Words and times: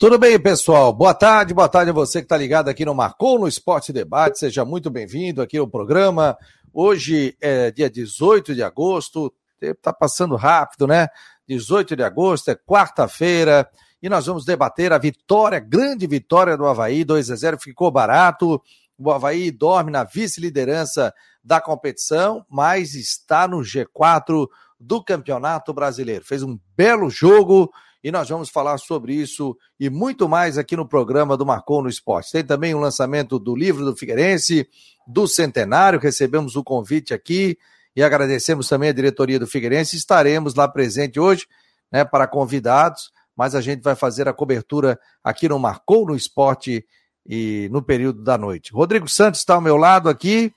Tudo 0.00 0.18
bem, 0.18 0.40
pessoal? 0.40 0.94
Boa 0.94 1.12
tarde, 1.12 1.52
boa 1.52 1.68
tarde 1.68 1.90
a 1.90 1.92
você 1.92 2.20
que 2.20 2.24
está 2.24 2.34
ligado 2.34 2.70
aqui 2.70 2.86
no 2.86 2.94
Marcou 2.94 3.38
no 3.38 3.46
Esporte 3.46 3.92
Debate. 3.92 4.38
Seja 4.38 4.64
muito 4.64 4.88
bem-vindo 4.88 5.42
aqui 5.42 5.58
ao 5.58 5.68
programa. 5.68 6.38
Hoje 6.72 7.36
é 7.38 7.70
dia 7.70 7.90
18 7.90 8.54
de 8.54 8.62
agosto, 8.62 9.30
está 9.60 9.92
passando 9.92 10.36
rápido, 10.36 10.86
né? 10.86 11.08
18 11.46 11.94
de 11.94 12.02
agosto, 12.02 12.50
é 12.50 12.54
quarta-feira, 12.54 13.68
e 14.02 14.08
nós 14.08 14.24
vamos 14.24 14.46
debater 14.46 14.90
a 14.90 14.96
vitória, 14.96 15.60
grande 15.60 16.06
vitória 16.06 16.56
do 16.56 16.64
Havaí, 16.64 17.04
2 17.04 17.30
a 17.30 17.36
0 17.36 17.58
ficou 17.60 17.90
barato. 17.90 18.58
O 18.98 19.10
Havaí 19.10 19.50
dorme 19.50 19.92
na 19.92 20.02
vice-liderança 20.02 21.12
da 21.44 21.60
competição, 21.60 22.42
mas 22.48 22.94
está 22.94 23.46
no 23.46 23.58
G4 23.58 24.48
do 24.80 25.04
Campeonato 25.04 25.74
Brasileiro. 25.74 26.24
Fez 26.24 26.42
um 26.42 26.58
belo 26.74 27.10
jogo 27.10 27.70
e 28.02 28.10
nós 28.10 28.28
vamos 28.28 28.48
falar 28.48 28.78
sobre 28.78 29.14
isso 29.14 29.56
e 29.78 29.90
muito 29.90 30.28
mais 30.28 30.56
aqui 30.56 30.74
no 30.74 30.88
programa 30.88 31.36
do 31.36 31.44
Marcou 31.44 31.82
no 31.82 31.88
Esporte. 31.88 32.32
Tem 32.32 32.44
também 32.44 32.74
o 32.74 32.78
lançamento 32.78 33.38
do 33.38 33.54
livro 33.54 33.84
do 33.84 33.94
Figueirense, 33.94 34.66
do 35.06 35.26
Centenário, 35.26 35.98
recebemos 35.98 36.56
o 36.56 36.64
convite 36.64 37.12
aqui 37.12 37.58
e 37.94 38.02
agradecemos 38.02 38.68
também 38.68 38.88
a 38.88 38.92
diretoria 38.92 39.38
do 39.38 39.46
Figueirense. 39.46 39.96
Estaremos 39.96 40.54
lá 40.54 40.66
presente 40.66 41.20
hoje, 41.20 41.46
né, 41.92 42.04
para 42.04 42.26
convidados, 42.26 43.10
mas 43.36 43.54
a 43.54 43.60
gente 43.60 43.82
vai 43.82 43.94
fazer 43.94 44.28
a 44.28 44.32
cobertura 44.32 44.98
aqui 45.22 45.48
no 45.48 45.58
Marcou 45.58 46.06
no 46.06 46.16
Esporte 46.16 46.84
e 47.26 47.68
no 47.70 47.82
período 47.82 48.22
da 48.22 48.38
noite. 48.38 48.72
Rodrigo 48.72 49.08
Santos 49.08 49.40
está 49.40 49.54
ao 49.54 49.60
meu 49.60 49.76
lado 49.76 50.08
aqui. 50.08 50.52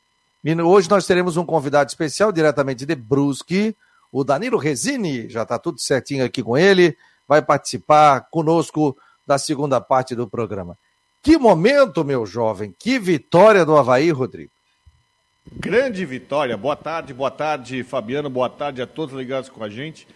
Hoje 0.65 0.89
nós 0.89 1.05
teremos 1.05 1.35
um 1.35 1.45
convidado 1.45 1.89
especial 1.89 2.31
diretamente 2.31 2.85
de 2.85 2.95
Brusque, 2.95 3.75
o 4.11 4.23
Danilo 4.23 4.57
Resini, 4.57 5.27
já 5.29 5.43
está 5.43 5.57
tudo 5.57 5.79
certinho 5.79 6.23
aqui 6.23 6.43
com 6.43 6.57
ele 6.57 6.95
vai 7.33 7.41
participar 7.41 8.27
conosco 8.29 8.95
da 9.25 9.39
segunda 9.39 9.81
parte 9.81 10.13
do 10.15 10.27
programa. 10.27 10.77
Que 11.21 11.35
momento, 11.35 12.05
meu 12.05 12.27
jovem, 12.27 12.75
que 12.77 12.99
vitória 12.99 13.65
do 13.65 13.75
Havaí, 13.75 14.11
Rodrigo. 14.11 14.51
Grande 15.51 16.05
vitória. 16.05 16.55
Boa 16.55 16.75
tarde, 16.75 17.11
boa 17.11 17.31
tarde, 17.31 17.83
Fabiano, 17.83 18.29
boa 18.29 18.49
tarde 18.49 18.81
a 18.81 18.87
todos 18.87 19.15
ligados 19.15 19.49
com 19.49 19.63
a 19.63 19.69
gente. 19.69 20.07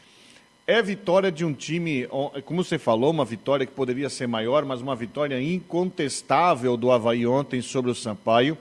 É 0.67 0.79
vitória 0.81 1.31
de 1.31 1.43
um 1.43 1.53
time, 1.53 2.07
como 2.45 2.63
você 2.63 2.77
falou, 2.77 3.09
uma 3.09 3.25
vitória 3.25 3.65
que 3.65 3.71
poderia 3.71 4.09
ser 4.09 4.27
maior, 4.27 4.63
mas 4.63 4.81
uma 4.81 4.95
vitória 4.95 5.41
incontestável 5.41 6.77
do 6.77 6.91
Havaí 6.91 7.25
ontem 7.25 7.61
sobre 7.61 7.89
o 7.89 7.95
Sampaio. 7.95 8.57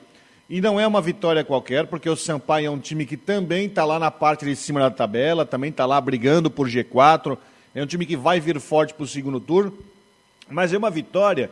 E 0.49 0.61
não 0.61 0.79
é 0.79 0.87
uma 0.87 1.03
vitória 1.03 1.45
qualquer, 1.45 1.89
porque 1.89 2.09
o 2.09 2.17
Sampaio 2.17 2.69
é 2.69 2.71
um 2.71 2.79
time 2.79 3.05
que 3.05 3.17
também 3.17 3.67
está 3.67 3.85
lá 3.85 3.99
na 3.99 4.11
parte 4.11 4.45
de 4.45 4.55
cima 4.55 4.81
da 4.81 4.91
tabela, 4.91 5.45
também 5.45 5.71
está 5.71 5.85
lá 5.85 6.01
brigando 6.01 6.49
por 6.49 6.69
G4, 6.69 7.37
é 7.77 7.83
um 7.83 7.87
time 7.87 8.07
que 8.07 8.17
vai 8.17 8.41
vir 8.41 8.59
forte 8.59 8.95
para 8.95 9.05
o 9.05 9.07
segundo 9.07 9.39
turno, 9.39 9.71
mas 10.49 10.73
é 10.73 10.79
uma 10.79 10.91
vitória 10.91 11.51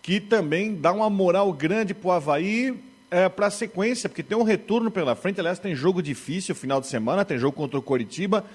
que 0.00 0.18
também 0.18 0.74
dá 0.74 0.90
uma 0.90 1.10
moral 1.10 1.52
grande 1.52 1.92
para 1.92 2.08
o 2.08 2.12
Havaí 2.12 2.74
é, 3.10 3.28
para 3.28 3.48
a 3.48 3.50
sequência, 3.50 4.08
porque 4.08 4.22
tem 4.22 4.38
um 4.38 4.42
retorno 4.42 4.90
pela 4.90 5.14
frente. 5.14 5.38
Aliás, 5.40 5.58
tem 5.58 5.74
jogo 5.74 6.00
difícil 6.02 6.54
final 6.54 6.80
de 6.80 6.86
semana, 6.86 7.22
tem 7.22 7.36
jogo 7.36 7.54
contra 7.54 7.78
o 7.78 7.82
Coritiba, 7.82 8.46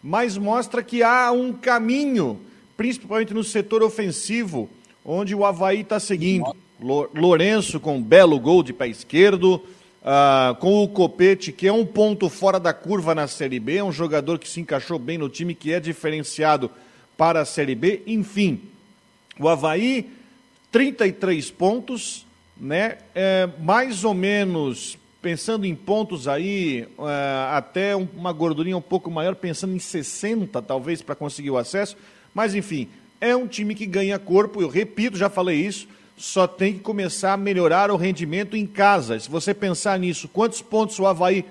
mas 0.00 0.38
mostra 0.38 0.80
que 0.80 1.02
há 1.02 1.32
um 1.32 1.52
caminho, 1.52 2.40
principalmente 2.76 3.34
no 3.34 3.42
setor 3.42 3.82
ofensivo, 3.82 4.70
onde 5.04 5.34
o 5.34 5.44
Havaí 5.44 5.80
está 5.80 5.98
seguindo. 5.98 6.54
Lourenço 6.78 7.80
com 7.80 7.96
um 7.96 8.02
belo 8.02 8.38
gol 8.38 8.62
de 8.62 8.72
pé 8.72 8.86
esquerdo, 8.86 9.60
Uh, 10.04 10.54
com 10.56 10.82
o 10.82 10.88
Copete, 10.88 11.50
que 11.50 11.66
é 11.66 11.72
um 11.72 11.86
ponto 11.86 12.28
fora 12.28 12.60
da 12.60 12.74
curva 12.74 13.14
na 13.14 13.26
Série 13.26 13.58
B, 13.58 13.76
é 13.76 13.84
um 13.84 13.90
jogador 13.90 14.38
que 14.38 14.46
se 14.46 14.60
encaixou 14.60 14.98
bem 14.98 15.16
no 15.16 15.30
time, 15.30 15.54
que 15.54 15.72
é 15.72 15.80
diferenciado 15.80 16.70
para 17.16 17.40
a 17.40 17.44
Série 17.46 17.74
B. 17.74 18.02
Enfim, 18.06 18.60
o 19.40 19.48
Havaí, 19.48 20.10
33 20.70 21.50
pontos, 21.52 22.26
né? 22.54 22.98
É, 23.14 23.48
mais 23.60 24.04
ou 24.04 24.12
menos, 24.12 24.98
pensando 25.22 25.64
em 25.64 25.74
pontos 25.74 26.28
aí, 26.28 26.86
uh, 26.98 27.52
até 27.52 27.96
uma 27.96 28.30
gordurinha 28.30 28.76
um 28.76 28.82
pouco 28.82 29.10
maior, 29.10 29.34
pensando 29.34 29.74
em 29.74 29.78
60 29.78 30.60
talvez 30.60 31.00
para 31.00 31.14
conseguir 31.14 31.50
o 31.50 31.56
acesso. 31.56 31.96
Mas 32.34 32.54
enfim, 32.54 32.90
é 33.22 33.34
um 33.34 33.46
time 33.46 33.74
que 33.74 33.86
ganha 33.86 34.18
corpo, 34.18 34.60
eu 34.60 34.68
repito, 34.68 35.16
já 35.16 35.30
falei 35.30 35.64
isso 35.64 35.88
só 36.16 36.46
tem 36.46 36.74
que 36.74 36.80
começar 36.80 37.32
a 37.32 37.36
melhorar 37.36 37.90
o 37.90 37.96
rendimento 37.96 38.56
em 38.56 38.66
casa. 38.66 39.18
Se 39.18 39.28
você 39.28 39.52
pensar 39.52 39.98
nisso, 39.98 40.28
quantos 40.28 40.62
pontos 40.62 40.98
o 40.98 41.06
Havaí. 41.06 41.44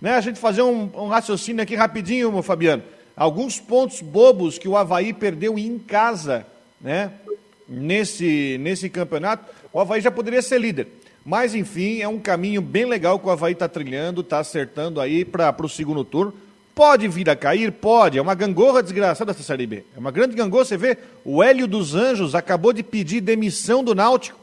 Né, 0.00 0.12
a 0.12 0.20
gente 0.20 0.38
fazer 0.38 0.62
um, 0.62 0.90
um 0.94 1.08
raciocínio 1.08 1.62
aqui 1.62 1.74
rapidinho, 1.74 2.32
meu 2.32 2.42
Fabiano. 2.42 2.82
Alguns 3.16 3.58
pontos 3.58 4.00
bobos 4.00 4.58
que 4.58 4.68
o 4.68 4.76
Havaí 4.76 5.12
perdeu 5.12 5.58
em 5.58 5.78
casa, 5.78 6.46
né? 6.80 7.12
Nesse, 7.68 8.56
nesse 8.60 8.88
campeonato, 8.88 9.44
o 9.72 9.80
Havaí 9.80 10.00
já 10.00 10.10
poderia 10.10 10.40
ser 10.40 10.60
líder. 10.60 10.88
Mas, 11.24 11.54
enfim, 11.54 12.00
é 12.00 12.08
um 12.08 12.18
caminho 12.18 12.62
bem 12.62 12.86
legal 12.86 13.18
que 13.18 13.26
o 13.26 13.30
Havaí 13.30 13.52
está 13.52 13.68
trilhando, 13.68 14.22
está 14.22 14.38
acertando 14.38 15.00
aí 15.00 15.24
para 15.24 15.54
o 15.62 15.68
segundo 15.68 16.04
turno. 16.04 16.32
Pode 16.78 17.08
vir 17.08 17.28
a 17.28 17.34
cair? 17.34 17.72
Pode. 17.72 18.18
É 18.18 18.22
uma 18.22 18.36
gangorra 18.36 18.84
desgraçada 18.84 19.32
essa 19.32 19.42
Série 19.42 19.66
B. 19.66 19.82
É 19.96 19.98
uma 19.98 20.12
grande 20.12 20.36
gangorra. 20.36 20.64
Você 20.64 20.76
vê, 20.76 20.96
o 21.24 21.42
Hélio 21.42 21.66
dos 21.66 21.96
Anjos 21.96 22.36
acabou 22.36 22.72
de 22.72 22.84
pedir 22.84 23.20
demissão 23.20 23.82
do 23.82 23.96
Náutico. 23.96 24.38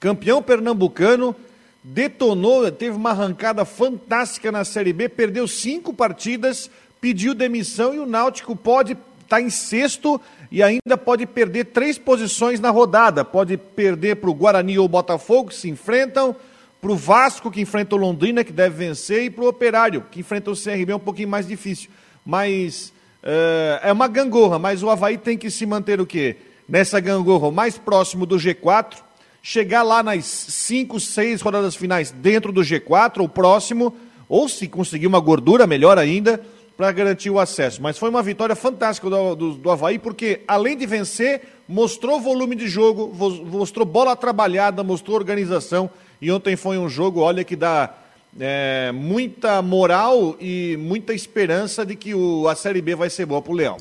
Campeão 0.00 0.42
pernambucano, 0.42 1.36
detonou, 1.84 2.68
teve 2.72 2.96
uma 2.96 3.10
arrancada 3.10 3.64
fantástica 3.64 4.50
na 4.50 4.64
Série 4.64 4.92
B, 4.92 5.08
perdeu 5.08 5.46
cinco 5.46 5.94
partidas, 5.94 6.68
pediu 7.00 7.32
demissão 7.32 7.94
e 7.94 8.00
o 8.00 8.06
Náutico 8.06 8.56
pode 8.56 8.94
estar 8.94 9.36
tá 9.36 9.40
em 9.40 9.50
sexto 9.50 10.20
e 10.50 10.64
ainda 10.64 10.96
pode 10.96 11.26
perder 11.26 11.66
três 11.66 11.96
posições 11.96 12.58
na 12.58 12.70
rodada. 12.70 13.24
Pode 13.24 13.56
perder 13.56 14.16
para 14.16 14.30
o 14.30 14.34
Guarani 14.34 14.80
ou 14.80 14.88
Botafogo, 14.88 15.50
que 15.50 15.54
se 15.54 15.70
enfrentam 15.70 16.34
para 16.80 16.90
o 16.90 16.96
Vasco, 16.96 17.50
que 17.50 17.60
enfrenta 17.60 17.94
o 17.94 17.98
Londrina, 17.98 18.42
que 18.42 18.52
deve 18.52 18.76
vencer, 18.76 19.24
e 19.24 19.30
para 19.30 19.44
o 19.44 19.48
Operário, 19.48 20.04
que 20.10 20.20
enfrenta 20.20 20.50
o 20.50 20.56
CRB, 20.56 20.92
é 20.92 20.96
um 20.96 21.00
pouquinho 21.00 21.28
mais 21.28 21.46
difícil. 21.46 21.90
Mas 22.24 22.92
uh, 23.22 23.80
é 23.82 23.92
uma 23.92 24.08
gangorra, 24.08 24.58
mas 24.58 24.82
o 24.82 24.88
Havaí 24.88 25.18
tem 25.18 25.36
que 25.36 25.50
se 25.50 25.66
manter 25.66 26.00
o 26.00 26.06
quê? 26.06 26.36
Nessa 26.68 26.98
gangorra, 26.98 27.48
o 27.48 27.52
mais 27.52 27.76
próximo 27.76 28.24
do 28.24 28.36
G4, 28.36 28.96
chegar 29.42 29.82
lá 29.82 30.02
nas 30.02 30.24
5, 30.24 30.98
6 30.98 31.42
rodadas 31.42 31.76
finais 31.76 32.10
dentro 32.10 32.50
do 32.50 32.62
G4, 32.62 33.20
ou 33.20 33.28
próximo, 33.28 33.94
ou 34.28 34.48
se 34.48 34.66
conseguir 34.66 35.06
uma 35.06 35.20
gordura, 35.20 35.66
melhor 35.66 35.98
ainda, 35.98 36.40
para 36.76 36.92
garantir 36.92 37.28
o 37.28 37.38
acesso. 37.38 37.82
Mas 37.82 37.98
foi 37.98 38.08
uma 38.08 38.22
vitória 38.22 38.56
fantástica 38.56 39.10
do, 39.10 39.34
do, 39.34 39.52
do 39.54 39.70
Havaí, 39.70 39.98
porque 39.98 40.40
além 40.48 40.78
de 40.78 40.86
vencer, 40.86 41.42
mostrou 41.68 42.20
volume 42.20 42.56
de 42.56 42.68
jogo, 42.68 43.12
mostrou 43.44 43.84
bola 43.84 44.16
trabalhada, 44.16 44.82
mostrou 44.82 45.16
organização 45.16 45.90
e 46.20 46.30
ontem 46.30 46.56
foi 46.56 46.78
um 46.78 46.88
jogo, 46.88 47.20
olha, 47.20 47.44
que 47.44 47.56
dá 47.56 47.94
é, 48.38 48.92
muita 48.92 49.60
moral 49.62 50.36
e 50.40 50.76
muita 50.78 51.14
esperança 51.14 51.84
de 51.84 51.96
que 51.96 52.14
o, 52.14 52.46
a 52.48 52.54
Série 52.54 52.82
B 52.82 52.94
vai 52.94 53.10
ser 53.10 53.26
boa 53.26 53.42
para 53.42 53.52
o 53.52 53.54
Leão. 53.54 53.76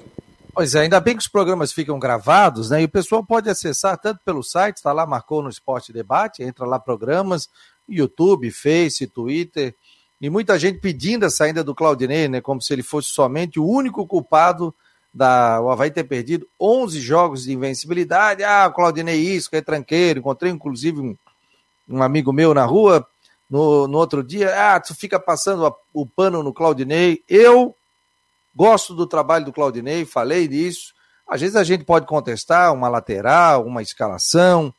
Pois 0.53 0.75
é, 0.75 0.81
ainda 0.81 0.99
bem 0.99 1.15
que 1.15 1.21
os 1.21 1.27
programas 1.27 1.71
ficam 1.71 1.99
gravados, 1.99 2.69
né? 2.69 2.81
E 2.81 2.85
o 2.85 2.89
pessoal 2.89 3.23
pode 3.23 3.49
acessar 3.49 3.97
tanto 3.97 4.19
pelo 4.25 4.43
site, 4.43 4.77
está 4.77 4.91
lá, 4.91 5.05
marcou 5.05 5.41
no 5.41 5.49
Esporte 5.49 5.93
Debate, 5.93 6.43
entra 6.43 6.65
lá 6.65 6.79
programas, 6.79 7.49
YouTube, 7.87 8.51
Face, 8.51 9.07
Twitter, 9.07 9.75
e 10.19 10.29
muita 10.29 10.59
gente 10.59 10.79
pedindo 10.79 11.25
a 11.25 11.29
saída 11.29 11.63
do 11.63 11.75
Claudinei, 11.75 12.27
né? 12.27 12.41
Como 12.41 12.61
se 12.61 12.73
ele 12.73 12.83
fosse 12.83 13.09
somente 13.09 13.59
o 13.59 13.65
único 13.65 14.05
culpado 14.05 14.73
da 15.13 15.61
o 15.61 15.71
Havaí 15.71 15.91
ter 15.91 16.03
perdido 16.03 16.47
11 16.59 16.99
jogos 16.99 17.43
de 17.43 17.53
invencibilidade. 17.53 18.43
Ah, 18.43 18.67
o 18.67 18.73
Claudinei 18.73 19.19
isso, 19.19 19.49
que 19.49 19.55
é 19.55 19.61
tranqueiro. 19.61 20.19
Encontrei 20.19 20.51
inclusive 20.51 20.99
um, 20.99 21.15
um 21.89 22.03
amigo 22.03 22.31
meu 22.31 22.53
na 22.53 22.65
rua 22.65 23.05
no, 23.49 23.87
no 23.87 23.97
outro 23.97 24.23
dia, 24.23 24.53
ah, 24.55 24.79
tu 24.79 24.93
fica 24.93 25.19
passando 25.19 25.65
a, 25.65 25.73
o 25.91 26.05
pano 26.05 26.43
no 26.43 26.53
Claudinei. 26.53 27.23
Eu 27.27 27.75
gosto 28.55 28.93
do 28.93 29.07
trabalho 29.07 29.45
do 29.45 29.53
Claudinei, 29.53 30.05
falei 30.05 30.47
disso. 30.47 30.93
Às 31.27 31.41
vezes 31.41 31.55
a 31.55 31.63
gente 31.63 31.83
pode 31.83 32.05
contestar 32.05 32.73
uma 32.73 32.87
lateral, 32.87 33.65
uma 33.65 33.81
escalação, 33.81 34.73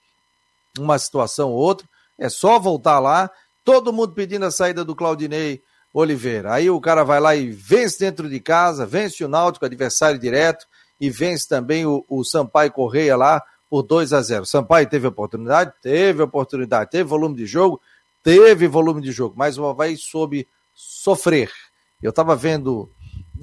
uma 0.79 0.99
situação 0.99 1.51
ou 1.51 1.59
outra. 1.59 1.89
É 2.19 2.29
só 2.29 2.59
voltar 2.59 3.01
lá, 3.01 3.31
todo 3.65 3.93
mundo 3.93 4.13
pedindo 4.13 4.47
a 4.47 4.51
saída 4.51 4.85
do 4.85 4.95
Claudinei 4.95 5.61
Oliveira. 5.93 6.53
Aí 6.55 6.71
o 6.71 6.81
cara 6.81 7.03
vai 7.03 7.19
lá 7.19 7.35
e 7.35 7.51
vence 7.51 7.99
dentro 7.99 8.29
de 8.29 8.39
casa, 8.39 8.87
vence 8.87 9.25
o 9.25 9.29
Náutico, 9.29 9.65
adversário 9.65 10.19
direto, 10.19 10.67
e 11.01 11.11
vence 11.11 11.49
também 11.49 11.87
o, 11.87 12.05
o 12.09 12.23
Sampaio 12.25 12.71
Correia 12.71 13.17
lá, 13.17 13.43
por 13.70 13.84
2 13.84 14.12
a 14.12 14.20
0. 14.20 14.44
Sampaio 14.44 14.88
teve 14.88 15.06
oportunidade? 15.06 15.72
Teve 15.81 16.20
oportunidade. 16.22 16.90
Teve 16.90 17.05
volume 17.05 17.37
de 17.37 17.46
jogo? 17.46 17.81
Teve 18.22 18.67
volume 18.67 19.00
de 19.00 19.12
jogo, 19.12 19.34
mas 19.38 19.56
o 19.56 19.64
Havaí 19.64 19.96
soube 19.96 20.46
sofrer. 20.75 21.50
Eu 22.02 22.11
estava 22.11 22.34
vendo 22.34 22.90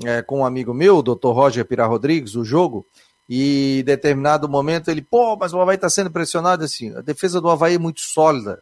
é, 0.04 0.22
com 0.22 0.42
um 0.42 0.46
amigo 0.46 0.74
meu, 0.74 0.98
o 0.98 1.02
doutor 1.02 1.32
Roger 1.32 1.66
Pira 1.66 1.86
Rodrigues, 1.86 2.36
o 2.36 2.44
jogo, 2.44 2.86
e 3.28 3.80
em 3.80 3.84
determinado 3.84 4.48
momento 4.48 4.90
ele, 4.90 5.02
pô, 5.02 5.36
mas 5.36 5.54
o 5.54 5.60
Havaí 5.60 5.76
está 5.76 5.90
sendo 5.90 6.12
pressionado 6.12 6.64
assim. 6.64 6.96
A 6.96 7.02
defesa 7.02 7.42
do 7.42 7.50
Havaí 7.50 7.76
é 7.76 7.80
muito 7.80 8.02
sólida. 8.02 8.62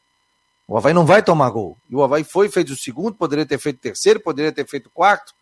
O 0.68 0.78
Havaí 0.78 0.94
não 0.94 1.06
vai 1.06 1.22
tomar 1.22 1.50
gol. 1.50 1.78
E 1.90 1.96
o 1.96 2.04
Havaí 2.04 2.24
foi, 2.24 2.48
fez 2.48 2.70
o 2.70 2.78
segundo, 2.78 3.16
poderia 3.16 3.46
ter 3.46 3.58
feito 3.58 3.78
o 3.78 3.82
terceiro, 3.82 4.20
poderia 4.20 4.52
ter 4.52 4.68
feito 4.68 4.88
o 4.88 4.92
quarto, 4.92 5.34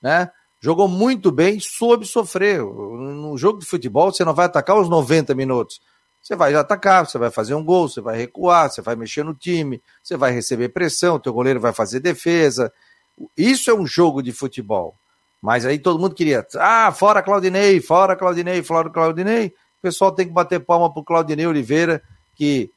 né? 0.00 0.30
Jogou 0.60 0.86
muito 0.86 1.32
bem, 1.32 1.58
soube 1.58 2.06
sofrer. 2.06 2.60
No 2.60 3.36
jogo 3.36 3.58
de 3.58 3.66
futebol, 3.66 4.12
você 4.12 4.24
não 4.24 4.34
vai 4.34 4.46
atacar 4.46 4.78
os 4.78 4.88
90 4.88 5.34
minutos. 5.34 5.80
Você 6.22 6.36
vai 6.36 6.54
atacar, 6.54 7.06
você 7.06 7.16
vai 7.16 7.30
fazer 7.30 7.54
um 7.54 7.64
gol, 7.64 7.88
você 7.88 8.00
vai 8.00 8.16
recuar, 8.16 8.70
você 8.70 8.82
vai 8.82 8.94
mexer 8.94 9.24
no 9.24 9.34
time, 9.34 9.82
você 10.02 10.16
vai 10.16 10.32
receber 10.32 10.68
pressão, 10.68 11.18
teu 11.18 11.32
goleiro 11.32 11.58
vai 11.58 11.72
fazer 11.72 11.98
defesa. 11.98 12.70
Isso 13.36 13.70
é 13.70 13.74
um 13.74 13.86
jogo 13.86 14.22
de 14.22 14.30
futebol. 14.30 14.94
Mas 15.40 15.64
aí 15.64 15.78
todo 15.78 15.98
mundo 15.98 16.14
queria, 16.14 16.46
ah, 16.56 16.92
fora 16.92 17.22
Claudinei, 17.22 17.80
fora 17.80 18.14
Claudinei, 18.14 18.62
fora 18.62 18.90
Claudinei. 18.90 19.46
O 19.46 19.82
pessoal 19.82 20.12
tem 20.12 20.26
que 20.26 20.32
bater 20.32 20.60
palma 20.60 20.92
pro 20.92 21.02
Claudinei 21.02 21.46
Oliveira, 21.46 22.02
que 22.36 22.70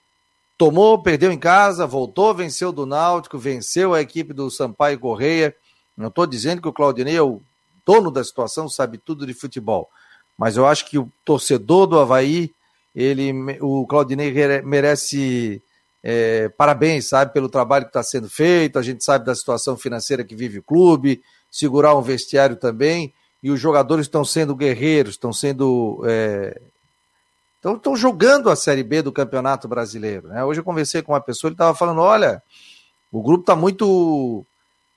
tomou, 0.57 1.03
perdeu 1.03 1.29
em 1.29 1.37
casa, 1.37 1.85
voltou, 1.85 2.33
venceu 2.33 2.71
do 2.71 2.85
Náutico, 2.85 3.37
venceu 3.37 3.93
a 3.93 3.99
equipe 3.99 4.33
do 4.33 4.49
Sampaio 4.49 4.97
Correia. 4.97 5.53
Não 5.97 6.07
estou 6.07 6.25
dizendo 6.25 6.61
que 6.61 6.67
o 6.69 6.73
Claudinei 6.73 7.17
é 7.17 7.21
o 7.21 7.41
dono 7.85 8.11
da 8.11 8.23
situação, 8.23 8.69
sabe 8.69 8.97
tudo 8.97 9.25
de 9.25 9.33
futebol. 9.33 9.89
Mas 10.37 10.57
eu 10.57 10.65
acho 10.65 10.89
que 10.89 10.97
o 10.97 11.11
torcedor 11.23 11.87
do 11.87 11.99
Havaí, 11.99 12.53
ele, 12.95 13.31
o 13.61 13.85
Claudinei 13.85 14.31
merece 14.61 15.61
é, 16.03 16.49
parabéns, 16.49 17.07
sabe, 17.07 17.31
pelo 17.31 17.47
trabalho 17.47 17.85
que 17.85 17.89
está 17.89 18.03
sendo 18.03 18.29
feito. 18.29 18.77
A 18.77 18.81
gente 18.81 19.03
sabe 19.03 19.25
da 19.25 19.33
situação 19.33 19.77
financeira 19.77 20.23
que 20.23 20.35
vive 20.35 20.59
o 20.59 20.63
clube, 20.63 21.23
segurar 21.49 21.95
um 21.95 22.01
vestiário 22.01 22.57
também. 22.57 23.13
E 23.41 23.49
os 23.49 23.59
jogadores 23.59 24.05
estão 24.05 24.25
sendo 24.25 24.55
guerreiros, 24.55 25.13
estão 25.13 25.31
sendo. 25.31 26.03
Estão 27.63 27.93
é, 27.93 27.97
jogando 27.97 28.49
a 28.49 28.55
Série 28.55 28.83
B 28.83 29.01
do 29.01 29.11
Campeonato 29.11 29.67
Brasileiro. 29.67 30.27
Né? 30.27 30.43
Hoje 30.43 30.59
eu 30.59 30.63
conversei 30.63 31.01
com 31.01 31.13
uma 31.13 31.21
pessoa, 31.21 31.49
ele 31.49 31.55
estava 31.55 31.75
falando: 31.75 32.01
olha, 32.01 32.43
o 33.11 33.21
grupo 33.21 33.41
está 33.41 33.55
muito 33.55 34.45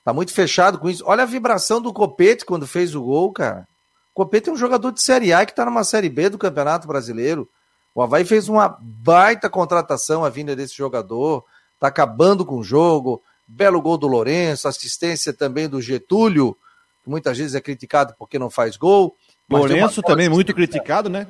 Tá 0.07 0.13
muito 0.13 0.33
fechado 0.33 0.79
com 0.79 0.89
isso. 0.89 1.03
Olha 1.05 1.25
a 1.25 1.27
vibração 1.27 1.83
do 1.83 1.93
Copete 1.93 2.45
quando 2.45 2.65
fez 2.65 2.95
o 2.95 3.03
gol, 3.03 3.33
cara. 3.33 3.67
O 4.13 4.23
Copete 4.23 4.49
é 4.49 4.53
um 4.53 4.57
jogador 4.57 4.93
de 4.93 5.03
Série 5.03 5.33
A 5.33 5.45
que 5.45 5.53
tá 5.53 5.65
numa 5.65 5.83
Série 5.83 6.09
B 6.09 6.29
do 6.29 6.39
Campeonato 6.39 6.87
Brasileiro. 6.87 7.49
O 7.93 8.01
Havaí 8.01 8.25
fez 8.25 8.49
uma 8.49 8.79
baita 8.81 9.51
contratação 9.51 10.25
a 10.25 10.31
vinda 10.31 10.55
desse 10.55 10.77
jogador. 10.77 11.45
Tá 11.81 11.89
acabando 11.89 12.47
com 12.47 12.59
o 12.59 12.63
jogo. 12.63 13.21
Belo 13.49 13.83
gol 13.83 13.99
do 13.99 14.07
Lourenço, 14.07 14.69
assistência 14.69 15.33
também 15.33 15.69
do 15.69 15.83
Getúlio, 15.83 16.57
que 17.03 17.11
muitas 17.11 17.37
vezes 17.37 17.57
é 17.57 17.61
criticado 17.61 18.15
porque 18.17 18.39
não 18.39 18.49
faz 18.49 18.77
gol. 18.77 19.13
Lourenço 19.51 20.03
também 20.03 20.29
muito 20.29 20.55
criticado, 20.55 21.09
né? 21.09 21.27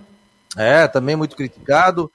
É, 0.54 0.86
também 0.86 1.16
muito 1.16 1.34
criticado. 1.34 2.12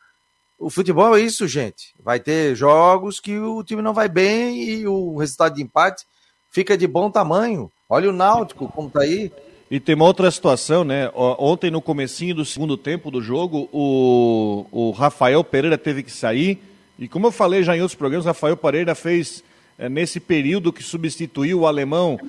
O 0.59 0.69
futebol 0.69 1.17
é 1.17 1.21
isso, 1.21 1.47
gente. 1.47 1.95
Vai 1.99 2.19
ter 2.19 2.53
jogos 2.53 3.19
que 3.19 3.39
o 3.39 3.63
time 3.63 3.81
não 3.81 3.95
vai 3.95 4.07
bem 4.07 4.61
e 4.61 4.87
o 4.87 5.17
resultado 5.17 5.55
de 5.55 5.63
empate 5.63 6.05
fica 6.51 6.77
de 6.77 6.85
bom 6.85 7.09
tamanho. 7.09 7.71
Olha 7.89 8.09
o 8.09 8.13
Náutico 8.13 8.67
como 8.67 8.89
tá 8.89 9.01
aí. 9.01 9.31
E 9.69 9.79
tem 9.79 9.95
uma 9.95 10.05
outra 10.05 10.29
situação, 10.29 10.83
né? 10.83 11.09
Ontem, 11.15 11.71
no 11.71 11.81
comecinho 11.81 12.35
do 12.35 12.43
segundo 12.43 12.75
tempo 12.75 13.09
do 13.09 13.21
jogo, 13.21 13.69
o, 13.71 14.65
o 14.69 14.91
Rafael 14.91 15.43
Pereira 15.45 15.77
teve 15.77 16.03
que 16.03 16.11
sair. 16.11 16.59
E 16.99 17.07
como 17.07 17.27
eu 17.27 17.31
falei 17.31 17.63
já 17.63 17.75
em 17.75 17.79
outros 17.79 17.95
programas, 17.95 18.25
Rafael 18.25 18.57
Pereira 18.57 18.93
fez, 18.93 19.41
é, 19.79 19.87
nesse 19.87 20.19
período 20.19 20.73
que 20.73 20.83
substituiu 20.83 21.61
o 21.61 21.67
alemão, 21.67 22.19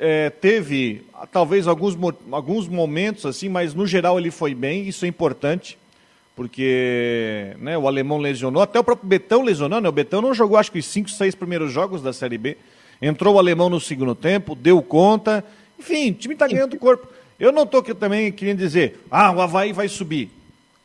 é, 0.00 0.30
teve 0.30 1.02
talvez 1.32 1.68
alguns, 1.68 1.96
alguns 2.32 2.66
momentos 2.66 3.24
assim, 3.24 3.48
mas 3.48 3.72
no 3.72 3.86
geral 3.86 4.18
ele 4.18 4.32
foi 4.32 4.52
bem, 4.52 4.86
isso 4.86 5.04
é 5.04 5.08
importante, 5.08 5.78
porque 6.34 7.54
né, 7.58 7.78
o 7.78 7.86
alemão 7.86 8.18
lesionou, 8.18 8.62
até 8.62 8.80
o 8.80 8.84
próprio 8.84 9.08
Betão 9.08 9.42
lesionou, 9.42 9.80
né? 9.80 9.88
O 9.88 9.92
Betão 9.92 10.20
não 10.20 10.34
jogou 10.34 10.58
acho 10.58 10.72
que 10.72 10.80
os 10.80 10.86
5, 10.86 11.08
6 11.08 11.36
primeiros 11.36 11.72
jogos 11.72 12.02
da 12.02 12.12
Série 12.12 12.36
B. 12.36 12.56
Entrou 13.00 13.36
o 13.36 13.38
alemão 13.38 13.70
no 13.70 13.80
segundo 13.80 14.14
tempo, 14.14 14.54
deu 14.54 14.82
conta. 14.82 15.44
Enfim, 15.78 16.10
o 16.10 16.14
time 16.14 16.34
está 16.34 16.46
ganhando 16.46 16.76
corpo. 16.76 17.08
Eu 17.38 17.50
não 17.50 17.62
estou 17.62 17.82
também 17.82 18.30
querendo 18.30 18.58
dizer, 18.58 19.00
ah, 19.10 19.32
o 19.32 19.40
Havaí 19.40 19.72
vai 19.72 19.88
subir. 19.88 20.30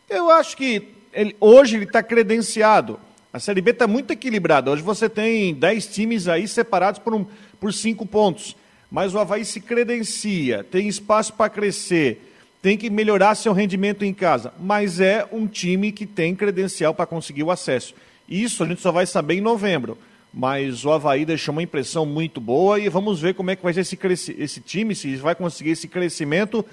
Eu 0.10 0.30
acho 0.30 0.56
que 0.56 0.88
ele, 1.12 1.36
hoje 1.40 1.76
ele 1.76 1.84
está 1.84 2.02
credenciado. 2.02 2.98
A 3.34 3.40
Série 3.40 3.60
B 3.60 3.72
está 3.72 3.86
muito 3.86 4.12
equilibrada. 4.12 4.72
Hoje 4.72 4.82
você 4.82 5.10
tem 5.10 5.54
10 5.54 5.88
times 5.88 6.30
aí 6.30 6.48
separados 6.48 7.00
por, 7.00 7.14
um, 7.14 7.26
por 7.60 7.74
cinco 7.74 8.06
pontos. 8.06 8.56
Mas 8.90 9.14
o 9.14 9.20
Havaí 9.20 9.44
se 9.44 9.60
credencia, 9.60 10.64
tem 10.64 10.88
espaço 10.88 11.34
para 11.34 11.50
crescer, 11.50 12.34
tem 12.62 12.78
que 12.78 12.90
melhorar 12.90 13.36
seu 13.36 13.52
rendimento 13.52 14.06
em 14.06 14.14
casa. 14.14 14.54
Mas 14.58 15.02
é 15.02 15.28
um 15.34 15.48
time 15.48 15.92
que 15.92 16.06
tem 16.06 16.34
credencial 16.34 16.94
para 16.94 17.06
conseguir 17.06 17.44
o 17.44 17.52
acesso. 17.52 17.94
Isso 18.30 18.64
a 18.64 18.66
gente 18.66 18.80
só 18.80 18.94
vai 18.94 19.06
saber 19.06 19.36
em 19.36 19.42
novembro 19.42 19.98
mas 20.36 20.84
o 20.84 20.92
Havaí 20.92 21.24
deixou 21.24 21.54
uma 21.54 21.64
impressão 21.64 22.06
muito 22.06 22.42
boa 22.42 22.78
e 22.78 22.90
vamos 22.90 23.22
ver 23.22 23.34
como 23.36 23.52
é 23.52 23.56
que 23.56 23.64
vai 23.64 23.72
ser 23.74 23.80
esse, 23.80 24.36
esse 24.38 24.60
time, 24.60 24.94
se 24.94 25.16
vai 25.16 25.34
conseguir 25.34 25.70
esse 25.70 25.88
crescimento 25.88 26.66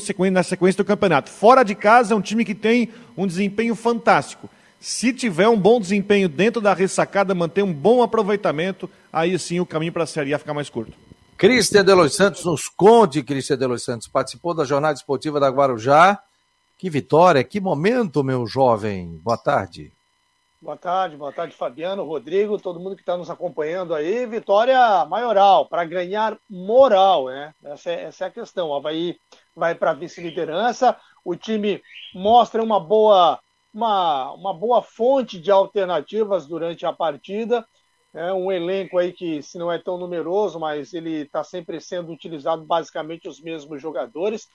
sequ... 0.00 0.30
na 0.30 0.42
sequência 0.42 0.82
do 0.82 0.86
campeonato. 0.86 1.28
Fora 1.28 1.62
de 1.62 1.74
casa 1.74 2.14
é 2.14 2.16
um 2.16 2.22
time 2.22 2.46
que 2.46 2.54
tem 2.54 2.88
um 3.14 3.26
desempenho 3.26 3.74
fantástico. 3.74 4.48
Se 4.80 5.12
tiver 5.12 5.46
um 5.48 5.60
bom 5.60 5.78
desempenho 5.78 6.30
dentro 6.30 6.62
da 6.62 6.72
ressacada, 6.72 7.34
manter 7.34 7.62
um 7.62 7.74
bom 7.74 8.02
aproveitamento, 8.02 8.88
aí 9.12 9.38
sim 9.38 9.60
o 9.60 9.66
caminho 9.66 9.92
para 9.92 10.04
a 10.04 10.06
Série 10.06 10.32
A 10.32 10.38
fica 10.38 10.54
mais 10.54 10.70
curto. 10.70 10.94
Cristian 11.36 11.84
de 11.84 11.92
Los 11.92 12.14
Santos, 12.14 12.42
nos 12.46 12.68
conte, 12.68 13.22
Cristian 13.22 13.58
de 13.58 13.66
Los 13.66 13.84
Santos, 13.84 14.08
participou 14.08 14.54
da 14.54 14.64
jornada 14.64 14.94
esportiva 14.94 15.38
da 15.38 15.50
Guarujá. 15.50 16.18
Que 16.78 16.88
vitória, 16.88 17.44
que 17.44 17.60
momento, 17.60 18.24
meu 18.24 18.46
jovem. 18.46 19.20
Boa 19.22 19.36
tarde. 19.36 19.92
Boa 20.64 20.78
tarde, 20.78 21.14
boa 21.14 21.30
tarde, 21.30 21.54
Fabiano, 21.54 22.04
Rodrigo, 22.04 22.58
todo 22.58 22.80
mundo 22.80 22.96
que 22.96 23.02
está 23.02 23.18
nos 23.18 23.28
acompanhando 23.28 23.94
aí. 23.94 24.24
Vitória 24.24 25.04
maioral, 25.04 25.68
para 25.68 25.84
ganhar 25.84 26.38
moral, 26.48 27.26
né? 27.26 27.54
Essa 27.62 27.90
é, 27.90 28.04
essa 28.04 28.24
é 28.24 28.28
a 28.28 28.30
questão. 28.30 28.70
O 28.70 28.74
Havaí 28.74 29.20
vai 29.54 29.74
para 29.74 29.90
a 29.90 29.94
vice-liderança, 29.94 30.98
o 31.22 31.36
time 31.36 31.82
mostra 32.14 32.62
uma 32.62 32.80
boa, 32.80 33.38
uma, 33.74 34.32
uma 34.32 34.54
boa 34.54 34.80
fonte 34.80 35.38
de 35.38 35.50
alternativas 35.50 36.46
durante 36.46 36.86
a 36.86 36.94
partida. 36.94 37.62
É 38.14 38.32
um 38.32 38.50
elenco 38.50 38.96
aí 38.96 39.12
que, 39.12 39.42
se 39.42 39.58
não 39.58 39.70
é 39.70 39.78
tão 39.78 39.98
numeroso, 39.98 40.58
mas 40.58 40.94
ele 40.94 41.24
está 41.24 41.44
sempre 41.44 41.78
sendo 41.78 42.10
utilizado 42.10 42.64
basicamente 42.64 43.28
os 43.28 43.38
mesmos 43.38 43.82
jogadores. 43.82 44.48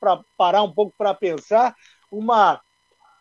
Para 0.00 0.22
parar 0.38 0.62
um 0.62 0.72
pouco 0.72 0.94
para 0.96 1.12
pensar, 1.12 1.74
uma, 2.10 2.58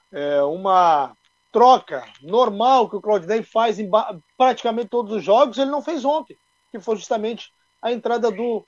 é, 0.09 0.41
uma 0.41 1.16
troca 1.57 2.05
normal 2.21 2.87
que 2.87 2.97
o 2.97 3.01
Claudinei 3.01 3.41
faz 3.41 3.79
em 3.79 3.89
praticamente 4.37 4.89
todos 4.89 5.11
os 5.11 5.23
jogos, 5.23 5.57
ele 5.57 5.71
não 5.71 5.81
fez 5.81 6.05
ontem, 6.05 6.37
que 6.71 6.79
foi 6.79 6.95
justamente 6.95 7.51
a 7.81 7.91
entrada 7.91 8.29
do 8.29 8.63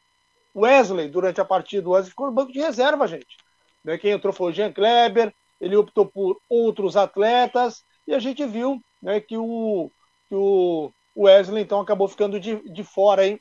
Wesley 0.56 1.08
durante 1.08 1.40
a 1.40 1.46
partida. 1.46 1.88
O 1.88 1.92
Wesley 1.92 2.10
ficou 2.10 2.26
no 2.26 2.34
banco 2.34 2.52
de 2.52 2.60
reserva, 2.60 3.08
gente. 3.08 3.38
Né, 3.84 3.96
quem 4.00 4.10
entrou 4.10 4.34
foi 4.34 4.52
o 4.52 4.56
Jean 4.56 4.74
Kleber, 4.74 5.32
ele 5.62 5.76
optou 5.76 6.08
por 6.08 6.42
outros 6.50 6.98
atletas, 6.98 7.86
e 8.08 8.14
a 8.16 8.18
gente 8.18 8.44
viu 8.48 8.82
né, 9.04 9.22
que, 9.22 9.38
o, 9.38 9.92
que 10.28 10.34
o 10.34 10.92
Wesley 11.16 11.62
então 11.62 11.80
acabou 11.80 12.08
ficando 12.08 12.40
de, 12.40 12.56
de 12.74 12.84
fora 12.84 13.28
hein, 13.28 13.40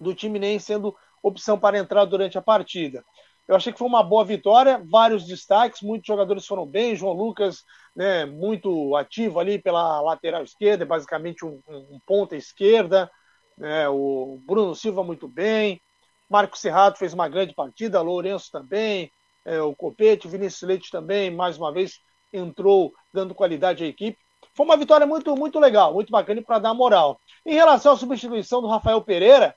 do 0.00 0.12
time, 0.12 0.40
nem 0.40 0.58
sendo 0.58 0.92
opção 1.22 1.56
para 1.56 1.78
entrar 1.78 2.04
durante 2.04 2.36
a 2.36 2.42
partida. 2.42 3.04
Eu 3.46 3.56
achei 3.56 3.72
que 3.72 3.78
foi 3.78 3.88
uma 3.88 4.02
boa 4.02 4.24
vitória, 4.24 4.82
vários 4.88 5.26
destaques, 5.26 5.82
muitos 5.82 6.06
jogadores 6.06 6.46
foram 6.46 6.64
bem. 6.64 6.94
João 6.94 7.12
Lucas, 7.12 7.64
né, 7.94 8.24
muito 8.24 8.94
ativo 8.96 9.40
ali 9.40 9.58
pela 9.60 10.00
lateral 10.00 10.42
esquerda, 10.42 10.86
basicamente 10.86 11.44
um, 11.44 11.60
um, 11.68 12.00
ponta 12.06 12.36
esquerda. 12.36 13.10
Né, 13.58 13.88
o 13.88 14.40
Bruno 14.46 14.74
Silva 14.74 15.02
muito 15.02 15.28
bem. 15.28 15.80
Marco 16.28 16.56
Serrato 16.56 16.98
fez 16.98 17.12
uma 17.12 17.28
grande 17.28 17.54
partida, 17.54 18.00
Lourenço 18.00 18.50
também, 18.50 19.10
é, 19.44 19.60
o 19.60 19.74
Copete, 19.74 20.28
Vinícius 20.28 20.62
Leite 20.62 20.90
também, 20.90 21.30
mais 21.30 21.58
uma 21.58 21.70
vez 21.70 22.00
entrou 22.32 22.94
dando 23.12 23.34
qualidade 23.34 23.84
à 23.84 23.86
equipe. 23.86 24.18
Foi 24.54 24.64
uma 24.64 24.76
vitória 24.76 25.06
muito, 25.06 25.36
muito 25.36 25.58
legal, 25.58 25.92
muito 25.92 26.10
bacana 26.10 26.40
para 26.42 26.58
dar 26.58 26.74
moral. 26.74 27.20
Em 27.44 27.54
relação 27.54 27.92
à 27.92 27.96
substituição 27.96 28.62
do 28.62 28.68
Rafael 28.68 29.02
Pereira, 29.02 29.54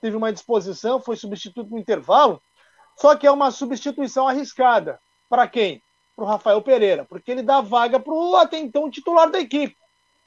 teve 0.00 0.16
uma 0.16 0.32
disposição, 0.32 1.00
foi 1.00 1.16
substituído 1.16 1.70
no 1.70 1.78
intervalo, 1.78 2.40
só 2.96 3.16
que 3.16 3.26
é 3.26 3.30
uma 3.30 3.50
substituição 3.50 4.28
arriscada. 4.28 4.98
Para 5.28 5.46
quem? 5.48 5.82
Para 6.14 6.24
o 6.24 6.28
Rafael 6.28 6.62
Pereira, 6.62 7.04
porque 7.04 7.30
ele 7.30 7.42
dá 7.42 7.60
vaga 7.60 7.98
para 7.98 8.12
o 8.12 8.36
até 8.36 8.58
então 8.58 8.90
titular 8.90 9.30
da 9.30 9.40
equipe, 9.40 9.76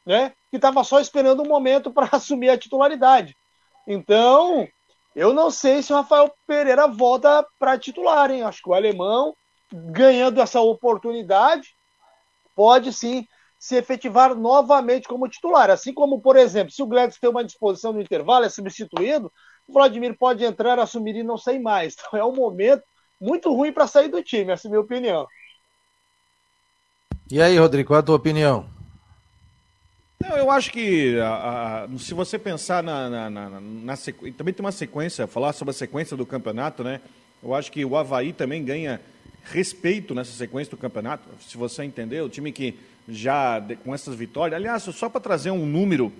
né? 0.06 0.34
que 0.50 0.58
estava 0.58 0.84
só 0.84 1.00
esperando 1.00 1.44
um 1.44 1.48
momento 1.48 1.92
para 1.92 2.10
assumir 2.16 2.50
a 2.50 2.58
titularidade. 2.58 3.36
Então, 3.88 4.68
eu 5.16 5.34
não 5.34 5.50
sei 5.50 5.82
se 5.82 5.92
o 5.92 5.96
Rafael 5.96 6.34
Pereira 6.46 6.88
volta 6.88 7.46
para 7.58 7.78
titular, 7.78 8.30
hein? 8.32 8.44
Acho 8.44 8.62
que 8.62 8.70
o 8.70 8.74
alemão, 8.74 9.34
ganhando 9.72 10.42
essa 10.42 10.60
oportunidade, 10.60 11.76
pode 12.56 12.92
sim 12.94 13.26
se 13.60 13.76
efetivar 13.76 14.36
novamente 14.36 15.08
como 15.08 15.28
titular. 15.28 15.70
Assim 15.70 15.94
como, 15.94 16.22
por 16.22 16.36
exemplo, 16.36 16.72
se 16.72 16.84
o 16.84 16.88
Gladys 16.88 17.20
tem 17.20 17.30
uma 17.30 17.44
disposição 17.44 17.94
no 17.94 18.02
intervalo, 18.02 18.46
é 18.46 18.50
substituído, 18.50 19.32
o 19.68 19.74
Vladimir 19.74 20.18
pode 20.18 20.44
entrar, 20.44 20.80
assumir 20.80 21.16
e 21.16 21.24
não 21.24 21.38
sair 21.38 21.60
mais. 21.60 21.96
Então 21.98 22.20
é 22.20 22.24
um 22.24 22.36
momento 22.36 22.84
muito 23.20 23.54
ruim 23.54 23.72
para 23.72 23.88
sair 23.88 24.08
do 24.08 24.24
time, 24.24 24.52
essa 24.52 24.68
é 24.68 24.70
a 24.70 24.72
minha 24.72 24.82
opinião. 24.82 25.28
E 27.30 27.42
aí, 27.42 27.58
Rodrigo, 27.58 27.90
qual 27.90 27.98
é 27.98 28.00
a 28.00 28.04
tua 28.04 28.16
opinião? 28.16 28.70
Não, 30.20 30.36
eu 30.38 30.50
acho 30.50 30.72
que 30.72 31.20
a, 31.20 31.84
a, 31.84 31.98
se 31.98 32.14
você 32.14 32.40
pensar 32.40 32.82
na, 32.82 33.10
na, 33.10 33.30
na, 33.30 33.60
na 33.60 33.96
sequ... 33.96 34.32
também 34.32 34.54
tem 34.54 34.66
uma 34.66 34.72
sequência, 34.72 35.28
falar 35.28 35.54
sobre 35.54 35.72
a 35.72 35.74
sequência 35.74 36.16
do 36.16 36.26
campeonato, 36.26 36.84
né? 36.84 37.02
Eu 37.44 37.54
acho 37.54 37.72
que 37.72 37.84
o 37.84 37.96
Havaí 37.96 38.34
também 38.34 38.64
ganha 38.64 39.02
respeito 39.44 40.16
nessa 40.16 40.32
sequência 40.32 40.72
do 40.72 40.78
campeonato. 40.78 41.28
Se 41.42 41.58
você 41.58 41.84
entendeu, 41.84 42.26
o 42.26 42.30
time 42.30 42.52
que 42.52 42.80
já 43.08 43.62
com 43.84 43.94
essas 43.94 44.16
vitórias. 44.16 44.56
Aliás, 44.56 44.84
só 44.84 45.08
para 45.10 45.22
trazer 45.22 45.52
um 45.52 45.66
número 45.66 46.12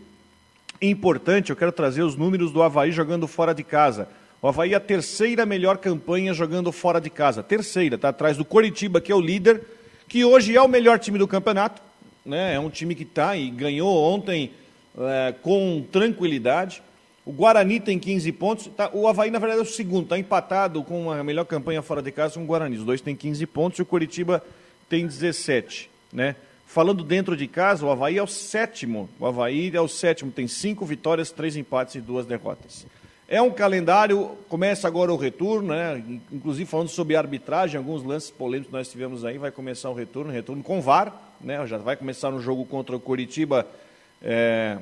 importante, 0.82 1.50
eu 1.50 1.56
quero 1.56 1.72
trazer 1.72 2.02
os 2.02 2.16
números 2.16 2.52
do 2.52 2.62
Havaí 2.62 2.92
jogando 2.92 3.28
fora 3.28 3.54
de 3.54 3.64
casa. 3.64 4.08
O 4.42 4.48
Havaí 4.48 4.74
é 4.74 4.76
a 4.76 4.80
terceira 4.80 5.46
melhor 5.46 5.78
campanha 5.78 6.34
jogando 6.34 6.72
fora 6.72 7.02
de 7.02 7.10
casa. 7.10 7.42
Terceira, 7.42 7.96
está 7.96 8.10
atrás 8.10 8.38
do 8.38 8.46
Coritiba, 8.46 9.02
que 9.02 9.12
é 9.12 9.16
o 9.16 9.22
líder, 9.22 9.62
que 10.08 10.24
hoje 10.24 10.56
é 10.56 10.62
o 10.62 10.68
melhor 10.68 11.00
time 11.00 11.18
do 11.18 11.28
campeonato. 11.28 11.82
Né? 12.26 12.56
É 12.56 12.60
um 12.60 12.70
time 12.70 12.94
que 12.94 13.04
está 13.04 13.36
e 13.36 13.50
ganhou 13.50 13.96
ontem 14.14 14.52
é, 14.98 15.34
com 15.42 15.84
tranquilidade. 15.92 16.84
O 17.26 17.32
Guarani 17.32 17.80
tem 17.80 17.98
15 17.98 18.32
pontos. 18.34 18.68
Tá, 18.68 18.90
o 18.94 19.08
Havaí, 19.08 19.32
na 19.32 19.40
verdade, 19.40 19.62
é 19.62 19.64
o 19.64 19.66
segundo. 19.66 20.04
Está 20.04 20.18
empatado 20.20 20.84
com 20.84 21.12
a 21.12 21.24
melhor 21.24 21.46
campanha 21.46 21.82
fora 21.82 22.02
de 22.02 22.12
casa 22.12 22.36
com 22.36 22.44
o 22.44 22.46
Guarani. 22.46 22.78
Os 22.78 22.84
dois 22.84 23.02
têm 23.02 23.16
15 23.16 23.46
pontos 23.48 23.80
e 23.80 23.82
o 23.82 23.86
Coritiba 23.86 24.44
tem 24.88 25.06
17. 25.06 25.90
Né? 26.14 26.36
Falando 26.68 27.02
dentro 27.02 27.36
de 27.36 27.48
casa, 27.48 27.86
o 27.86 27.90
Havaí 27.90 28.18
é 28.18 28.22
o 28.24 28.28
sétimo. 28.28 29.10
O 29.18 29.26
Havaí 29.26 29.72
é 29.74 29.80
o 29.80 29.88
sétimo, 29.88 30.32
tem 30.32 30.48
cinco 30.50 30.86
vitórias, 30.86 31.32
três 31.32 31.56
empates 31.56 31.96
e 31.96 32.02
duas 32.02 32.26
derrotas. 32.26 32.86
É 33.30 33.42
um 33.42 33.50
calendário, 33.50 34.38
começa 34.50 34.88
agora 34.88 35.12
o 35.12 35.18
retorno, 35.18 35.70
né? 35.70 36.04
inclusive 36.32 36.70
falando 36.70 36.90
sobre 36.90 37.16
arbitragem, 37.16 37.78
alguns 37.78 38.04
lances 38.04 38.30
polêmicos 38.30 38.72
nós 38.72 38.90
tivemos 38.90 39.26
aí, 39.26 39.38
vai 39.38 39.50
começar 39.50 39.90
o 39.90 39.94
retorno, 39.94 40.32
retorno 40.32 40.62
com 40.62 40.82
VAR, 40.82 41.14
né? 41.42 41.66
já 41.68 41.78
vai 41.78 41.96
começar 41.96 42.32
no 42.32 42.42
jogo 42.42 42.66
contra 42.66 42.96
o 42.96 43.00
Curitiba, 43.00 43.68
é... 44.22 44.78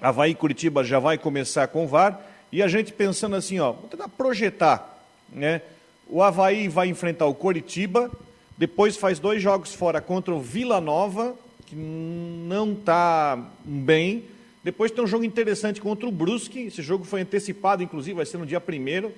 Havaí 0.00 0.34
Curitiba 0.34 0.84
já 0.84 0.98
vai 0.98 1.16
começar 1.16 1.68
com 1.68 1.86
VAR, 1.86 2.20
e 2.52 2.62
a 2.62 2.68
gente 2.68 2.92
pensando 2.92 3.36
assim, 3.36 3.60
ó, 3.60 3.72
vou 3.72 3.88
tentar 3.88 4.08
projetar, 4.08 5.02
né? 5.32 5.62
o 6.06 6.22
Havaí 6.22 6.68
vai 6.68 6.88
enfrentar 6.88 7.26
o 7.26 7.34
Curitiba, 7.34 8.10
depois 8.56 8.96
faz 8.96 9.18
dois 9.18 9.42
jogos 9.42 9.74
fora 9.74 10.00
contra 10.00 10.32
o 10.34 10.40
Vila 10.40 10.80
Nova, 10.80 11.34
que 11.66 11.74
não 11.74 12.72
está 12.72 13.38
bem. 13.64 14.24
Depois 14.62 14.90
tem 14.90 15.02
um 15.02 15.06
jogo 15.06 15.24
interessante 15.24 15.80
contra 15.80 16.06
o 16.06 16.12
Brusque. 16.12 16.66
Esse 16.66 16.82
jogo 16.82 17.04
foi 17.04 17.22
antecipado, 17.22 17.82
inclusive, 17.82 18.16
vai 18.16 18.26
ser 18.26 18.38
no 18.38 18.46
dia 18.46 18.60
primeiro. 18.60 19.12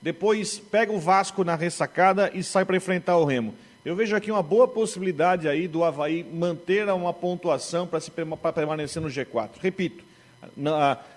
Depois 0.00 0.58
pega 0.58 0.92
o 0.92 1.00
Vasco 1.00 1.42
na 1.42 1.56
ressacada 1.56 2.30
e 2.32 2.42
sai 2.42 2.64
para 2.64 2.76
enfrentar 2.76 3.16
o 3.16 3.24
Remo. 3.24 3.54
Eu 3.84 3.94
vejo 3.96 4.16
aqui 4.16 4.30
uma 4.30 4.42
boa 4.42 4.66
possibilidade 4.66 5.48
aí 5.48 5.68
do 5.68 5.84
Havaí 5.84 6.24
manter 6.24 6.88
uma 6.88 7.12
pontuação 7.12 7.86
para 7.86 8.52
permanecer 8.52 9.00
no 9.00 9.08
G4. 9.08 9.50
Repito, 9.60 10.04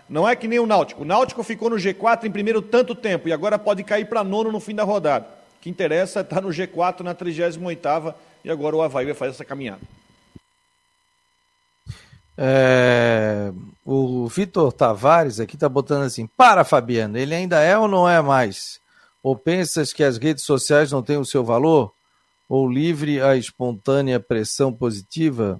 não 0.09 0.27
é 0.27 0.35
que 0.35 0.47
nem 0.47 0.59
o 0.59 0.65
Náutico. 0.65 1.01
O 1.01 1.05
Náutico 1.05 1.43
ficou 1.43 1.69
no 1.69 1.77
G4 1.77 2.25
em 2.25 2.31
primeiro 2.31 2.61
tanto 2.61 2.93
tempo 2.93 3.27
e 3.27 3.33
agora 3.33 3.57
pode 3.57 3.83
cair 3.83 4.05
para 4.05 4.23
nono 4.23 4.51
no 4.51 4.59
fim 4.59 4.75
da 4.75 4.83
rodada. 4.83 5.38
O 5.59 5.61
que 5.61 5.69
interessa 5.69 6.19
é 6.19 6.21
estar 6.21 6.39
no 6.39 6.47
G4 6.47 7.01
na 7.01 7.13
38ª 7.13 8.15
e 8.45 8.49
agora 8.49 8.77
o 8.77 8.81
Havaí 8.81 9.05
vai 9.05 9.13
fazer 9.13 9.31
essa 9.31 9.43
caminhada. 9.43 9.81
É, 12.37 13.51
o 13.83 14.25
Vitor 14.29 14.71
Tavares 14.71 15.41
aqui 15.41 15.57
está 15.57 15.67
botando 15.67 16.03
assim: 16.03 16.25
para 16.25 16.63
Fabiano, 16.63 17.17
ele 17.17 17.35
ainda 17.35 17.59
é 17.59 17.77
ou 17.77 17.89
não 17.89 18.07
é 18.07 18.21
mais? 18.21 18.79
Ou 19.21 19.35
pensas 19.35 19.91
que 19.91 20.01
as 20.01 20.17
redes 20.17 20.45
sociais 20.45 20.93
não 20.93 21.03
têm 21.03 21.17
o 21.17 21.25
seu 21.25 21.43
valor? 21.43 21.93
Ou 22.47 22.65
livre 22.65 23.21
a 23.21 23.35
espontânea 23.35 24.17
pressão 24.17 24.71
positiva? 24.71 25.59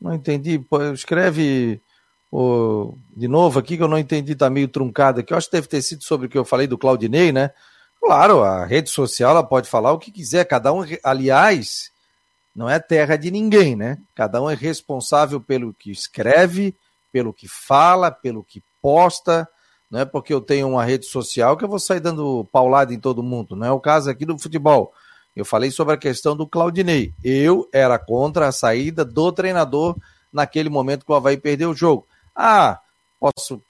Não 0.00 0.12
entendi. 0.12 0.60
Escreve 0.92 1.80
de 3.16 3.28
novo 3.28 3.60
aqui 3.60 3.76
que 3.76 3.82
eu 3.84 3.88
não 3.88 3.96
entendi, 3.96 4.32
está 4.32 4.50
meio 4.50 4.66
truncado 4.66 5.20
aqui. 5.20 5.32
Eu 5.32 5.38
acho 5.38 5.46
que 5.46 5.56
deve 5.56 5.68
ter 5.68 5.80
sido 5.80 6.02
sobre 6.02 6.26
o 6.26 6.28
que 6.28 6.36
eu 6.36 6.44
falei 6.44 6.66
do 6.66 6.76
Claudinei, 6.76 7.30
né? 7.30 7.52
Claro, 8.00 8.42
a 8.42 8.64
rede 8.64 8.90
social 8.90 9.30
ela 9.30 9.42
pode 9.42 9.68
falar 9.68 9.92
o 9.92 9.98
que 9.98 10.12
quiser, 10.12 10.44
cada 10.44 10.72
um, 10.72 10.82
aliás, 11.02 11.90
não 12.54 12.70
é 12.70 12.78
terra 12.78 13.16
de 13.16 13.30
ninguém, 13.30 13.76
né? 13.76 13.98
Cada 14.14 14.40
um 14.40 14.48
é 14.48 14.54
responsável 14.54 15.40
pelo 15.40 15.74
que 15.74 15.90
escreve, 15.90 16.74
pelo 17.12 17.32
que 17.32 17.46
fala, 17.46 18.10
pelo 18.10 18.42
que 18.42 18.62
posta. 18.80 19.46
Não 19.90 20.00
é 20.00 20.04
porque 20.04 20.32
eu 20.32 20.40
tenho 20.40 20.68
uma 20.68 20.84
rede 20.84 21.06
social 21.06 21.56
que 21.56 21.64
eu 21.64 21.68
vou 21.68 21.78
sair 21.78 22.00
dando 22.00 22.46
paulada 22.50 22.94
em 22.94 22.98
todo 22.98 23.22
mundo. 23.22 23.54
Não 23.54 23.66
é 23.66 23.72
o 23.72 23.80
caso 23.80 24.08
aqui 24.08 24.24
do 24.24 24.38
futebol. 24.38 24.92
Eu 25.34 25.44
falei 25.44 25.70
sobre 25.70 25.92
a 25.92 25.98
questão 25.98 26.34
do 26.34 26.46
Claudinei. 26.46 27.12
Eu 27.22 27.68
era 27.72 27.98
contra 27.98 28.48
a 28.48 28.52
saída 28.52 29.04
do 29.04 29.30
treinador 29.30 29.94
naquele 30.32 30.70
momento 30.70 31.04
que 31.04 31.12
o 31.12 31.14
Havaí 31.14 31.36
perdeu 31.36 31.70
o 31.70 31.76
jogo. 31.76 32.06
Ah, 32.34 32.80
posso 33.20 33.60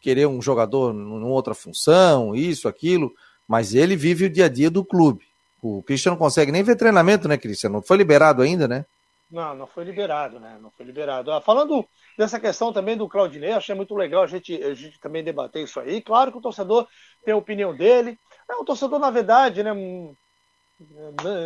querer 0.00 0.26
um 0.26 0.42
jogador 0.42 0.92
em 0.92 1.22
outra 1.22 1.54
função, 1.54 2.34
isso, 2.34 2.66
aquilo 2.66 3.12
mas 3.52 3.74
ele 3.74 3.96
vive 3.96 4.24
o 4.24 4.30
dia 4.30 4.46
a 4.46 4.48
dia 4.48 4.70
do 4.70 4.82
clube. 4.82 5.26
O 5.62 5.82
Cristiano 5.82 6.14
não 6.14 6.18
consegue 6.18 6.50
nem 6.50 6.62
ver 6.62 6.74
treinamento, 6.74 7.28
né, 7.28 7.36
Cristiano? 7.36 7.74
Não 7.74 7.82
foi 7.82 7.98
liberado 7.98 8.40
ainda, 8.40 8.66
né? 8.66 8.86
Não, 9.30 9.54
não 9.54 9.66
foi 9.66 9.84
liberado, 9.84 10.40
né? 10.40 10.56
Não 10.58 10.70
foi 10.70 10.86
liberado. 10.86 11.30
Ah, 11.30 11.38
falando 11.38 11.86
dessa 12.16 12.40
questão 12.40 12.72
também 12.72 12.96
do 12.96 13.06
Claudinei, 13.06 13.52
achei 13.52 13.74
muito 13.74 13.94
legal 13.94 14.22
a 14.22 14.26
gente, 14.26 14.54
a 14.54 14.72
gente 14.72 14.98
também 14.98 15.22
debater 15.22 15.64
isso 15.64 15.78
aí. 15.78 16.00
Claro 16.00 16.32
que 16.32 16.38
o 16.38 16.40
torcedor 16.40 16.88
tem 17.26 17.34
a 17.34 17.36
opinião 17.36 17.76
dele. 17.76 18.18
É, 18.50 18.54
o 18.54 18.64
torcedor, 18.64 18.98
na 18.98 19.10
verdade, 19.10 19.62
né, 19.62 19.74
hum, 19.74 20.14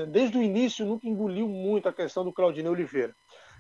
desde 0.09 0.39
o 0.39 0.43
início 0.45 0.87
nunca 0.87 1.09
engoliu 1.09 1.49
muito 1.49 1.89
a 1.89 1.93
questão 1.93 2.23
do 2.23 2.33
Claudinei 2.33 2.71
Oliveira. 2.71 3.13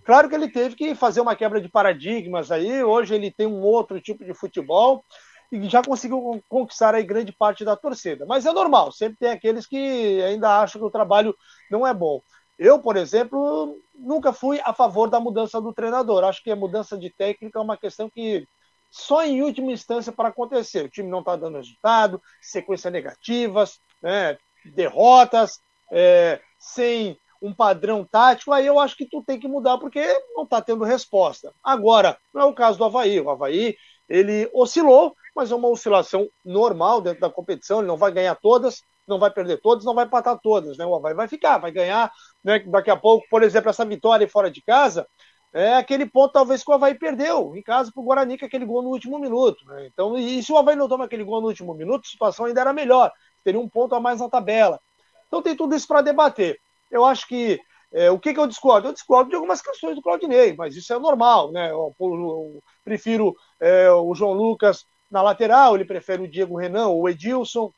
Claro 0.04 0.28
que 0.28 0.36
ele 0.36 0.48
teve 0.48 0.76
que 0.76 0.94
fazer 0.94 1.20
uma 1.20 1.34
quebra 1.34 1.60
de 1.60 1.68
paradigmas 1.68 2.52
aí. 2.52 2.84
Hoje 2.84 3.12
ele 3.12 3.28
tem 3.28 3.48
um 3.48 3.60
outro 3.60 4.00
tipo 4.00 4.24
de 4.24 4.32
futebol 4.34 5.04
e 5.50 5.68
já 5.68 5.82
conseguiu 5.82 6.42
conquistar 6.48 6.94
aí 6.94 7.04
grande 7.04 7.32
parte 7.32 7.64
da 7.64 7.76
torcida. 7.76 8.24
Mas 8.26 8.46
é 8.46 8.52
normal, 8.52 8.92
sempre 8.92 9.18
tem 9.18 9.30
aqueles 9.30 9.66
que 9.66 10.22
ainda 10.22 10.60
acham 10.60 10.80
que 10.80 10.86
o 10.86 10.90
trabalho 10.90 11.34
não 11.70 11.86
é 11.86 11.94
bom. 11.94 12.20
Eu, 12.58 12.78
por 12.78 12.96
exemplo, 12.96 13.78
nunca 13.94 14.32
fui 14.32 14.60
a 14.64 14.72
favor 14.72 15.10
da 15.10 15.20
mudança 15.20 15.60
do 15.60 15.72
treinador. 15.72 16.24
Acho 16.24 16.42
que 16.42 16.50
a 16.50 16.56
mudança 16.56 16.96
de 16.96 17.10
técnica 17.10 17.58
é 17.58 17.62
uma 17.62 17.76
questão 17.76 18.08
que 18.08 18.46
só 18.90 19.24
em 19.24 19.42
última 19.42 19.72
instância 19.72 20.10
para 20.10 20.28
acontecer. 20.28 20.84
O 20.84 20.88
time 20.88 21.08
não 21.08 21.20
está 21.20 21.36
dando 21.36 21.58
resultado, 21.58 22.20
sequências 22.40 22.92
negativas, 22.92 23.78
né, 24.02 24.38
derrotas, 24.64 25.60
é, 25.92 26.40
sem 26.58 27.18
um 27.40 27.52
padrão 27.52 28.04
tático, 28.04 28.52
aí 28.52 28.66
eu 28.66 28.78
acho 28.78 28.96
que 28.96 29.06
tu 29.06 29.22
tem 29.22 29.38
que 29.38 29.46
mudar 29.46 29.78
porque 29.78 30.02
não 30.34 30.44
está 30.44 30.60
tendo 30.60 30.84
resposta. 30.84 31.52
Agora, 31.62 32.18
não 32.32 32.42
é 32.42 32.44
o 32.44 32.54
caso 32.54 32.78
do 32.78 32.84
Havaí. 32.84 33.20
O 33.20 33.30
Havaí 33.30 33.76
ele 34.08 34.48
oscilou, 34.54 35.14
mas 35.36 35.52
é 35.52 35.54
uma 35.54 35.68
oscilação 35.68 36.28
normal 36.44 37.00
dentro 37.00 37.20
da 37.20 37.30
competição. 37.30 37.78
Ele 37.78 37.86
não 37.86 37.96
vai 37.96 38.10
ganhar 38.10 38.34
todas, 38.36 38.82
não 39.06 39.18
vai 39.18 39.30
perder 39.30 39.60
todas, 39.60 39.84
não 39.84 39.94
vai 39.94 40.06
empatar 40.06 40.38
todas. 40.42 40.78
Né? 40.78 40.86
O 40.86 40.94
Havaí 40.94 41.14
vai 41.14 41.28
ficar, 41.28 41.58
vai 41.58 41.70
ganhar. 41.70 42.10
Né? 42.42 42.60
Daqui 42.60 42.90
a 42.90 42.96
pouco, 42.96 43.26
por 43.30 43.42
exemplo, 43.42 43.70
essa 43.70 43.84
vitória 43.84 44.26
fora 44.28 44.50
de 44.50 44.62
casa 44.62 45.06
é 45.52 45.74
aquele 45.74 46.06
ponto 46.06 46.32
talvez 46.32 46.64
que 46.64 46.70
o 46.70 46.74
Havaí 46.74 46.98
perdeu 46.98 47.54
em 47.54 47.62
casa 47.62 47.90
para 47.92 48.00
o 48.00 48.04
Guarani, 48.04 48.36
é 48.40 48.44
aquele 48.44 48.64
gol 48.64 48.82
no 48.82 48.88
último 48.88 49.18
minuto. 49.18 49.64
Né? 49.66 49.86
Então, 49.86 50.16
e 50.18 50.42
se 50.42 50.52
o 50.52 50.56
Havaí 50.58 50.74
não 50.74 50.88
toma 50.88 51.04
aquele 51.04 51.24
gol 51.24 51.40
no 51.40 51.48
último 51.48 51.74
minuto, 51.74 52.02
a 52.06 52.10
situação 52.10 52.46
ainda 52.46 52.60
era 52.60 52.72
melhor, 52.72 53.12
teria 53.44 53.60
um 53.60 53.68
ponto 53.68 53.94
a 53.94 54.00
mais 54.00 54.20
na 54.20 54.28
tabela. 54.28 54.80
Então 55.26 55.42
tem 55.42 55.56
tudo 55.56 55.74
isso 55.74 55.86
para 55.86 56.02
debater. 56.02 56.58
Eu 56.90 57.04
acho 57.04 57.26
que 57.28 57.60
é, 57.92 58.10
o 58.10 58.18
que, 58.18 58.34
que 58.34 58.40
eu 58.40 58.46
discordo? 58.46 58.88
Eu 58.88 58.92
discordo 58.92 59.30
de 59.30 59.36
algumas 59.36 59.62
questões 59.62 59.94
do 59.94 60.02
Claudinei, 60.02 60.54
mas 60.56 60.76
isso 60.76 60.92
é 60.92 60.98
normal, 60.98 61.52
né? 61.52 61.70
Eu, 61.70 61.94
eu, 61.98 62.14
eu 62.14 62.62
prefiro 62.84 63.34
é, 63.60 63.90
o 63.90 64.14
João 64.14 64.32
Lucas 64.32 64.84
na 65.10 65.22
lateral, 65.22 65.74
ele 65.74 65.84
prefere 65.84 66.22
o 66.22 66.28
Diego 66.28 66.56
Renan 66.56 66.88
ou 66.88 67.02
o 67.02 67.08
Edilson. 67.08 67.72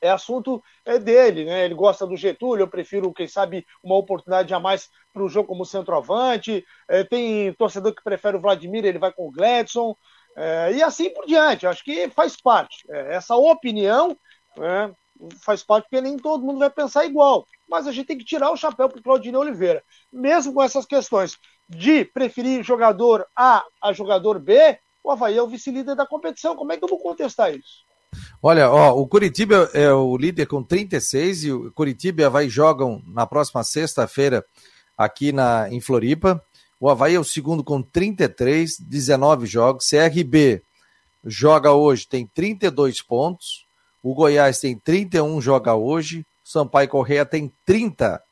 É 0.00 0.10
assunto 0.10 0.62
é 0.84 0.98
dele, 0.98 1.46
né? 1.46 1.64
Ele 1.64 1.74
gosta 1.74 2.06
do 2.06 2.16
Getúlio, 2.16 2.64
eu 2.64 2.68
prefiro, 2.68 3.12
quem 3.12 3.26
sabe, 3.26 3.66
uma 3.82 3.96
oportunidade 3.96 4.52
a 4.52 4.60
mais 4.60 4.90
para 5.12 5.22
o 5.22 5.28
jogo 5.28 5.48
como 5.48 5.64
centroavante. 5.64 6.64
É, 6.86 7.02
tem 7.04 7.52
torcedor 7.54 7.94
que 7.94 8.04
prefere 8.04 8.36
o 8.36 8.40
Vladimir, 8.40 8.84
ele 8.84 8.98
vai 8.98 9.12
com 9.12 9.26
o 9.26 9.30
Gladson. 9.30 9.96
É, 10.36 10.72
e 10.74 10.82
assim 10.82 11.10
por 11.10 11.26
diante, 11.26 11.66
acho 11.66 11.82
que 11.82 12.10
faz 12.10 12.36
parte. 12.40 12.84
É, 12.90 13.14
essa 13.14 13.34
opinião 13.34 14.16
né, 14.56 14.92
faz 15.42 15.62
parte 15.62 15.84
porque 15.84 16.02
nem 16.02 16.16
todo 16.16 16.44
mundo 16.44 16.58
vai 16.58 16.70
pensar 16.70 17.06
igual. 17.06 17.46
Mas 17.68 17.86
a 17.86 17.92
gente 17.92 18.06
tem 18.06 18.18
que 18.18 18.24
tirar 18.24 18.50
o 18.50 18.56
chapéu 18.56 18.88
para 18.88 18.98
o 18.98 19.02
Claudinei 19.02 19.40
Oliveira. 19.40 19.82
Mesmo 20.12 20.52
com 20.52 20.62
essas 20.62 20.84
questões 20.84 21.38
de 21.68 22.04
preferir 22.04 22.62
jogador 22.62 23.26
A 23.34 23.64
a 23.80 23.92
jogador 23.92 24.38
B, 24.38 24.78
o 25.04 25.10
Havaí 25.10 25.36
é 25.36 25.42
o 25.42 25.46
vice-líder 25.46 25.94
da 25.94 26.06
competição. 26.06 26.56
Como 26.56 26.72
é 26.72 26.78
que 26.78 26.84
eu 26.84 26.88
vou 26.88 26.98
contestar 26.98 27.54
isso? 27.54 27.84
Olha, 28.42 28.70
ó, 28.70 28.98
o 28.98 29.06
Curitiba 29.06 29.70
é 29.74 29.92
o 29.92 30.16
líder 30.16 30.46
com 30.46 30.62
36 30.62 31.44
e 31.44 31.52
o 31.52 31.72
Curitiba 31.72 32.22
e 32.22 32.24
o 32.24 32.26
Havaí 32.26 32.48
jogam 32.48 33.02
na 33.06 33.26
próxima 33.26 33.62
sexta-feira 33.62 34.44
aqui 34.96 35.30
na, 35.30 35.68
em 35.70 35.80
Floripa. 35.80 36.42
O 36.80 36.88
Havaí 36.88 37.14
é 37.14 37.20
o 37.20 37.24
segundo 37.24 37.62
com 37.62 37.82
33, 37.82 38.78
19 38.78 39.46
jogos. 39.46 39.88
CRB 39.88 40.62
joga 41.24 41.72
hoje, 41.72 42.06
tem 42.08 42.26
32 42.26 43.02
pontos. 43.02 43.66
O 44.02 44.14
Goiás 44.14 44.58
tem 44.60 44.76
31, 44.76 45.40
joga 45.40 45.74
hoje. 45.74 46.26
Sampaio 46.42 46.88
Correia 46.88 47.26
tem 47.26 47.52
30 47.66 48.22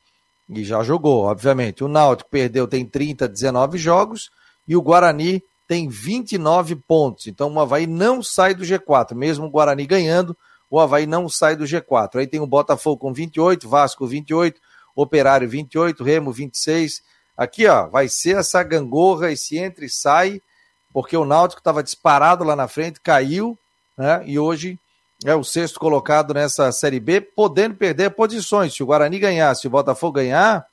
e 0.49 0.63
já 0.63 0.83
jogou, 0.83 1.23
obviamente. 1.23 1.83
O 1.83 1.87
Náutico 1.87 2.29
perdeu, 2.29 2.67
tem 2.67 2.85
30, 2.85 3.27
19 3.27 3.77
jogos 3.77 4.31
e 4.67 4.75
o 4.75 4.81
Guarani 4.81 5.43
tem 5.73 5.89
29 5.89 6.75
pontos. 6.75 7.25
Então 7.25 7.51
o 7.51 7.59
Havaí 7.59 7.87
não 7.87 8.21
sai 8.21 8.53
do 8.53 8.63
G4. 8.63 9.15
Mesmo 9.15 9.47
o 9.47 9.49
Guarani 9.49 9.87
ganhando, 9.87 10.37
o 10.69 10.79
Havaí 10.79 11.07
não 11.07 11.27
sai 11.27 11.55
do 11.55 11.63
G4. 11.63 12.19
Aí 12.19 12.27
tem 12.27 12.39
o 12.39 12.45
Botafogo 12.45 12.97
com 12.97 13.11
28, 13.11 13.67
Vasco 13.67 14.05
28, 14.05 14.61
Operário 14.95 15.49
28, 15.49 16.03
Remo 16.03 16.31
26. 16.31 17.01
Aqui, 17.35 17.65
ó, 17.65 17.87
vai 17.87 18.07
ser 18.07 18.37
essa 18.37 18.61
gangorra, 18.61 19.31
esse 19.31 19.57
entra 19.57 19.83
e 19.83 19.89
sai, 19.89 20.39
porque 20.93 21.17
o 21.17 21.25
Náutico 21.25 21.59
estava 21.59 21.81
disparado 21.81 22.43
lá 22.43 22.55
na 22.55 22.67
frente, 22.67 23.01
caiu, 23.01 23.57
né? 23.97 24.21
E 24.27 24.37
hoje 24.37 24.77
é 25.25 25.33
o 25.33 25.43
sexto 25.43 25.79
colocado 25.79 26.35
nessa 26.35 26.71
Série 26.71 26.99
B, 26.99 27.19
podendo 27.19 27.73
perder 27.73 28.11
posições. 28.11 28.75
Se 28.75 28.83
o 28.83 28.85
Guarani 28.85 29.17
ganhar, 29.17 29.55
se 29.55 29.65
o 29.65 29.71
Botafogo 29.71 30.13
ganhar, 30.13 30.67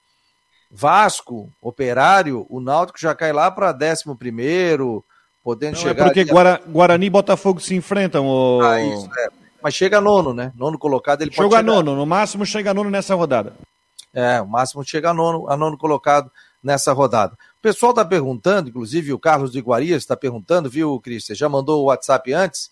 Vasco, 0.71 1.50
Operário, 1.61 2.47
o 2.49 2.61
Náutico 2.61 3.00
já 3.00 3.15
cai 3.15 3.33
lá 3.33 3.50
para 3.50 3.77
11 3.77 4.17
primeiro, 4.17 5.05
podendo 5.43 5.73
Não, 5.75 5.81
é 5.81 5.83
chegar. 5.83 6.05
É 6.05 6.07
porque 6.07 6.25
Guara, 6.25 6.61
Guarani 6.67 7.07
e 7.07 7.11
Botafogo 7.11 7.61
se 7.61 7.75
enfrentam. 7.75 8.27
O... 8.27 8.61
Ah, 8.62 8.81
isso, 8.81 9.09
é. 9.19 9.29
Mas 9.62 9.75
chega 9.75 10.00
nono, 10.00 10.33
né? 10.33 10.53
Nono 10.55 10.79
colocado, 10.79 11.23
ele 11.23 11.31
chega 11.31 11.43
pode. 11.43 11.55
Chega 11.55 11.62
nono, 11.62 11.95
no 11.95 12.07
máximo 12.07 12.47
chega 12.47 12.73
nono 12.73 12.89
nessa 12.89 13.15
rodada. 13.15 13.53
É, 14.15 14.41
o 14.41 14.47
máximo 14.47 14.85
chega 14.85 15.11
a 15.11 15.15
nono, 15.15 15.49
a 15.49 15.57
nono 15.57 15.77
colocado 15.77 16.31
nessa 16.62 16.93
rodada. 16.93 17.35
O 17.59 17.62
pessoal 17.62 17.91
está 17.91 18.05
perguntando, 18.05 18.69
inclusive 18.69 19.12
o 19.12 19.19
Carlos 19.19 19.53
de 19.53 19.59
Iguarias 19.59 20.03
está 20.03 20.17
perguntando, 20.17 20.71
viu, 20.71 20.99
Cristian? 21.00 21.35
Já 21.35 21.49
mandou 21.49 21.83
o 21.83 21.87
WhatsApp 21.87 22.33
antes 22.33 22.71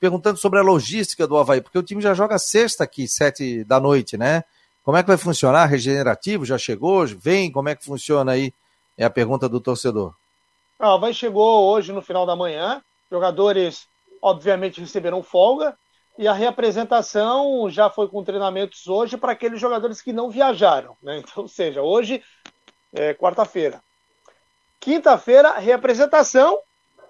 perguntando 0.00 0.38
sobre 0.38 0.58
a 0.58 0.62
logística 0.62 1.26
do 1.26 1.36
Havaí, 1.36 1.60
porque 1.60 1.78
o 1.78 1.82
time 1.82 2.00
já 2.00 2.14
joga 2.14 2.38
sexta 2.38 2.84
aqui, 2.84 3.06
sete 3.06 3.62
da 3.64 3.78
noite, 3.78 4.16
né? 4.16 4.44
Como 4.82 4.96
é 4.96 5.02
que 5.02 5.08
vai 5.08 5.16
funcionar? 5.16 5.66
Regenerativo? 5.66 6.44
Já 6.44 6.58
chegou? 6.58 7.06
Vem? 7.06 7.50
Como 7.50 7.68
é 7.68 7.74
que 7.74 7.84
funciona 7.84 8.32
aí? 8.32 8.52
É 8.96 9.04
a 9.04 9.10
pergunta 9.10 9.48
do 9.48 9.60
torcedor. 9.60 10.14
Havaí 10.78 11.12
chegou 11.12 11.70
hoje 11.70 11.92
no 11.92 12.02
final 12.02 12.24
da 12.24 12.34
manhã. 12.34 12.82
Jogadores, 13.10 13.86
obviamente, 14.22 14.80
receberam 14.80 15.22
folga. 15.22 15.76
E 16.18 16.26
a 16.26 16.32
reapresentação 16.32 17.68
já 17.70 17.88
foi 17.88 18.08
com 18.08 18.24
treinamentos 18.24 18.86
hoje 18.86 19.16
para 19.16 19.32
aqueles 19.32 19.60
jogadores 19.60 20.02
que 20.02 20.12
não 20.12 20.30
viajaram. 20.30 20.96
Né? 21.02 21.18
Então, 21.18 21.42
ou 21.44 21.48
seja, 21.48 21.82
hoje 21.82 22.22
é 22.92 23.14
quarta-feira. 23.14 23.80
Quinta-feira, 24.78 25.58
reapresentação, 25.58 26.58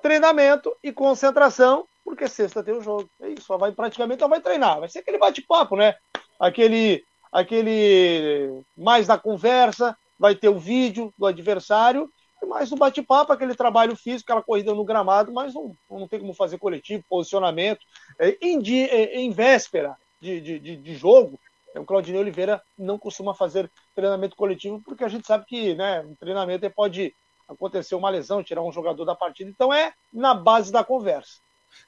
treinamento 0.02 0.76
e 0.82 0.92
concentração 0.92 1.86
porque 2.10 2.28
sexta 2.28 2.62
tem 2.62 2.74
o 2.74 2.82
jogo. 2.82 3.08
É 3.20 3.28
isso, 3.28 3.56
vai 3.56 3.72
praticamente 3.72 4.20
só 4.20 4.28
vai 4.28 4.40
treinar. 4.40 4.80
Vai 4.80 4.88
ser 4.88 5.00
aquele 5.00 5.18
bate-papo, 5.18 5.76
né? 5.76 5.94
Aquele, 6.38 7.04
aquele 7.32 8.62
mais 8.76 9.06
da 9.06 9.18
conversa, 9.18 9.96
vai 10.18 10.34
ter 10.34 10.48
o 10.48 10.58
vídeo 10.58 11.12
do 11.16 11.26
adversário, 11.26 12.10
e 12.42 12.46
mais 12.46 12.72
o 12.72 12.76
bate-papo, 12.76 13.32
aquele 13.32 13.54
trabalho 13.54 13.94
físico, 13.94 14.30
aquela 14.30 14.42
corrida 14.42 14.74
no 14.74 14.84
gramado, 14.84 15.32
mas 15.32 15.54
não, 15.54 15.76
não 15.90 16.08
tem 16.08 16.20
como 16.20 16.32
fazer 16.32 16.58
coletivo, 16.58 17.04
posicionamento. 17.08 17.80
É, 18.18 18.36
em, 18.40 18.60
é, 18.84 19.20
em 19.20 19.30
véspera 19.30 19.96
de, 20.20 20.40
de, 20.40 20.58
de, 20.58 20.76
de 20.76 20.94
jogo, 20.94 21.38
o 21.74 21.84
Claudinei 21.84 22.20
Oliveira 22.20 22.60
não 22.76 22.98
costuma 22.98 23.34
fazer 23.34 23.70
treinamento 23.94 24.36
coletivo, 24.36 24.80
porque 24.84 25.04
a 25.04 25.08
gente 25.08 25.26
sabe 25.26 25.44
que 25.46 25.74
né, 25.74 26.00
um 26.00 26.14
treinamento 26.14 26.68
pode 26.70 27.14
acontecer 27.48 27.94
uma 27.94 28.10
lesão, 28.10 28.42
tirar 28.42 28.62
um 28.62 28.72
jogador 28.72 29.04
da 29.04 29.14
partida. 29.14 29.50
Então 29.50 29.72
é 29.72 29.92
na 30.12 30.34
base 30.34 30.72
da 30.72 30.82
conversa. 30.82 31.38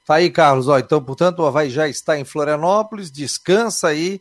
Tá 0.05 0.17
aí, 0.17 0.31
Carlos. 0.31 0.69
Ó, 0.69 0.79
então, 0.79 1.03
portanto, 1.03 1.41
o 1.41 1.47
Havaí 1.47 1.71
já 1.71 1.89
está 1.89 2.19
em 2.19 2.25
Florianópolis, 2.25 3.11
descansa 3.11 3.89
aí, 3.89 4.21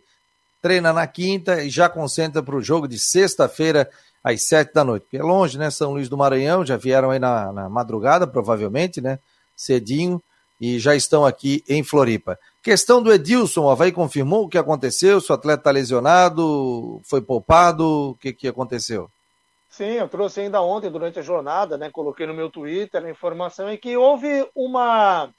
treina 0.62 0.94
na 0.94 1.08
quinta 1.08 1.64
e 1.64 1.70
já 1.70 1.90
concentra 1.90 2.44
para 2.44 2.56
o 2.56 2.62
jogo 2.62 2.88
de 2.88 3.00
sexta-feira 3.00 3.90
às 4.24 4.44
sete 4.44 4.74
da 4.74 4.84
noite. 4.84 5.04
Porque 5.04 5.18
é 5.18 5.24
longe, 5.24 5.58
né? 5.58 5.72
São 5.72 5.94
Luís 5.94 6.08
do 6.08 6.18
Maranhão, 6.18 6.66
já 6.66 6.78
vieram 6.78 7.10
aí 7.10 7.20
na, 7.20 7.52
na 7.52 7.70
madrugada, 7.70 8.28
provavelmente, 8.28 9.02
né? 9.02 9.20
Cedinho, 9.56 10.22
e 10.60 10.78
já 10.78 10.96
estão 10.96 11.26
aqui 11.26 11.64
em 11.68 11.84
Floripa. 11.84 12.38
Questão 12.62 13.02
do 13.02 13.12
Edilson, 13.12 13.62
o 13.64 13.70
Havaí 13.70 13.92
confirmou 13.92 14.46
o 14.46 14.50
que 14.50 14.58
aconteceu, 14.58 15.20
se 15.20 15.32
o 15.32 15.36
atleta 15.36 15.62
está 15.62 15.72
lesionado, 15.72 17.02
foi 17.04 17.22
poupado, 17.22 18.12
o 18.12 18.16
que, 18.16 18.32
que 18.32 18.48
aconteceu? 18.48 19.10
Sim, 19.68 19.94
eu 19.94 20.08
trouxe 20.08 20.42
ainda 20.42 20.62
ontem, 20.62 20.92
durante 20.92 21.18
a 21.18 21.24
jornada, 21.24 21.78
né? 21.78 21.90
Coloquei 21.90 22.28
no 22.28 22.34
meu 22.34 22.50
Twitter 22.50 23.04
a 23.04 23.10
informação 23.10 23.72
em 23.72 23.78
que 23.78 23.98
houve 23.98 24.48
uma 24.54 25.30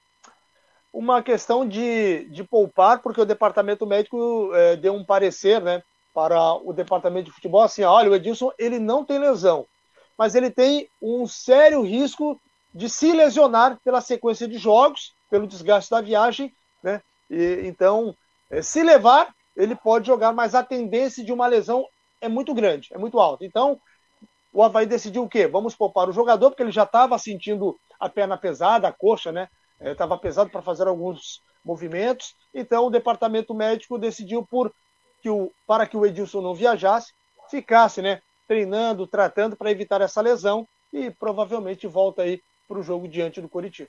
uma 0.93 1.23
questão 1.23 1.67
de, 1.67 2.25
de 2.31 2.45
poupar, 2.45 3.01
porque 3.01 3.21
o 3.21 3.27
departamento 3.27 3.87
médico 3.87 4.51
é, 4.55 4.77
deu 4.77 4.95
um 4.95 5.05
parecer 5.05 5.61
né, 5.63 5.83
para 6.13 6.55
o 6.55 6.73
departamento 6.73 7.27
de 7.27 7.35
futebol 7.35 7.63
assim: 7.63 7.83
olha, 7.83 8.11
o 8.11 8.15
Edilson 8.15 8.51
ele 8.59 8.79
não 8.79 9.05
tem 9.05 9.19
lesão, 9.19 9.67
mas 10.19 10.35
ele 10.35 10.51
tem 10.51 10.89
um 11.01 11.27
sério 11.27 11.83
risco 11.83 12.39
de 12.75 12.89
se 12.89 13.13
lesionar 13.13 13.79
pela 13.85 14.01
sequência 14.01 14.47
de 14.47 14.59
jogos, 14.59 15.15
pelo 15.31 15.47
desgaste 15.47 15.91
da 15.91 16.01
viagem, 16.01 16.53
né? 16.83 17.01
E, 17.31 17.63
então, 17.65 18.15
é, 18.51 18.61
se 18.61 18.83
levar, 18.83 19.35
ele 19.57 19.75
pode 19.75 20.07
jogar, 20.07 20.33
mas 20.33 20.55
a 20.55 20.63
tendência 20.63 21.25
de 21.25 21.33
uma 21.33 21.47
lesão 21.47 21.87
é 22.21 22.29
muito 22.29 22.55
grande, 22.55 22.89
é 22.93 22.99
muito 22.99 23.19
alta. 23.19 23.45
Então, 23.45 23.81
o 24.53 24.63
Havaí 24.63 24.85
decidiu 24.85 25.25
o 25.25 25.29
quê? 25.29 25.47
Vamos 25.47 25.75
poupar 25.75 26.09
o 26.09 26.13
jogador, 26.13 26.51
porque 26.51 26.63
ele 26.63 26.71
já 26.71 26.85
estava 26.85 27.19
sentindo 27.19 27.79
a 27.99 28.09
perna 28.09 28.37
pesada, 28.37 28.89
a 28.89 28.93
coxa, 28.93 29.33
né? 29.33 29.49
Estava 29.85 30.15
é, 30.15 30.19
pesado 30.19 30.51
para 30.51 30.63
fazer 30.63 30.87
alguns 30.87 31.43
movimentos, 31.65 32.35
então 32.53 32.87
o 32.87 32.91
departamento 32.91 33.55
médico 33.55 33.99
decidiu 33.99 34.45
por 34.45 34.73
que 35.23 35.31
o, 35.31 35.53
para 35.67 35.87
que 35.87 35.97
o 35.97 36.05
Edilson 36.05 36.41
não 36.41 36.55
viajasse, 36.55 37.13
ficasse 37.51 38.03
né, 38.03 38.21
treinando, 38.49 39.07
tratando 39.07 39.57
para 39.57 39.71
evitar 39.71 40.01
essa 40.01 40.21
lesão 40.21 40.67
e 40.93 41.11
provavelmente 41.11 41.87
volta 41.87 42.23
aí 42.23 42.41
para 42.67 42.79
o 42.79 42.83
jogo 42.83 43.07
diante 43.07 43.41
do 43.41 43.49
Curitiba. 43.49 43.89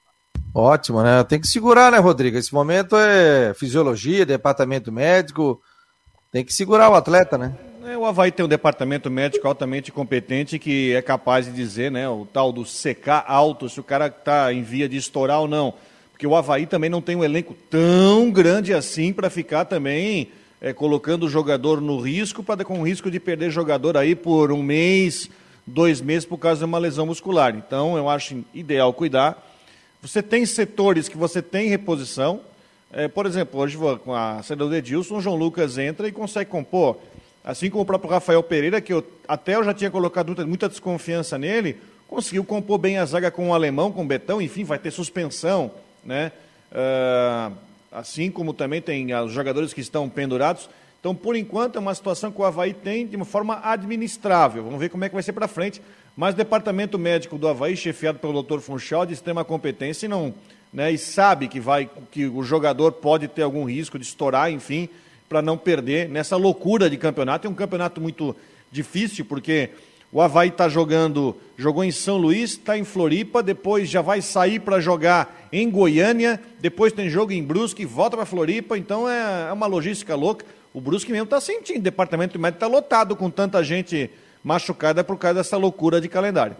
Ótimo, 0.53 1.01
né? 1.01 1.23
Tem 1.23 1.41
que 1.41 1.47
segurar, 1.47 1.91
né, 1.91 1.97
Rodrigo? 1.97 2.37
Esse 2.37 2.53
momento 2.53 2.95
é 2.95 3.53
fisiologia, 3.55 4.25
departamento 4.25 4.91
médico, 4.91 5.59
tem 6.31 6.45
que 6.45 6.53
segurar 6.53 6.89
o 6.89 6.95
atleta, 6.95 7.37
né? 7.37 7.55
É, 7.85 7.97
o 7.97 8.05
Havaí 8.05 8.31
tem 8.31 8.45
um 8.45 8.49
departamento 8.49 9.11
médico 9.11 9.45
altamente 9.45 9.91
competente 9.91 10.57
que 10.57 10.93
é 10.93 11.01
capaz 11.01 11.47
de 11.47 11.51
dizer, 11.51 11.91
né, 11.91 12.07
o 12.07 12.25
tal 12.25 12.53
do 12.53 12.65
secar 12.65 13.25
alto, 13.27 13.67
se 13.67 13.77
o 13.77 13.83
cara 13.83 14.07
está 14.07 14.53
em 14.53 14.63
via 14.63 14.87
de 14.87 14.95
estourar 14.95 15.41
ou 15.41 15.49
não. 15.49 15.73
Porque 16.11 16.25
o 16.25 16.33
Havaí 16.33 16.65
também 16.65 16.89
não 16.89 17.01
tem 17.01 17.17
um 17.17 17.23
elenco 17.25 17.53
tão 17.69 18.31
grande 18.31 18.73
assim 18.73 19.11
para 19.11 19.29
ficar 19.29 19.65
também 19.65 20.29
é, 20.61 20.71
colocando 20.71 21.25
o 21.25 21.29
jogador 21.29 21.81
no 21.81 21.99
risco, 21.99 22.41
para 22.41 22.63
com 22.63 22.79
o 22.79 22.87
risco 22.87 23.11
de 23.11 23.19
perder 23.19 23.51
jogador 23.51 23.97
aí 23.97 24.15
por 24.15 24.49
um 24.53 24.63
mês, 24.63 25.29
dois 25.67 25.99
meses 25.99 26.25
por 26.25 26.37
causa 26.37 26.59
de 26.59 26.65
uma 26.65 26.77
lesão 26.77 27.05
muscular. 27.05 27.53
Então, 27.53 27.97
eu 27.97 28.07
acho 28.07 28.45
ideal 28.53 28.93
cuidar. 28.93 29.45
Você 30.01 30.23
tem 30.23 30.45
setores 30.45 31.09
que 31.09 31.17
você 31.17 31.41
tem 31.41 31.67
reposição. 31.67 32.39
É, 32.93 33.09
por 33.09 33.25
exemplo, 33.25 33.59
hoje 33.59 33.77
com 34.05 34.13
a 34.13 34.41
saída 34.41 34.65
do 34.65 34.73
Edilson, 34.73 35.17
o 35.17 35.21
João 35.21 35.35
Lucas 35.35 35.77
entra 35.77 36.07
e 36.07 36.13
consegue 36.13 36.49
compor. 36.49 36.97
Assim 37.43 37.69
como 37.69 37.83
o 37.83 37.85
próprio 37.85 38.09
Rafael 38.09 38.41
Pereira, 38.41 38.79
que 38.79 38.93
eu, 38.93 39.05
até 39.27 39.55
eu 39.55 39.63
já 39.63 39.73
tinha 39.73 39.91
colocado 39.91 40.47
muita, 40.47 40.69
desconfiança 40.69 41.37
nele, 41.37 41.77
conseguiu 42.07 42.43
compor 42.45 42.77
bem 42.77 42.97
a 42.97 43.05
zaga 43.05 43.29
com 43.29 43.49
o 43.49 43.53
alemão, 43.53 43.91
com 43.91 44.03
o 44.03 44.07
Betão, 44.07 44.41
enfim, 44.41 44.63
vai 44.63 44.79
ter 44.79 44.91
suspensão, 44.91 45.71
né? 46.05 46.31
Uh, 46.71 47.53
assim 47.91 48.31
como 48.31 48.53
também 48.53 48.81
tem 48.81 49.13
os 49.13 49.33
jogadores 49.33 49.73
que 49.73 49.81
estão 49.81 50.07
pendurados. 50.07 50.69
Então, 50.99 51.13
por 51.13 51.35
enquanto, 51.35 51.75
é 51.75 51.79
uma 51.79 51.93
situação 51.93 52.31
que 52.31 52.39
o 52.39 52.45
Havaí 52.45 52.73
tem 52.73 53.05
de 53.05 53.17
uma 53.17 53.25
forma 53.25 53.59
administrável. 53.61 54.63
Vamos 54.63 54.79
ver 54.79 54.87
como 54.87 55.03
é 55.03 55.09
que 55.09 55.13
vai 55.13 55.21
ser 55.21 55.33
para 55.33 55.49
frente. 55.49 55.81
Mas 56.15 56.33
o 56.33 56.37
departamento 56.37 56.97
médico 56.97 57.37
do 57.37 57.47
Havaí, 57.47 57.75
chefiado 57.75 58.19
pelo 58.19 58.41
Dr. 58.41 58.59
Funchal, 58.59 59.05
de 59.05 59.13
extrema 59.13 59.43
competência 59.43 60.05
e 60.05 60.09
não, 60.09 60.33
né, 60.71 60.91
e 60.91 60.97
sabe 60.97 61.47
que 61.47 61.59
vai 61.59 61.89
que 62.09 62.25
o 62.25 62.41
jogador 62.41 62.93
pode 62.93 63.27
ter 63.27 63.41
algum 63.41 63.65
risco 63.65 63.99
de 63.99 64.05
estourar, 64.05 64.49
enfim, 64.49 64.87
para 65.33 65.41
não 65.41 65.57
perder 65.57 66.07
nessa 66.07 66.37
loucura 66.37 66.87
de 66.87 66.95
campeonato. 66.95 67.47
É 67.47 67.49
um 67.49 67.55
campeonato 67.55 67.99
muito 67.99 68.35
difícil, 68.71 69.25
porque 69.25 69.71
o 70.11 70.21
Havaí 70.21 70.49
está 70.49 70.69
jogando, 70.69 71.35
jogou 71.57 71.83
em 71.83 71.89
São 71.89 72.17
Luís, 72.17 72.51
está 72.51 72.77
em 72.77 72.83
Floripa, 72.83 73.41
depois 73.41 73.89
já 73.89 73.99
vai 73.99 74.21
sair 74.21 74.59
para 74.59 74.79
jogar 74.79 75.49
em 75.51 75.71
Goiânia, 75.71 76.39
depois 76.59 76.93
tem 76.93 77.09
jogo 77.09 77.31
em 77.31 77.41
Brusque, 77.41 77.83
volta 77.83 78.15
para 78.15 78.27
Floripa, 78.27 78.77
então 78.77 79.09
é, 79.09 79.47
é, 79.49 79.51
uma 79.51 79.65
logística 79.65 80.13
louca. 80.13 80.45
O 80.71 80.79
Brusque 80.79 81.11
mesmo 81.11 81.23
está 81.23 81.41
sentindo, 81.41 81.79
o 81.79 81.83
departamento 81.83 82.37
médico 82.37 82.57
está 82.63 82.67
lotado 82.67 83.15
com 83.15 83.27
tanta 83.27 83.63
gente 83.63 84.11
machucada 84.43 85.03
por 85.03 85.17
causa 85.17 85.39
dessa 85.39 85.57
loucura 85.57 85.99
de 85.99 86.07
calendário. 86.07 86.55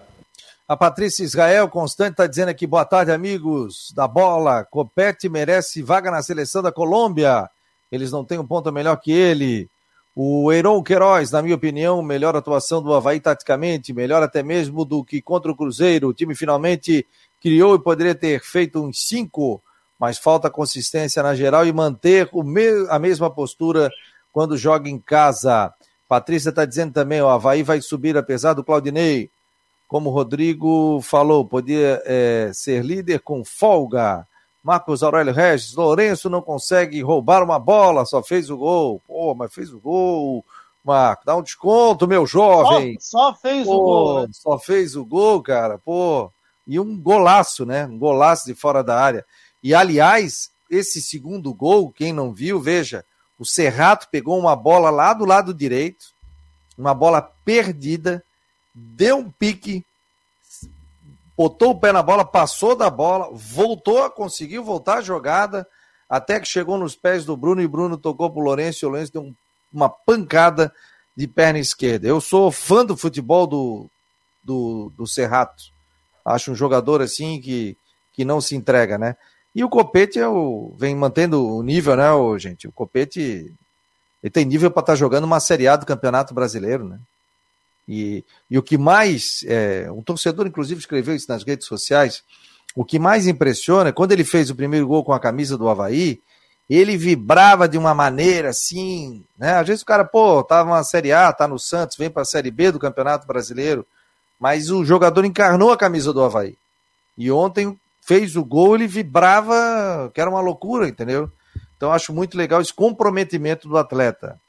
A 0.68 0.76
Patrícia 0.76 1.24
Israel 1.24 1.70
Constante 1.70 2.14
está 2.14 2.26
dizendo 2.26 2.50
aqui, 2.50 2.66
boa 2.66 2.86
tarde, 2.86 3.12
amigos 3.12 3.94
da 3.96 4.08
bola. 4.08 4.66
Copete 4.66 5.30
merece 5.30 5.84
vaga 5.84 6.10
na 6.10 6.24
seleção 6.24 6.64
da 6.64 6.72
Colômbia 6.72 7.48
eles 7.94 8.12
não 8.12 8.26
têm 8.26 8.40
um 8.40 8.48
ponto 8.48 8.74
melhor 8.74 8.96
que 8.96 9.12
ele. 9.12 9.70
O 10.16 10.52
Eiron 10.52 10.82
Queiroz, 10.82 11.30
na 11.30 11.44
minha 11.44 11.54
opinião, 11.54 12.02
melhor 12.02 12.36
atuação 12.36 12.82
do 12.82 12.92
Havaí 12.92 13.20
taticamente, 13.20 13.94
melhor 13.94 14.24
até 14.24 14.42
mesmo 14.42 14.84
do 14.84 15.04
que 15.04 15.22
contra 15.22 15.52
o 15.52 15.56
Cruzeiro. 15.56 16.08
O 16.08 16.14
time 16.14 16.34
finalmente 16.34 17.06
criou 17.40 17.76
e 17.76 17.80
poderia 17.80 18.16
ter 18.16 18.42
feito 18.42 18.84
uns 18.84 19.08
cinco, 19.08 19.62
mas 20.00 20.18
falta 20.18 20.50
consistência 20.50 21.22
na 21.22 21.36
geral 21.36 21.68
e 21.68 21.72
manter 21.72 22.28
a 22.90 22.98
mesma 22.98 23.30
postura 23.30 23.92
quando 24.32 24.58
joga 24.58 24.90
em 24.90 24.98
casa. 24.98 25.72
Patrícia 26.10 26.50
está 26.50 26.66
dizendo 26.66 26.94
também, 26.94 27.22
o 27.22 27.30
Havaí 27.30 27.62
vai 27.62 27.80
subir 27.80 28.18
apesar 28.18 28.54
do 28.54 28.64
Claudinei. 28.64 29.30
como 29.88 30.10
o 30.10 30.14
Rodrigo 30.14 31.00
falou, 31.02 31.46
podia 31.46 32.02
é, 32.06 32.50
ser 32.56 32.84
líder 32.84 33.20
com 33.20 33.46
folga. 33.46 34.26
Marcos 34.64 35.04
Aurélio 35.04 35.34
Regis, 35.34 35.76
Lourenço 35.76 36.30
não 36.30 36.42
consegue 36.42 37.02
roubar 37.02 37.44
uma 37.44 37.60
bola, 37.60 38.06
só 38.06 38.24
fez 38.24 38.50
o 38.50 38.58
gol. 38.58 39.02
Pô, 39.06 39.36
mas 39.36 39.54
fez 39.54 39.74
o 39.74 39.80
gol. 39.80 40.46
Marco, 40.84 41.26
dá 41.26 41.36
um 41.36 41.42
desconto, 41.42 42.08
meu 42.08 42.26
jovem. 42.26 42.98
Só, 43.00 43.32
só 43.32 43.36
fez 43.36 43.66
Pô, 43.66 43.76
o 43.76 43.80
gol. 43.80 44.22
Né? 44.22 44.28
Só 44.32 44.58
fez 44.58 44.96
o 44.96 45.06
gol, 45.06 45.42
cara. 45.42 45.78
Pô, 45.78 46.32
e 46.66 46.80
um 46.80 46.98
golaço, 46.98 47.66
né? 47.66 47.86
Um 47.86 47.98
golaço 47.98 48.46
de 48.46 48.56
fora 48.56 48.82
da 48.82 48.98
área. 48.98 49.26
E 49.62 49.76
aliás, 49.76 50.50
esse 50.70 51.02
segundo 51.02 51.54
gol, 51.54 51.92
quem 51.92 52.14
não 52.14 52.34
viu, 52.34 52.60
veja, 52.60 53.06
o 53.38 53.46
Serrato 53.46 54.08
pegou 54.10 54.40
uma 54.40 54.56
bola 54.56 54.90
lá 54.90 55.14
do 55.14 55.26
lado 55.26 55.54
direito, 55.54 56.08
uma 56.78 56.94
bola 56.94 57.22
perdida, 57.44 58.24
deu 58.74 59.18
um 59.18 59.30
pique, 59.30 59.86
botou 61.38 61.72
o 61.72 61.80
pé 61.80 61.92
na 61.92 62.04
bola, 62.04 62.24
passou 62.24 62.76
da 62.76 62.90
bola, 62.90 63.30
voltou, 63.32 64.10
conseguiu 64.12 64.64
voltar 64.64 64.98
a 64.98 65.02
jogada, 65.02 65.68
até 66.10 66.40
que 66.40 66.48
chegou 66.48 66.78
nos 66.78 66.96
pés 66.96 67.26
do 67.26 67.36
Bruno 67.36 67.62
e 67.62 67.68
Bruno 67.68 67.98
tocou 67.98 68.30
pro 68.30 68.42
Lourenço 68.42 68.84
e 68.84 68.88
o 68.88 68.90
Lourenço 68.90 69.14
deu 69.14 69.34
uma 69.72 69.90
pancada 69.90 70.74
de 71.16 71.28
perna 71.28 71.60
esquerda. 71.60 72.08
Eu 72.08 72.22
sou 72.22 72.52
fã 72.52 72.86
do 72.86 72.96
futebol 72.96 73.48
do, 73.48 73.90
do, 74.44 74.92
do 74.96 75.08
Serrato. 75.08 75.64
Acho 76.26 76.52
um 76.52 76.56
jogador 76.56 77.02
assim 77.02 77.42
que, 77.42 77.78
que 78.14 78.24
não 78.24 78.40
se 78.40 78.56
entrega, 78.56 78.98
né? 78.98 79.16
E 79.56 79.64
o 79.64 79.70
Copete 79.70 80.20
é 80.20 80.28
o, 80.28 80.74
vem 80.78 80.96
mantendo 80.96 81.46
o 81.46 81.62
nível, 81.62 81.96
né, 81.96 82.10
gente? 82.40 82.68
O 82.68 82.72
Copete 82.72 83.54
ele 84.24 84.32
tem 84.32 84.46
nível 84.46 84.72
para 84.72 84.80
estar 84.80 84.94
tá 84.94 84.98
jogando 84.98 85.26
uma 85.26 85.40
Série 85.40 85.68
A 85.68 85.76
do 85.76 85.86
Campeonato 85.86 86.34
Brasileiro, 86.34 86.86
né? 86.86 87.00
E, 87.88 88.24
e 88.50 88.58
o 88.58 88.64
que 88.64 88.78
mais, 88.78 89.44
é, 89.48 89.92
um 89.92 90.02
torcedor 90.02 90.48
inclusive 90.48 90.80
escreveu 90.80 91.16
isso 91.16 91.30
nas 91.30 91.44
redes 91.44 91.68
sociais, 91.68 92.24
o 92.76 92.84
que 92.84 92.98
mais 92.98 93.28
impressiona, 93.28 93.92
quando 93.92 94.14
ele 94.14 94.24
fez 94.24 94.50
o 94.50 94.56
primeiro 94.56 94.88
gol 94.88 95.04
com 95.04 95.14
a 95.14 95.20
camisa 95.20 95.58
do 95.58 95.68
Havaí, 95.68 96.20
ele 96.70 96.98
vibrava 96.98 97.68
de 97.68 97.78
uma 97.78 97.94
maneira 97.94 98.50
assim, 98.50 99.24
né? 99.38 99.56
Às 99.56 99.68
vezes 99.68 99.84
o 99.84 99.86
cara, 99.86 100.06
pô, 100.06 100.44
tava 100.44 100.70
na 100.70 100.84
Série 100.84 101.12
A, 101.12 101.32
tá 101.32 101.48
no 101.48 101.60
Santos, 101.60 101.98
vem 101.98 102.10
para 102.10 102.22
a 102.22 102.26
Série 102.26 102.50
B 102.50 102.72
do 102.72 102.80
Campeonato 102.80 103.28
Brasileiro, 103.28 103.86
mas 104.40 104.70
o 104.70 104.84
jogador 104.84 105.26
encarnou 105.26 105.72
a 105.72 105.78
camisa 105.78 106.14
do 106.14 106.24
Havaí. 106.24 106.58
E 107.18 107.30
ontem 107.32 107.78
fez 108.02 108.36
o 108.36 108.44
gol, 108.44 108.76
ele 108.76 108.88
vibrava, 108.88 110.10
que 110.14 110.20
era 110.20 110.30
uma 110.30 110.42
loucura, 110.42 110.88
entendeu? 110.88 111.32
Então 111.78 111.92
acho 111.92 112.14
muito 112.14 112.38
legal 112.38 112.62
esse 112.62 112.74
comprometimento 112.74 113.68
do 113.68 113.78
atleta. 113.78 114.40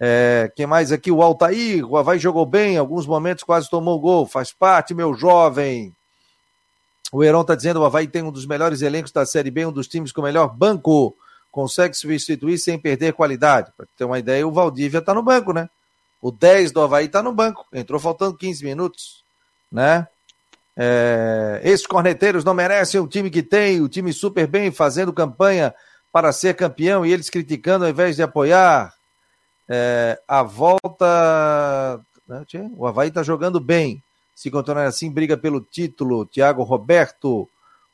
É, 0.00 0.50
quem 0.54 0.66
mais 0.66 0.92
aqui? 0.92 1.10
O 1.10 1.22
Altair, 1.22 1.84
o 1.84 1.96
Havaí 1.96 2.18
jogou 2.18 2.46
bem, 2.46 2.74
em 2.74 2.78
alguns 2.78 3.06
momentos 3.06 3.44
quase 3.44 3.68
tomou 3.68 3.98
gol, 3.98 4.26
faz 4.26 4.52
parte, 4.52 4.94
meu 4.94 5.14
jovem. 5.14 5.94
O 7.12 7.24
Heron 7.24 7.42
está 7.42 7.54
dizendo: 7.54 7.80
o 7.80 7.84
Havaí 7.84 8.06
tem 8.06 8.22
um 8.22 8.30
dos 8.30 8.46
melhores 8.46 8.82
elencos 8.82 9.12
da 9.12 9.26
Série 9.26 9.50
B, 9.50 9.66
um 9.66 9.72
dos 9.72 9.88
times 9.88 10.12
com 10.12 10.20
o 10.20 10.24
melhor 10.24 10.48
banco. 10.48 11.16
Consegue 11.50 11.94
substituir 11.94 12.58
sem 12.58 12.78
perder 12.78 13.14
qualidade. 13.14 13.72
Para 13.76 13.86
ter 13.96 14.04
uma 14.04 14.18
ideia, 14.18 14.46
o 14.46 14.52
Valdívia 14.52 14.98
está 14.98 15.14
no 15.14 15.22
banco, 15.22 15.52
né? 15.52 15.68
O 16.20 16.30
10 16.30 16.72
do 16.72 16.80
Havaí 16.80 17.06
está 17.06 17.22
no 17.22 17.32
banco. 17.32 17.66
Entrou 17.72 17.98
faltando 17.98 18.36
15 18.36 18.64
minutos 18.64 19.24
né? 19.70 20.06
É, 20.76 21.60
esses 21.64 21.86
corneteiros 21.86 22.44
não 22.44 22.54
merecem 22.54 23.00
o 23.00 23.08
time 23.08 23.30
que 23.30 23.42
tem, 23.42 23.80
o 23.80 23.88
time 23.88 24.12
super 24.12 24.46
bem 24.46 24.70
fazendo 24.70 25.12
campanha 25.12 25.74
para 26.12 26.32
ser 26.32 26.54
campeão 26.54 27.04
e 27.04 27.12
eles 27.12 27.28
criticando 27.28 27.84
ao 27.84 27.90
invés 27.90 28.16
de 28.16 28.22
apoiar. 28.22 28.94
É, 29.68 30.20
a 30.26 30.42
volta. 30.42 32.00
Né, 32.26 32.44
o 32.76 32.86
Havaí 32.86 33.08
está 33.08 33.22
jogando 33.22 33.60
bem. 33.60 34.02
Se 34.34 34.50
continuar 34.50 34.86
assim, 34.86 35.10
briga 35.10 35.36
pelo 35.36 35.60
título. 35.60 36.24
Tiago 36.24 36.62
Roberto. 36.62 37.48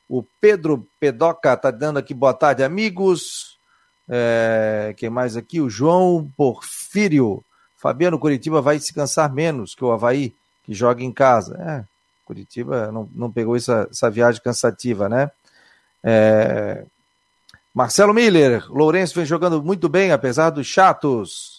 O 0.07 0.23
Pedro 0.39 0.87
Pedoca 0.99 1.53
está 1.53 1.71
dando 1.71 1.97
aqui 1.97 2.13
boa 2.13 2.33
tarde, 2.33 2.63
amigos. 2.63 3.57
É, 4.07 4.93
quem 4.97 5.09
mais 5.09 5.35
aqui? 5.35 5.59
O 5.59 5.69
João 5.69 6.31
Porfírio. 6.37 7.43
Fabiano 7.75 8.19
Curitiba 8.19 8.61
vai 8.61 8.79
se 8.79 8.93
cansar 8.93 9.31
menos 9.31 9.75
que 9.75 9.83
o 9.83 9.91
Havaí 9.91 10.33
que 10.63 10.73
joga 10.73 11.03
em 11.03 11.11
casa. 11.11 11.55
É, 11.59 11.83
Curitiba 12.25 12.91
não, 12.91 13.09
não 13.13 13.31
pegou 13.31 13.55
essa, 13.55 13.87
essa 13.91 14.09
viagem 14.09 14.41
cansativa, 14.41 15.07
né? 15.07 15.29
É... 16.03 16.85
Marcelo 17.73 18.13
Miller, 18.13 18.65
Lourenço 18.71 19.15
vem 19.15 19.25
jogando 19.25 19.61
muito 19.61 19.89
bem, 19.89 20.11
apesar 20.11 20.49
dos 20.49 20.65
chatos. 20.65 21.54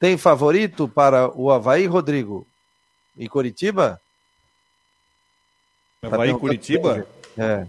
Tem 0.00 0.16
favorito 0.16 0.88
para 0.88 1.30
o 1.38 1.50
Havaí, 1.50 1.84
Rodrigo? 1.84 2.46
E 3.14 3.28
Curitiba? 3.28 4.00
Havaí 6.02 6.30
e 6.30 6.38
Curitiba? 6.38 7.06
É. 7.36 7.66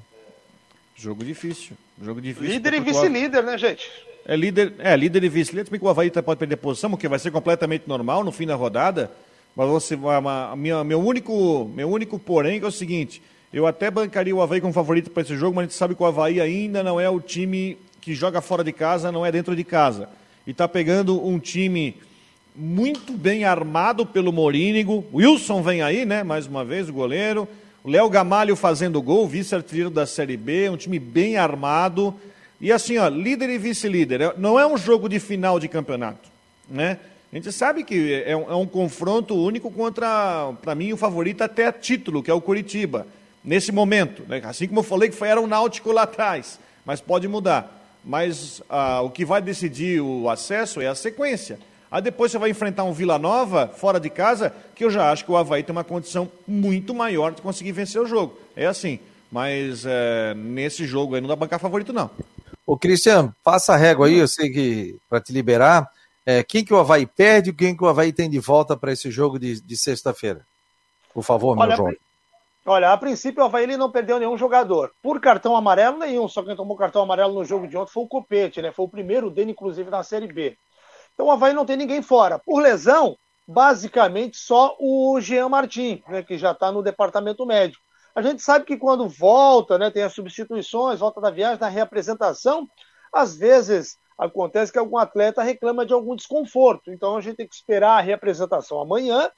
Jogo 0.95 1.25
difícil. 1.25 1.75
Jogo 2.01 2.21
difícil. 2.21 2.53
Líder 2.53 2.75
e 2.75 2.79
vice-líder, 2.79 3.43
né, 3.43 3.57
gente? 3.57 3.91
É 4.25 4.33
líder, 4.37 4.73
é 4.79 4.95
líder 4.95 5.25
e 5.25 5.29
vice-líder. 5.29 5.65
Se 5.65 5.71
bem 5.71 5.79
que 5.79 5.85
o 5.85 5.89
Havaí 5.89 6.09
pode 6.09 6.39
perder 6.39 6.55
posição, 6.55 6.89
porque 6.89 7.09
vai 7.09 7.19
ser 7.19 7.31
completamente 7.31 7.83
normal 7.85 8.23
no 8.23 8.31
fim 8.31 8.47
da 8.47 8.55
rodada. 8.55 9.11
Mas 9.53 9.67
você, 9.67 9.95
a 9.95 10.55
minha, 10.55 10.85
meu, 10.85 11.01
único, 11.01 11.69
meu 11.75 11.89
único 11.89 12.17
porém 12.17 12.61
é 12.61 12.65
o 12.65 12.71
seguinte: 12.71 13.21
eu 13.51 13.67
até 13.67 13.91
bancaria 13.91 14.33
o 14.33 14.41
Havaí 14.41 14.61
como 14.61 14.71
favorito 14.71 15.11
para 15.11 15.23
esse 15.23 15.35
jogo, 15.35 15.57
mas 15.57 15.63
a 15.63 15.67
gente 15.67 15.77
sabe 15.77 15.95
que 15.95 16.01
o 16.01 16.05
Havaí 16.05 16.39
ainda 16.39 16.81
não 16.81 16.97
é 16.97 17.09
o 17.09 17.19
time 17.19 17.77
que 17.99 18.15
joga 18.15 18.39
fora 18.39 18.63
de 18.63 18.71
casa, 18.71 19.11
não 19.11 19.25
é 19.25 19.31
dentro 19.33 19.53
de 19.53 19.65
casa. 19.65 20.07
E 20.47 20.51
está 20.51 20.65
pegando 20.65 21.21
um 21.27 21.37
time 21.37 21.97
muito 22.55 23.13
bem 23.13 23.43
armado 23.43 24.05
pelo 24.05 24.31
Morínigo. 24.31 25.05
Wilson 25.13 25.61
vem 25.61 25.81
aí, 25.81 26.05
né? 26.05 26.23
Mais 26.23 26.47
uma 26.47 26.63
vez, 26.63 26.89
o 26.89 26.93
goleiro. 26.93 27.47
O 27.83 27.89
Léo 27.89 28.09
Gamalho 28.09 28.55
fazendo 28.55 29.01
gol, 29.01 29.27
vice-artilheiro 29.27 29.89
da 29.89 30.05
Série 30.05 30.37
B, 30.37 30.69
um 30.69 30.77
time 30.77 30.99
bem 30.99 31.37
armado. 31.37 32.13
E 32.59 32.71
assim, 32.71 32.97
ó, 32.97 33.07
líder 33.07 33.49
e 33.49 33.57
vice-líder. 33.57 34.21
É, 34.21 34.33
não 34.37 34.59
é 34.59 34.67
um 34.67 34.77
jogo 34.77 35.09
de 35.09 35.19
final 35.19 35.59
de 35.59 35.67
campeonato, 35.67 36.29
né? 36.69 36.99
A 37.31 37.35
gente 37.35 37.51
sabe 37.51 37.83
que 37.83 38.23
é 38.25 38.35
um, 38.35 38.51
é 38.51 38.55
um 38.55 38.67
confronto 38.67 39.33
único 39.33 39.71
contra, 39.71 40.53
para 40.61 40.75
mim, 40.75 40.91
o 40.91 40.97
favorito 40.97 41.41
até 41.41 41.65
a 41.65 41.71
título, 41.71 42.21
que 42.21 42.29
é 42.29 42.33
o 42.33 42.41
Curitiba, 42.41 43.07
nesse 43.43 43.71
momento. 43.71 44.23
Né? 44.27 44.41
Assim 44.43 44.67
como 44.67 44.81
eu 44.81 44.83
falei 44.83 45.09
que 45.09 45.15
foi 45.15 45.29
era 45.29 45.39
o 45.39 45.47
Náutico 45.47 45.93
lá 45.93 46.03
atrás, 46.03 46.59
mas 46.85 46.99
pode 46.99 47.29
mudar. 47.29 47.79
Mas 48.03 48.61
ah, 48.69 49.01
o 49.01 49.09
que 49.09 49.23
vai 49.23 49.41
decidir 49.41 50.01
o 50.01 50.29
acesso 50.29 50.81
é 50.81 50.87
a 50.87 50.95
sequência. 50.95 51.57
Aí 51.91 52.01
depois 52.01 52.31
você 52.31 52.37
vai 52.37 52.49
enfrentar 52.49 52.85
um 52.85 52.93
Vila 52.93 53.19
Nova, 53.19 53.67
fora 53.67 53.99
de 53.99 54.09
casa, 54.09 54.55
que 54.73 54.85
eu 54.85 54.89
já 54.89 55.11
acho 55.11 55.25
que 55.25 55.31
o 55.31 55.35
Havaí 55.35 55.61
tem 55.61 55.73
uma 55.73 55.83
condição 55.83 56.31
muito 56.47 56.95
maior 56.95 57.33
de 57.33 57.41
conseguir 57.41 57.73
vencer 57.73 58.01
o 58.01 58.05
jogo. 58.05 58.39
É 58.55 58.65
assim. 58.65 58.97
Mas 59.29 59.85
é, 59.85 60.33
nesse 60.33 60.85
jogo 60.85 61.15
aí 61.15 61.21
não 61.21 61.27
dá 61.27 61.35
bancar 61.35 61.59
favorito, 61.59 61.91
não. 61.91 62.09
Ô, 62.65 62.77
Cristiano, 62.77 63.35
passa 63.43 63.73
a 63.73 63.77
régua 63.77 64.07
aí, 64.07 64.17
eu 64.17 64.27
sei 64.27 64.49
que 64.49 64.97
para 65.09 65.19
te 65.19 65.33
liberar. 65.33 65.89
É, 66.25 66.43
quem 66.43 66.63
que 66.63 66.73
o 66.73 66.77
Havaí 66.77 67.05
perde 67.05 67.49
e 67.49 67.53
quem 67.53 67.75
que 67.75 67.83
o 67.83 67.87
Havaí 67.87 68.13
tem 68.13 68.29
de 68.29 68.39
volta 68.39 68.77
para 68.77 68.93
esse 68.93 69.11
jogo 69.11 69.37
de, 69.37 69.59
de 69.59 69.77
sexta-feira? 69.77 70.45
Por 71.13 71.23
favor, 71.23 71.57
meu 71.57 71.75
João. 71.75 71.93
Olha, 72.65 72.93
a 72.93 72.97
princípio 72.97 73.41
o 73.41 73.45
Havaí 73.45 73.63
ele 73.63 73.75
não 73.75 73.91
perdeu 73.91 74.19
nenhum 74.19 74.37
jogador. 74.37 74.91
Por 75.01 75.19
cartão 75.19 75.55
amarelo, 75.55 75.97
nenhum. 75.97 76.27
Só 76.27 76.43
quem 76.43 76.55
tomou 76.55 76.77
cartão 76.77 77.01
amarelo 77.01 77.33
no 77.33 77.43
jogo 77.43 77.67
de 77.67 77.75
ontem 77.75 77.91
foi 77.91 78.03
o 78.03 78.07
Copete, 78.07 78.61
né? 78.61 78.71
Foi 78.71 78.85
o 78.85 78.89
primeiro 78.89 79.31
dele, 79.31 79.51
inclusive, 79.51 79.89
na 79.89 80.03
Série 80.03 80.27
B. 80.27 80.55
Então 81.21 81.29
o 81.29 81.31
Havaí 81.31 81.53
não 81.53 81.67
tem 81.67 81.77
ninguém 81.77 82.01
fora. 82.01 82.39
Por 82.39 82.59
lesão, 82.59 83.15
basicamente 83.47 84.37
só 84.37 84.75
o 84.79 85.21
Jean 85.21 85.49
Martin, 85.49 86.01
né, 86.07 86.23
que 86.23 86.35
já 86.35 86.49
está 86.49 86.71
no 86.71 86.81
departamento 86.81 87.45
médico. 87.45 87.83
A 88.15 88.23
gente 88.23 88.41
sabe 88.41 88.65
que 88.65 88.75
quando 88.75 89.07
volta, 89.07 89.77
né, 89.77 89.91
tem 89.91 90.01
as 90.01 90.15
substituições, 90.15 90.99
volta 90.99 91.21
da 91.21 91.29
viagem, 91.29 91.59
na 91.59 91.67
reapresentação, 91.67 92.67
às 93.13 93.37
vezes 93.37 93.99
acontece 94.17 94.71
que 94.71 94.79
algum 94.79 94.97
atleta 94.97 95.43
reclama 95.43 95.85
de 95.85 95.93
algum 95.93 96.15
desconforto. 96.15 96.91
Então 96.91 97.15
a 97.15 97.21
gente 97.21 97.35
tem 97.35 97.47
que 97.47 97.53
esperar 97.53 97.99
a 97.99 98.01
representação 98.01 98.81
amanhã, 98.81 99.29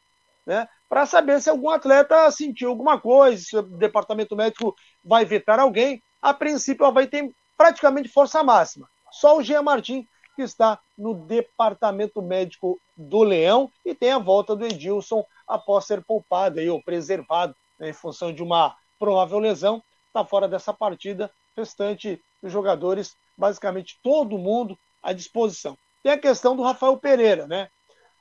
né, 0.46 0.66
para 0.88 1.06
saber 1.06 1.42
se 1.42 1.50
algum 1.50 1.70
atleta 1.70 2.32
sentiu 2.32 2.70
alguma 2.70 2.98
coisa, 2.98 3.44
se 3.44 3.58
o 3.58 3.62
departamento 3.62 4.38
médico 4.38 4.74
vai 5.04 5.26
vetar 5.26 5.60
alguém. 5.60 6.02
A 6.22 6.34
princípio, 6.34 6.86
ela 6.86 6.94
vai 6.94 7.08
ter 7.08 7.30
praticamente 7.58 8.08
força 8.08 8.42
máxima. 8.42 8.88
Só 9.12 9.38
o 9.38 9.44
Jean 9.44 9.64
Martin 9.64 10.08
que 10.36 10.42
está 10.42 10.80
no 10.98 11.14
departamento 11.14 12.22
médico 12.22 12.80
do 12.96 13.24
Leão 13.24 13.72
e 13.86 13.94
tem 13.94 14.12
a 14.12 14.20
volta 14.20 14.56
do 14.56 14.66
Edilson 14.66 15.26
após 15.48 15.86
ser 15.86 16.04
poupado 16.04 16.60
aí, 16.60 16.70
ou 16.70 16.82
preservado 16.82 17.56
né, 17.80 17.90
em 17.90 17.94
função 17.94 18.34
de 18.34 18.42
uma 18.42 18.76
provável 18.98 19.40
lesão, 19.40 19.84
está 20.08 20.24
fora 20.24 20.48
dessa 20.48 20.74
partida. 20.74 21.32
Restante 21.56 22.20
dos 22.42 22.52
jogadores 22.52 23.16
basicamente 23.38 24.00
todo 24.02 24.38
mundo 24.38 24.78
à 25.02 25.14
disposição. 25.14 25.78
Tem 26.02 26.12
a 26.12 26.18
questão 26.18 26.56
do 26.56 26.64
Rafael 26.64 26.98
Pereira, 26.98 27.48
né? 27.48 27.70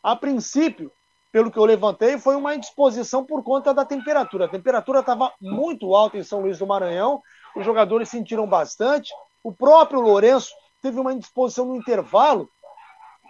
A 0.03 0.17
princípio, 0.17 0.93
pelo 1.31 1.51
que 1.51 1.59
eu 1.59 1.65
levantei, 1.65 2.19
foi 2.19 2.37
uma 2.37 2.55
indisposição 2.55 3.25
por 3.25 3.43
conta 3.43 3.73
da 3.73 3.85
temperatura. 3.85 4.45
A 4.45 4.49
temperatura 4.49 5.01
estava 5.01 5.33
muito 5.41 5.95
alta 5.95 6.19
em 6.19 6.23
São 6.23 6.41
Luís 6.41 6.59
do 6.59 6.67
Maranhão, 6.67 7.23
os 7.57 7.65
jogadores 7.65 8.09
sentiram 8.09 8.47
bastante. 8.47 9.13
O 9.43 9.53
próprio 9.53 10.01
Lourenço 10.01 10.51
teve 10.83 11.01
uma 11.01 11.13
indisposição 11.13 11.65
no 11.65 11.77
intervalo, 11.77 12.51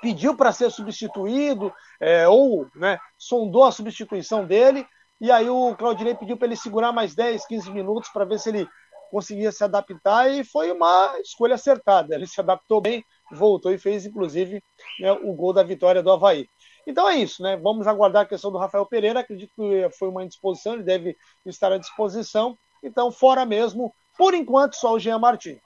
pediu 0.01 0.37
para 0.37 0.53
ser 0.53 0.71
substituído, 0.71 1.73
é, 2.01 2.27
ou 2.27 2.67
né, 2.75 2.99
sondou 3.17 3.65
a 3.65 3.73
substituição 3.73 4.45
dele, 4.45 4.85
E 5.21 5.31
aí 5.31 5.49
o 5.49 5.77
Claudinei 5.77 6.17
pediu 6.17 6.37
para 6.37 6.49
ele 6.49 6.57
segurar 6.57 6.91
mais 6.91 7.15
10, 7.15 7.47
15 7.47 7.71
minutos 7.71 8.11
para 8.11 8.25
ver 8.25 8.41
se 8.41 8.49
ele 8.49 8.69
conseguia 9.09 9.53
se 9.53 9.63
adaptar 9.63 10.29
e 10.29 10.43
foi 10.43 10.73
uma 10.73 11.17
escolha 11.21 11.55
acertada. 11.55 12.15
Ele 12.15 12.27
se 12.27 12.41
adaptou 12.41 12.81
bem, 12.81 13.05
voltou 13.31 13.71
e 13.71 13.79
fez, 13.79 14.05
inclusive, 14.05 14.61
né, 14.99 15.13
o 15.13 15.33
gol 15.35 15.53
da 15.53 15.63
vitória 15.63 16.03
do 16.03 16.11
Havaí. 16.11 16.49
Então 16.87 17.09
é 17.09 17.15
isso, 17.17 17.43
né? 17.43 17.57
Vamos 17.57 17.87
aguardar 17.87 18.23
a 18.23 18.27
questão 18.27 18.51
do 18.51 18.59
Rafael 18.59 18.87
Pereira. 18.87 19.21
Acredito 19.21 19.53
que 19.55 19.89
foi 19.97 20.09
uma 20.09 20.25
indisposição, 20.25 20.75
ele 20.75 20.83
deve 20.83 21.17
estar 21.47 21.71
à 21.71 21.79
disposição. 21.79 22.59
Então, 22.83 23.13
fora 23.13 23.47
mesmo, 23.47 23.95
por 24.19 24.35
enquanto, 24.35 24.75
só 24.75 24.95
o 24.95 24.99
Jean 24.99 25.19
Martins. 25.19 25.61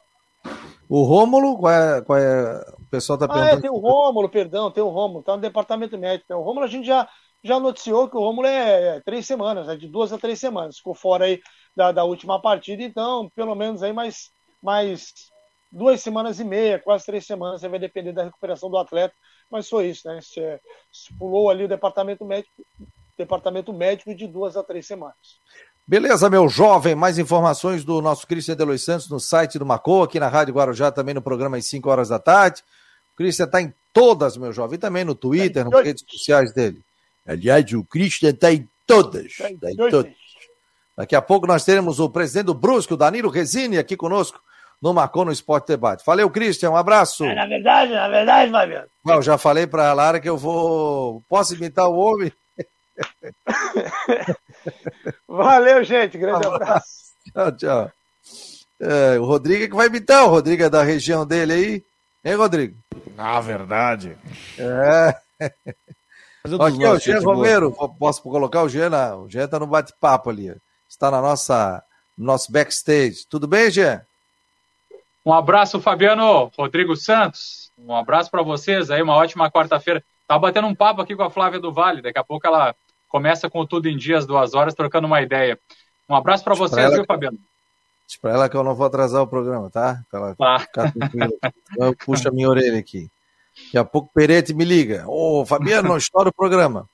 O 0.89 1.03
Rômulo, 1.03 1.59
qual 1.59 1.73
é, 1.73 2.03
qual 2.03 2.19
é, 2.19 2.65
o 2.81 2.91
pessoal 2.91 3.17
está 3.17 3.27
perguntando. 3.27 3.57
Ah, 3.57 3.59
é, 3.59 3.61
tem 3.61 3.71
o 3.71 3.79
Rômulo, 3.79 4.29
perdão, 4.29 4.71
tem 4.71 4.83
o 4.83 4.89
Rômulo, 4.89 5.21
está 5.21 5.35
no 5.35 5.43
departamento 5.43 5.99
médico. 5.99 6.35
O 6.35 6.43
Rômulo 6.43 6.65
a 6.65 6.69
gente 6.69 6.87
já, 6.87 7.09
já 7.43 7.59
noticiou 7.59 8.09
que 8.09 8.17
o 8.17 8.21
Rômulo 8.21 8.47
é, 8.47 8.97
é 8.97 9.01
três 9.01 9.27
semanas, 9.27 9.69
é 9.69 9.77
de 9.77 9.89
duas 9.89 10.13
a 10.13 10.19
três 10.19 10.39
semanas. 10.39 10.79
Ficou 10.79 10.95
fora 10.95 11.25
aí 11.25 11.41
da, 11.75 11.91
da 11.91 12.05
última 12.05 12.41
partida, 12.41 12.83
então, 12.83 13.29
pelo 13.35 13.55
menos 13.55 13.83
aí 13.83 13.93
mais, 13.93 14.31
mais 14.63 15.13
duas 15.71 16.01
semanas 16.01 16.39
e 16.39 16.45
meia, 16.45 16.79
quase 16.79 17.05
três 17.05 17.27
semanas, 17.27 17.63
vai 17.63 17.79
depender 17.79 18.13
da 18.13 18.25
recuperação 18.25 18.71
do 18.71 18.79
atleta. 18.79 19.15
Mas 19.51 19.69
foi 19.69 19.89
isso, 19.89 20.07
né? 20.09 20.21
Se, 20.23 20.61
se 20.93 21.13
pulou 21.19 21.51
ali 21.51 21.65
o 21.65 21.69
departamento 21.69 22.25
médico, 22.25 22.53
departamento 23.17 23.73
médico 23.73 24.15
de 24.15 24.27
duas 24.27 24.57
a 24.57 24.63
três 24.63 24.87
semanas. 24.87 25.41
Beleza, 25.89 26.29
meu 26.29 26.49
jovem. 26.49 26.97
Mais 26.97 27.17
informações 27.17 27.85
do 27.85 28.03
nosso 28.03 28.27
Cristian 28.27 28.57
Delois 28.57 28.83
Santos 28.83 29.09
no 29.09 29.21
site 29.21 29.57
do 29.57 29.65
Macô, 29.65 30.03
aqui 30.03 30.19
na 30.19 30.27
Rádio 30.27 30.53
Guarujá, 30.53 30.91
também 30.91 31.15
no 31.15 31.23
programa 31.23 31.57
às 31.57 31.67
5 31.67 31.89
horas 31.89 32.09
da 32.09 32.19
tarde. 32.19 32.65
O 33.15 33.17
Cristian 33.17 33.45
está 33.45 33.63
em 33.63 33.73
todas, 33.93 34.37
meu 34.37 34.53
jovem, 34.53 34.75
e 34.75 34.81
também 34.81 35.05
no 35.05 35.15
Twitter, 35.15 35.65
nas 35.65 35.85
redes 35.85 36.05
sociais 36.09 36.53
dele. 36.53 36.83
Aliás, 37.25 37.73
o 37.73 37.85
Cristian 37.85 38.31
está 38.31 38.53
em 38.53 38.69
todas. 38.85 39.37
Tá 39.37 39.49
em 39.49 39.77
todas. 39.77 40.13
Daqui 40.97 41.15
a 41.15 41.23
pouco 41.23 41.47
nós 41.47 41.65
teremos 41.65 42.01
o 42.01 42.11
presidente 42.11 42.47
do 42.47 42.55
Brusco, 42.55 42.97
Danilo 42.97 43.31
Resini, 43.31 43.79
aqui 43.79 43.97
conosco 43.97 44.41
no 44.83 44.93
Macô 44.93 45.25
no 45.25 45.31
Esporte 45.31 45.69
Debate. 45.69 46.03
Valeu, 46.05 46.29
Cristian, 46.31 46.71
um 46.71 46.77
abraço. 46.77 47.25
É, 47.25 47.35
na 47.35 47.47
verdade, 47.47 47.93
na 47.93 48.09
verdade, 48.09 48.51
Fabiano. 48.51 48.89
Não, 49.05 49.23
já 49.23 49.39
falei 49.39 49.69
para 49.69 49.89
a 49.89 49.95
Lara 49.95 50.19
que 50.19 50.29
eu 50.29 50.37
vou. 50.37 51.23
Posso 51.29 51.55
imitar 51.55 51.89
o 51.89 51.97
homem? 51.97 52.33
Valeu, 55.29 55.85
gente. 55.85 56.19
Grande 56.19 56.47
abraço. 56.47 57.13
Tchau, 57.33 57.53
tchau. 57.53 57.93
É, 58.79 59.19
o 59.19 59.25
Rodrigo 59.25 59.65
é 59.65 59.69
que 59.69 59.75
vai 59.75 59.87
imitar, 59.87 60.25
o 60.25 60.29
Rodrigo 60.29 60.63
é 60.63 60.69
da 60.69 60.83
região 60.83 61.27
dele 61.27 61.53
aí. 61.53 61.85
Hein, 62.25 62.35
Rodrigo? 62.35 62.77
Na 63.15 63.41
verdade. 63.41 64.17
É. 64.59 65.15
Aqui, 66.61 66.87
o 66.87 66.99
Jean 66.99 67.21
Romero, 67.21 67.73
posso 67.99 68.23
colocar 68.23 68.63
o 68.63 68.69
Jean? 68.69 69.17
O 69.17 69.29
Jean 69.29 69.49
tá 69.49 69.59
no 69.59 69.67
bate-papo 69.67 70.31
ali. 70.31 70.55
Está 70.89 71.11
na 71.11 71.21
nossa, 71.21 71.83
no 72.17 72.27
nosso 72.27 72.53
backstage. 72.53 73.27
Tudo 73.29 73.47
bem, 73.47 73.71
Jean? 73.71 74.03
Um 75.25 75.33
abraço, 75.33 75.81
Fabiano, 75.81 76.51
Rodrigo 76.57 76.95
Santos. 76.97 77.71
Um 77.77 77.95
abraço 77.95 78.31
para 78.31 78.43
vocês 78.43 78.91
aí, 78.91 79.03
uma 79.03 79.15
ótima 79.15 79.51
quarta-feira. 79.51 80.03
Tava 80.29 80.41
batendo 80.41 80.69
um 80.69 80.75
papo 80.75 81.01
aqui 81.01 81.17
com 81.17 81.23
a 81.23 81.31
Flávia 81.31 81.59
do 81.59 81.73
Vale. 81.73 82.03
Daqui 82.03 82.19
a 82.19 82.25
pouco 82.25 82.47
ela 82.47 82.75
começa 83.09 83.49
com 83.49 83.65
tudo 83.67 83.89
em 83.89 83.97
dias, 83.97 84.27
duas 84.27 84.55
horas, 84.55 84.75
trocando 84.75 85.07
uma 85.07 85.23
ideia. 85.23 85.59
Um 86.09 86.15
abraço 86.15 86.45
para 86.45 86.55
vocês, 86.55 86.85
ela, 86.85 86.95
viu, 86.95 87.05
Fabiano? 87.05 87.39
Diz 88.07 88.17
para 88.17 88.33
ela 88.33 88.49
que 88.49 88.57
eu 88.57 88.63
não 88.63 88.75
vou 88.75 88.87
atrasar 88.87 89.23
o 89.23 89.27
programa, 89.27 89.69
tá? 89.71 90.03
Pra 90.11 90.21
ela 90.21 90.37
ah. 90.39 90.59
ficar 90.61 90.93
tranquila. 90.93 91.31
eu 91.79 91.97
puxo 91.97 92.29
a 92.29 92.33
minha 92.33 92.49
orelha 92.49 92.79
aqui. 92.79 93.11
Daqui 93.65 93.79
a 93.79 93.85
pouco 93.85 94.09
o 94.09 94.13
Perete 94.13 94.55
me 94.55 94.65
liga. 94.65 95.05
Ô, 95.09 95.41
oh, 95.41 95.47
Fabiano, 95.47 95.89
não 95.89 95.97
estoura 95.97 96.29
o 96.29 96.35
programa. 96.35 96.89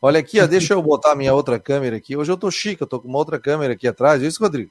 Olha 0.00 0.20
aqui, 0.20 0.40
ó, 0.40 0.46
deixa 0.46 0.74
eu 0.74 0.82
botar 0.82 1.12
a 1.12 1.16
minha 1.16 1.34
outra 1.34 1.58
câmera 1.58 1.96
aqui. 1.96 2.16
Hoje 2.16 2.30
eu 2.30 2.36
tô 2.36 2.50
chique, 2.50 2.82
eu 2.82 2.86
tô 2.86 3.00
com 3.00 3.08
uma 3.08 3.18
outra 3.18 3.38
câmera 3.38 3.72
aqui 3.72 3.88
atrás. 3.88 4.22
É 4.22 4.26
isso, 4.26 4.42
Rodrigo? 4.42 4.70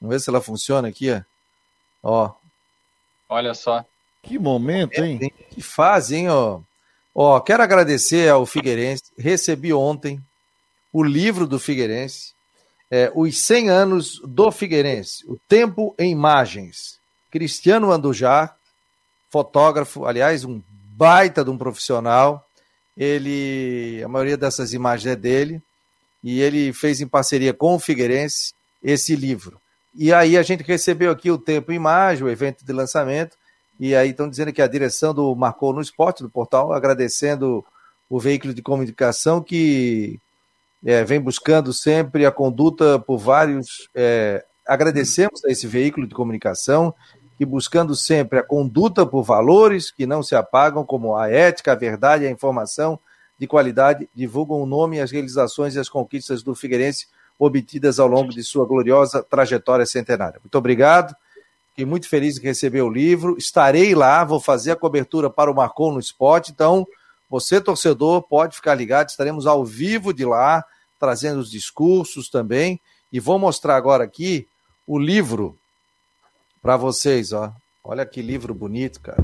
Vamos 0.00 0.14
ver 0.14 0.20
se 0.20 0.28
ela 0.28 0.40
funciona 0.40 0.88
aqui, 0.88 1.10
ó. 1.12 1.22
Ó. 2.02 2.32
Olha 3.28 3.54
só. 3.54 3.84
Que 4.22 4.38
momento, 4.38 4.98
hein? 4.98 5.32
Que 5.50 5.62
fase, 5.62 6.16
hein, 6.16 6.30
ó. 6.30 6.60
Ó, 7.14 7.40
quero 7.40 7.62
agradecer 7.62 8.28
ao 8.28 8.46
Figueirense. 8.46 9.04
Recebi 9.18 9.72
ontem 9.72 10.20
o 10.92 11.02
livro 11.02 11.46
do 11.46 11.58
Figueirense, 11.58 12.32
é, 12.90 13.10
Os 13.14 13.42
100 13.44 13.70
anos 13.70 14.20
do 14.24 14.50
Figueirense, 14.50 15.24
O 15.26 15.38
Tempo 15.48 15.94
em 15.98 16.10
Imagens. 16.10 16.98
Cristiano 17.30 17.92
Andujar, 17.92 18.56
fotógrafo, 19.30 20.04
aliás, 20.04 20.44
um 20.44 20.60
baita 20.96 21.44
de 21.44 21.50
um 21.50 21.56
profissional. 21.56 22.44
Ele, 22.96 24.02
a 24.04 24.08
maioria 24.08 24.36
dessas 24.36 24.72
imagens 24.72 25.12
é 25.12 25.16
dele, 25.16 25.62
e 26.22 26.40
ele 26.40 26.72
fez 26.72 27.00
em 27.00 27.06
parceria 27.06 27.54
com 27.54 27.76
o 27.76 27.78
Figueirense 27.78 28.52
esse 28.82 29.14
livro. 29.14 29.60
E 29.94 30.12
aí 30.12 30.36
a 30.36 30.42
gente 30.42 30.62
recebeu 30.62 31.10
aqui 31.10 31.30
o 31.30 31.38
Tempo 31.38 31.72
em 31.72 31.76
Imagem, 31.76 32.24
o 32.24 32.28
evento 32.28 32.64
de 32.64 32.72
lançamento, 32.72 33.36
e 33.80 33.96
aí 33.96 34.10
estão 34.10 34.28
dizendo 34.28 34.52
que 34.52 34.60
a 34.60 34.66
direção 34.66 35.14
do 35.14 35.34
Marcou 35.34 35.72
no 35.72 35.80
Esporte, 35.80 36.22
do 36.22 36.28
portal, 36.28 36.70
agradecendo 36.70 37.64
o 38.10 38.20
veículo 38.20 38.52
de 38.52 38.60
comunicação 38.60 39.42
que 39.42 40.20
é, 40.84 41.02
vem 41.02 41.18
buscando 41.18 41.72
sempre 41.72 42.26
a 42.26 42.30
conduta 42.30 42.98
por 42.98 43.16
vários. 43.16 43.88
É, 43.94 44.44
agradecemos 44.68 45.42
a 45.46 45.50
esse 45.50 45.66
veículo 45.66 46.06
de 46.06 46.14
comunicação 46.14 46.94
que 47.38 47.46
buscando 47.46 47.96
sempre 47.96 48.38
a 48.38 48.42
conduta 48.42 49.06
por 49.06 49.22
valores 49.22 49.90
que 49.90 50.04
não 50.04 50.22
se 50.22 50.34
apagam, 50.34 50.84
como 50.84 51.16
a 51.16 51.30
ética, 51.30 51.72
a 51.72 51.74
verdade 51.74 52.26
a 52.26 52.30
informação 52.30 52.98
de 53.38 53.46
qualidade, 53.46 54.06
divulgam 54.14 54.60
o 54.60 54.66
nome, 54.66 55.00
as 55.00 55.10
realizações 55.10 55.74
e 55.74 55.78
as 55.78 55.88
conquistas 55.88 56.42
do 56.42 56.54
Figueirense 56.54 57.06
obtidas 57.38 57.98
ao 57.98 58.06
longo 58.06 58.30
de 58.30 58.44
sua 58.44 58.66
gloriosa 58.66 59.22
trajetória 59.22 59.86
centenária. 59.86 60.38
Muito 60.44 60.58
obrigado. 60.58 61.16
Muito 61.84 62.08
feliz 62.08 62.38
em 62.38 62.42
receber 62.42 62.82
o 62.82 62.90
livro. 62.90 63.36
Estarei 63.38 63.94
lá, 63.94 64.24
vou 64.24 64.40
fazer 64.40 64.72
a 64.72 64.76
cobertura 64.76 65.30
para 65.30 65.50
o 65.50 65.54
Marcon 65.54 65.92
no 65.92 66.00
Spot. 66.00 66.48
Então, 66.48 66.86
você, 67.28 67.60
torcedor, 67.60 68.22
pode 68.22 68.56
ficar 68.56 68.74
ligado. 68.74 69.08
Estaremos 69.08 69.46
ao 69.46 69.64
vivo 69.64 70.12
de 70.12 70.24
lá, 70.24 70.64
trazendo 70.98 71.40
os 71.40 71.50
discursos 71.50 72.28
também. 72.28 72.80
E 73.12 73.20
vou 73.20 73.38
mostrar 73.38 73.76
agora 73.76 74.04
aqui 74.04 74.46
o 74.86 74.98
livro 74.98 75.56
para 76.60 76.76
vocês. 76.76 77.32
Ó. 77.32 77.52
Olha 77.84 78.04
que 78.04 78.20
livro 78.20 78.52
bonito, 78.52 79.00
cara. 79.00 79.22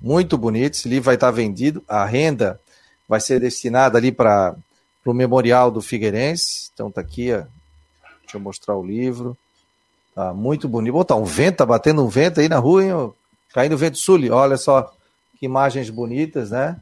Muito 0.00 0.36
bonito. 0.36 0.74
Esse 0.74 0.88
livro 0.88 1.04
vai 1.04 1.14
estar 1.14 1.30
vendido. 1.30 1.82
A 1.88 2.04
renda 2.04 2.60
vai 3.08 3.20
ser 3.20 3.40
destinada 3.40 3.98
ali 3.98 4.12
para 4.12 4.54
o 5.04 5.12
Memorial 5.12 5.70
do 5.70 5.80
Figueirense. 5.80 6.70
Então, 6.74 6.90
tá 6.90 7.00
aqui, 7.00 7.32
ó. 7.32 7.44
Deixa 8.20 8.36
eu 8.36 8.40
mostrar 8.40 8.76
o 8.76 8.84
livro. 8.84 9.36
Tá 10.14 10.34
muito 10.34 10.68
bonito. 10.68 10.92
Botar 10.92 11.16
um 11.16 11.24
vento, 11.24 11.58
tá 11.58 11.66
batendo 11.66 12.04
um 12.04 12.08
vento 12.08 12.40
aí 12.40 12.48
na 12.48 12.58
rua, 12.58 12.84
hein? 12.84 13.12
Caindo 13.52 13.76
vento 13.76 13.98
sul. 13.98 14.20
Olha 14.30 14.56
só 14.56 14.92
que 15.38 15.46
imagens 15.46 15.90
bonitas, 15.90 16.50
né? 16.50 16.76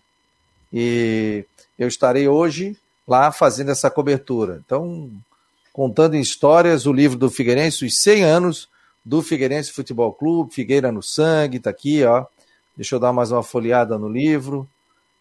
E 0.72 1.44
eu 1.78 1.88
estarei 1.88 2.28
hoje 2.28 2.76
lá 3.06 3.32
fazendo 3.32 3.70
essa 3.70 3.90
cobertura. 3.90 4.60
Então, 4.64 5.10
contando 5.72 6.16
histórias 6.16 6.86
o 6.86 6.92
livro 6.92 7.18
do 7.18 7.30
Figueirense, 7.30 7.84
os 7.84 8.00
100 8.00 8.24
anos 8.24 8.68
do 9.04 9.22
Figueirense 9.22 9.72
Futebol 9.72 10.12
Clube, 10.12 10.54
Figueira 10.54 10.92
no 10.92 11.02
Sangue, 11.02 11.58
tá 11.58 11.70
aqui, 11.70 12.04
ó. 12.04 12.24
Deixa 12.76 12.94
eu 12.94 13.00
dar 13.00 13.12
mais 13.12 13.30
uma 13.32 13.42
folheada 13.42 13.98
no 13.98 14.08
livro. 14.08 14.68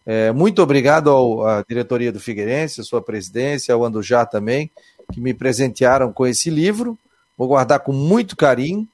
É, 0.06 0.32
muito 0.32 0.62
obrigado 0.62 1.10
ao, 1.10 1.46
à 1.46 1.64
diretoria 1.68 2.12
do 2.12 2.20
Figueirense, 2.20 2.80
à 2.80 2.84
sua 2.84 3.02
presidência, 3.02 3.74
ao 3.74 3.84
Andujá 3.84 4.24
também, 4.24 4.70
que 5.12 5.20
me 5.20 5.34
presentearam 5.34 6.12
com 6.12 6.26
esse 6.26 6.50
livro. 6.50 6.98
Vou 7.40 7.48
guardar 7.48 7.80
com 7.80 7.90
muito 7.90 8.36
carinho 8.36 8.86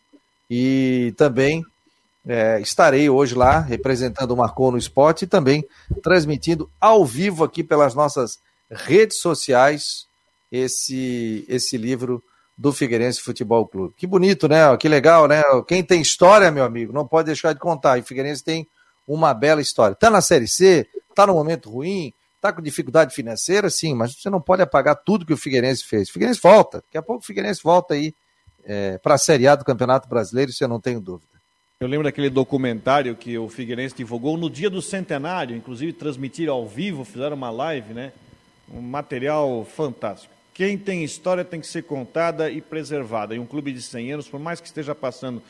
e 0.48 1.12
também 1.16 1.64
é, 2.24 2.60
estarei 2.60 3.10
hoje 3.10 3.34
lá 3.34 3.58
representando 3.58 4.30
o 4.30 4.36
Marcou 4.36 4.70
no 4.70 4.78
Esporte 4.78 5.24
e 5.24 5.26
também 5.26 5.64
transmitindo 6.00 6.70
ao 6.80 7.04
vivo 7.04 7.42
aqui 7.42 7.64
pelas 7.64 7.92
nossas 7.92 8.38
redes 8.70 9.18
sociais 9.18 10.06
esse, 10.52 11.44
esse 11.48 11.76
livro 11.76 12.22
do 12.56 12.72
Figueirense 12.72 13.20
Futebol 13.20 13.66
Clube. 13.66 13.94
Que 13.96 14.06
bonito, 14.06 14.46
né? 14.46 14.76
Que 14.76 14.88
legal, 14.88 15.26
né? 15.26 15.42
Quem 15.66 15.82
tem 15.82 16.00
história, 16.00 16.48
meu 16.52 16.62
amigo, 16.62 16.92
não 16.92 17.04
pode 17.04 17.26
deixar 17.26 17.52
de 17.52 17.58
contar. 17.58 17.98
E 17.98 18.02
o 18.02 18.04
Figueirense 18.04 18.44
tem 18.44 18.64
uma 19.08 19.34
bela 19.34 19.60
história. 19.60 19.94
Está 19.94 20.08
na 20.08 20.20
Série 20.20 20.46
C, 20.46 20.86
está 21.10 21.26
no 21.26 21.34
momento 21.34 21.68
ruim, 21.68 22.12
está 22.36 22.52
com 22.52 22.62
dificuldade 22.62 23.12
financeira, 23.12 23.68
sim, 23.70 23.92
mas 23.92 24.14
você 24.14 24.30
não 24.30 24.40
pode 24.40 24.62
apagar 24.62 24.94
tudo 25.04 25.26
que 25.26 25.32
o 25.32 25.36
Figueirense 25.36 25.82
fez. 25.84 26.08
O 26.08 26.12
Figueirense 26.12 26.40
volta, 26.40 26.76
daqui 26.76 26.96
a 26.96 27.02
pouco 27.02 27.24
o 27.24 27.26
Figueirense 27.26 27.60
volta 27.60 27.94
aí 27.94 28.14
é, 28.66 28.98
para 28.98 29.14
a 29.14 29.18
Série 29.18 29.46
A 29.46 29.54
do 29.54 29.64
Campeonato 29.64 30.08
Brasileiro, 30.08 30.50
isso 30.50 30.62
eu 30.62 30.68
não 30.68 30.80
tenho 30.80 31.00
dúvida. 31.00 31.36
Eu 31.78 31.86
lembro 31.86 32.04
daquele 32.04 32.28
documentário 32.28 33.14
que 33.14 33.38
o 33.38 33.48
Figueirense 33.48 33.94
divulgou 33.94 34.36
no 34.36 34.50
dia 34.50 34.68
do 34.68 34.82
centenário, 34.82 35.54
inclusive 35.54 35.92
transmitiram 35.92 36.54
ao 36.54 36.66
vivo, 36.66 37.04
fizeram 37.04 37.36
uma 37.36 37.50
live, 37.50 37.94
né? 37.94 38.12
Um 38.72 38.80
material 38.80 39.64
fantástico. 39.64 40.34
Quem 40.52 40.76
tem 40.78 41.04
história 41.04 41.44
tem 41.44 41.60
que 41.60 41.66
ser 41.66 41.82
contada 41.82 42.50
e 42.50 42.62
preservada. 42.62 43.34
E 43.34 43.38
um 43.38 43.44
clube 43.44 43.72
de 43.72 43.82
100 43.82 44.12
anos, 44.12 44.28
por 44.28 44.40
mais 44.40 44.58
que 44.58 44.66
esteja 44.66 44.94
passando 44.94 45.42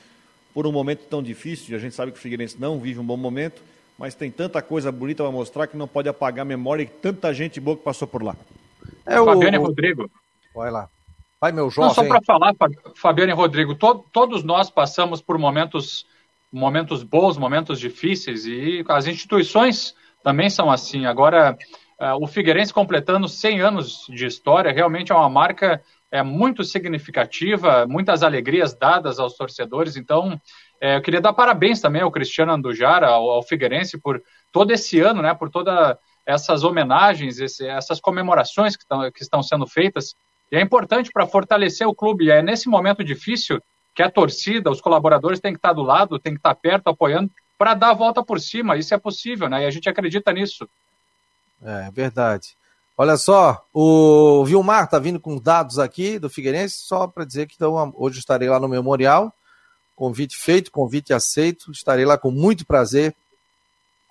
por 0.52 0.66
um 0.66 0.72
momento 0.72 1.04
tão 1.08 1.22
difícil, 1.22 1.76
a 1.76 1.78
gente 1.78 1.94
sabe 1.94 2.10
que 2.10 2.18
o 2.18 2.20
Figueirense 2.20 2.56
não 2.58 2.80
vive 2.80 2.98
um 2.98 3.06
bom 3.06 3.16
momento, 3.16 3.62
mas 3.96 4.16
tem 4.16 4.30
tanta 4.30 4.60
coisa 4.60 4.90
bonita 4.90 5.22
para 5.22 5.32
mostrar 5.32 5.68
que 5.68 5.76
não 5.76 5.86
pode 5.86 6.08
apagar 6.08 6.42
a 6.42 6.44
memória 6.44 6.82
e 6.82 6.86
tanta 6.86 7.32
gente 7.32 7.60
boa 7.60 7.76
que 7.76 7.84
passou 7.84 8.08
por 8.08 8.22
lá. 8.22 8.36
É 9.06 9.14
Fabiano 9.14 9.58
o... 9.58 9.62
e 9.62 9.64
Rodrigo. 9.64 10.10
Olha 10.56 10.70
lá. 10.70 10.88
Vai, 11.40 11.52
meu 11.52 11.70
jovem. 11.70 11.88
Não, 11.88 11.94
só 11.94 12.04
para 12.04 12.22
falar, 12.22 12.54
Fabiano 12.94 13.32
e 13.32 13.34
Rodrigo, 13.34 13.74
to, 13.74 14.04
todos 14.12 14.42
nós 14.42 14.70
passamos 14.70 15.20
por 15.20 15.38
momentos, 15.38 16.06
momentos 16.50 17.02
bons, 17.02 17.36
momentos 17.36 17.78
difíceis, 17.78 18.46
e 18.46 18.84
as 18.88 19.06
instituições 19.06 19.94
também 20.22 20.48
são 20.48 20.70
assim. 20.70 21.04
Agora, 21.04 21.56
uh, 22.00 22.22
o 22.22 22.26
Figueirense 22.26 22.72
completando 22.72 23.28
100 23.28 23.60
anos 23.60 24.06
de 24.08 24.26
história, 24.26 24.72
realmente 24.72 25.12
é 25.12 25.14
uma 25.14 25.28
marca 25.28 25.82
é, 26.10 26.22
muito 26.22 26.64
significativa, 26.64 27.86
muitas 27.86 28.22
alegrias 28.22 28.74
dadas 28.74 29.18
aos 29.18 29.36
torcedores. 29.36 29.96
Então, 29.96 30.40
é, 30.80 30.96
eu 30.96 31.02
queria 31.02 31.20
dar 31.20 31.32
parabéns 31.32 31.80
também 31.80 32.02
ao 32.02 32.10
Cristiano 32.10 32.52
Andujara, 32.52 33.08
ao, 33.08 33.28
ao 33.28 33.42
Figueirense, 33.42 34.00
por 34.00 34.22
todo 34.50 34.70
esse 34.70 35.00
ano, 35.00 35.20
né, 35.20 35.34
por 35.34 35.50
todas 35.50 35.96
essas 36.24 36.64
homenagens, 36.64 37.38
esse, 37.38 37.66
essas 37.66 38.00
comemorações 38.00 38.76
que, 38.76 38.86
tão, 38.86 39.10
que 39.12 39.22
estão 39.22 39.42
sendo 39.42 39.66
feitas 39.66 40.14
e 40.50 40.56
é 40.56 40.60
importante 40.60 41.10
para 41.12 41.26
fortalecer 41.26 41.86
o 41.86 41.94
clube. 41.94 42.30
É 42.30 42.42
nesse 42.42 42.68
momento 42.68 43.02
difícil 43.02 43.60
que 43.94 44.02
a 44.02 44.10
torcida, 44.10 44.70
os 44.70 44.80
colaboradores 44.80 45.40
têm 45.40 45.52
que 45.52 45.58
estar 45.58 45.72
do 45.72 45.82
lado, 45.82 46.18
têm 46.18 46.34
que 46.34 46.38
estar 46.38 46.54
perto, 46.54 46.88
apoiando, 46.88 47.30
para 47.58 47.74
dar 47.74 47.90
a 47.90 47.94
volta 47.94 48.22
por 48.22 48.40
cima. 48.40 48.76
Isso 48.76 48.94
é 48.94 48.98
possível, 48.98 49.48
né? 49.48 49.62
E 49.62 49.66
a 49.66 49.70
gente 49.70 49.88
acredita 49.88 50.32
nisso. 50.32 50.68
É 51.62 51.90
verdade. 51.90 52.54
Olha 52.98 53.16
só, 53.16 53.66
o 53.72 54.44
Vilmar 54.44 54.84
está 54.84 54.98
vindo 54.98 55.20
com 55.20 55.38
dados 55.38 55.78
aqui 55.78 56.18
do 56.18 56.30
Figueirense, 56.30 56.78
só 56.78 57.06
para 57.06 57.24
dizer 57.24 57.46
que 57.46 57.54
então, 57.54 57.92
hoje 57.96 58.18
estarei 58.18 58.48
lá 58.48 58.60
no 58.60 58.68
Memorial. 58.68 59.32
Convite 59.94 60.36
feito, 60.36 60.70
convite 60.70 61.12
aceito. 61.12 61.70
Estarei 61.72 62.04
lá 62.04 62.16
com 62.16 62.30
muito 62.30 62.66
prazer 62.66 63.14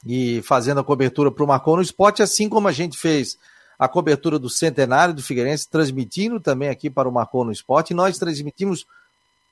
e 0.05 0.41
fazendo 0.43 0.79
a 0.79 0.83
cobertura 0.83 1.31
para 1.31 1.43
o 1.43 1.47
Marcon 1.47 1.77
no 1.77 1.81
Esporte, 1.81 2.21
assim 2.21 2.47
como 2.47 2.67
a 2.67 2.71
gente 2.71 2.97
fez 2.97 3.37
a 3.77 3.87
cobertura 3.87 4.39
do 4.39 4.49
centenário 4.49 5.13
do 5.13 5.21
Figueirense, 5.21 5.69
transmitindo 5.69 6.39
também 6.39 6.69
aqui 6.69 6.89
para 6.89 7.09
o 7.09 7.11
Marcou 7.11 7.43
no 7.43 7.51
Esporte. 7.51 7.93
Nós 7.93 8.17
transmitimos 8.17 8.85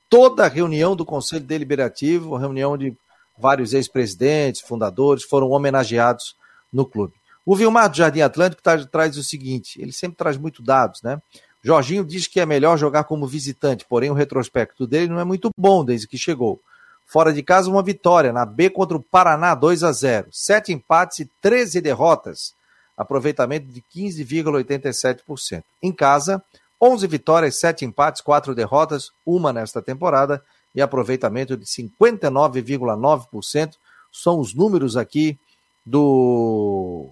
toda 0.08 0.44
a 0.44 0.48
reunião 0.48 0.96
do 0.96 1.04
Conselho 1.04 1.44
Deliberativo, 1.44 2.36
reunião 2.36 2.76
de 2.76 2.96
vários 3.38 3.74
ex-presidentes, 3.74 4.60
fundadores, 4.60 5.24
foram 5.24 5.50
homenageados 5.50 6.36
no 6.72 6.86
clube. 6.86 7.14
O 7.44 7.54
Vilmar 7.54 7.90
do 7.90 7.96
Jardim 7.96 8.20
Atlântico 8.20 8.62
tá, 8.62 8.78
traz 8.86 9.16
o 9.18 9.24
seguinte: 9.24 9.80
ele 9.80 9.92
sempre 9.92 10.16
traz 10.16 10.36
muito 10.36 10.62
dados, 10.62 11.02
né? 11.02 11.20
Jorginho 11.62 12.04
diz 12.04 12.26
que 12.26 12.40
é 12.40 12.46
melhor 12.46 12.76
jogar 12.76 13.04
como 13.04 13.26
visitante, 13.26 13.86
porém 13.88 14.10
o 14.10 14.14
retrospecto 14.14 14.86
dele 14.86 15.08
não 15.08 15.18
é 15.18 15.24
muito 15.24 15.50
bom 15.56 15.84
desde 15.84 16.06
que 16.06 16.18
chegou. 16.18 16.60
Fora 17.06 17.32
de 17.32 17.42
casa, 17.42 17.70
uma 17.70 17.82
vitória 17.82 18.32
na 18.32 18.44
B 18.44 18.68
contra 18.70 18.96
o 18.96 19.02
Paraná 19.02 19.54
2 19.54 19.82
a 19.82 19.92
0, 19.92 20.28
sete 20.30 20.72
empates 20.72 21.20
e 21.20 21.30
13 21.40 21.80
derrotas 21.80 22.54
aproveitamento 22.96 23.66
de 23.66 23.84
15,87%. 23.94 25.62
Em 25.82 25.92
casa, 25.92 26.42
11 26.80 27.06
vitórias, 27.06 27.58
7 27.58 27.84
empates, 27.84 28.22
4 28.22 28.54
derrotas, 28.54 29.10
uma 29.24 29.52
nesta 29.52 29.82
temporada 29.82 30.42
e 30.74 30.82
aproveitamento 30.82 31.56
de 31.56 31.64
59,9%. 31.64 33.74
São 34.12 34.38
os 34.38 34.54
números 34.54 34.96
aqui 34.96 35.38
do 35.84 37.08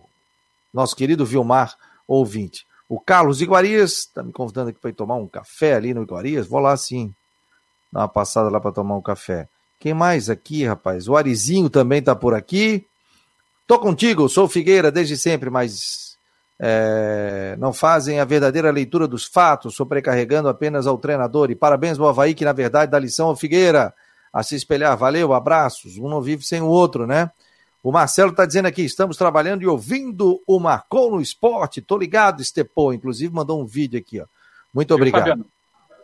nosso 0.73 0.95
querido 0.97 1.27
Vilmar 1.27 1.77
ouvinte. 2.07 2.65
O 2.89 3.01
Carlos 3.01 3.41
Iguarias 3.41 4.01
está 4.01 4.23
me 4.23 4.33
convidando 4.33 4.71
aqui 4.71 4.79
para 4.79 4.91
ir 4.91 4.95
tomar 4.95 5.17
um 5.17 5.27
café 5.27 5.75
ali 5.75 5.93
no 5.95 6.03
Iguarias. 6.03 6.47
Vou 6.47 6.61
lá 6.61 6.77
sim, 6.77 7.15
dar 7.91 8.01
uma 8.01 8.09
passada 8.09 8.51
lá 8.51 8.61
para 8.61 8.73
tomar 8.73 8.97
um 8.97 9.03
café. 9.03 9.49
Quem 9.81 9.95
mais 9.95 10.29
aqui, 10.31 10.65
rapaz? 10.65 11.09
O 11.09 11.17
Arizinho 11.17 11.71
também 11.71 12.01
está 12.01 12.15
por 12.15 12.35
aqui. 12.35 12.87
Tô 13.73 13.79
contigo, 13.79 14.29
sou 14.29 14.47
Figueira 14.47 14.93
desde 14.93 15.17
sempre, 15.17 15.49
mas 15.49 16.19
é, 16.61 17.57
não 17.59 17.73
fazem 17.73 18.21
a 18.21 18.25
verdadeira 18.27 18.71
leitura 18.71 19.09
dos 19.09 19.25
fatos, 19.25 19.75
sobrecarregando 19.75 20.47
apenas 20.47 20.87
ao 20.87 20.99
treinador. 20.99 21.51
E 21.51 21.55
parabéns 21.55 21.99
ao 21.99 22.07
Havaí, 22.07 22.35
que 22.35 22.45
na 22.45 22.53
verdade 22.53 22.93
dá 22.93 22.99
lição 22.99 23.29
ao 23.29 23.35
Figueira 23.35 23.95
a 24.31 24.43
se 24.43 24.57
espelhar. 24.57 24.95
Valeu, 24.99 25.33
abraços. 25.33 25.97
Um 25.97 26.07
não 26.07 26.21
vive 26.21 26.45
sem 26.45 26.61
o 26.61 26.67
outro, 26.67 27.07
né? 27.07 27.31
O 27.83 27.91
Marcelo 27.91 28.33
está 28.33 28.45
dizendo 28.45 28.67
aqui: 28.67 28.83
estamos 28.83 29.17
trabalhando 29.17 29.63
e 29.63 29.67
ouvindo 29.67 30.43
o 30.47 30.61
Marcou 30.61 31.11
no 31.11 31.19
Esporte. 31.19 31.81
Tô 31.81 31.97
ligado, 31.97 32.43
Estepô. 32.43 32.93
Inclusive 32.93 33.33
mandou 33.33 33.59
um 33.59 33.65
vídeo 33.65 33.99
aqui, 33.99 34.21
ó. 34.21 34.27
Muito 34.75 34.95
obrigado. 34.95 35.47